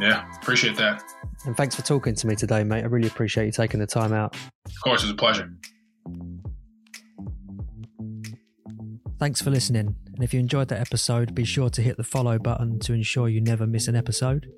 Yeah, 0.00 0.26
appreciate 0.36 0.76
that. 0.78 1.02
And 1.44 1.56
thanks 1.56 1.76
for 1.76 1.82
talking 1.82 2.14
to 2.14 2.26
me 2.26 2.36
today, 2.36 2.64
mate. 2.64 2.84
I 2.84 2.86
really 2.86 3.08
appreciate 3.08 3.44
you 3.44 3.52
taking 3.52 3.80
the 3.80 3.86
time 3.86 4.14
out. 4.14 4.34
Of 4.64 4.80
course, 4.82 5.02
it 5.02 5.06
was 5.06 5.12
a 5.12 5.16
pleasure. 5.16 5.52
Thanks 9.18 9.42
for 9.42 9.50
listening. 9.50 9.94
And 10.14 10.22
if 10.22 10.34
you 10.34 10.40
enjoyed 10.40 10.68
that 10.68 10.80
episode, 10.80 11.34
be 11.34 11.44
sure 11.44 11.70
to 11.70 11.82
hit 11.82 11.96
the 11.96 12.04
follow 12.04 12.38
button 12.38 12.78
to 12.80 12.92
ensure 12.92 13.28
you 13.28 13.40
never 13.40 13.66
miss 13.66 13.88
an 13.88 13.96
episode 13.96 14.52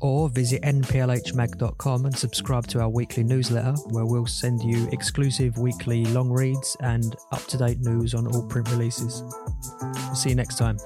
or 0.00 0.28
visit 0.28 0.62
nplhmag.com 0.62 2.04
and 2.04 2.16
subscribe 2.16 2.66
to 2.68 2.80
our 2.80 2.88
weekly 2.88 3.24
newsletter 3.24 3.72
where 3.90 4.06
we'll 4.06 4.26
send 4.26 4.62
you 4.62 4.88
exclusive 4.92 5.58
weekly 5.58 6.04
long 6.06 6.30
reads 6.30 6.76
and 6.80 7.16
up 7.32 7.44
to 7.46 7.56
date 7.56 7.80
news 7.80 8.14
on 8.14 8.26
all 8.28 8.46
print 8.46 8.70
releases. 8.70 9.22
We'll 9.82 10.14
see 10.14 10.30
you 10.30 10.36
next 10.36 10.58
time. 10.58 10.78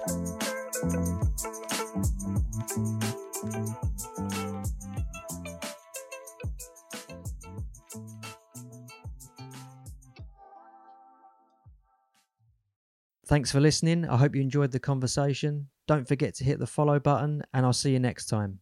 Thanks 13.27 13.53
for 13.53 13.61
listening. 13.61 14.09
I 14.09 14.17
hope 14.17 14.35
you 14.35 14.43
enjoyed 14.43 14.73
the 14.73 14.81
conversation. 14.81 15.69
Don't 15.87 16.09
forget 16.09 16.35
to 16.37 16.45
hit 16.45 16.59
the 16.59 16.67
follow 16.67 16.99
button, 16.99 17.43
and 17.55 17.65
I'll 17.65 17.73
see 17.73 17.93
you 17.93 18.01
next 18.01 18.27
time. 18.27 18.61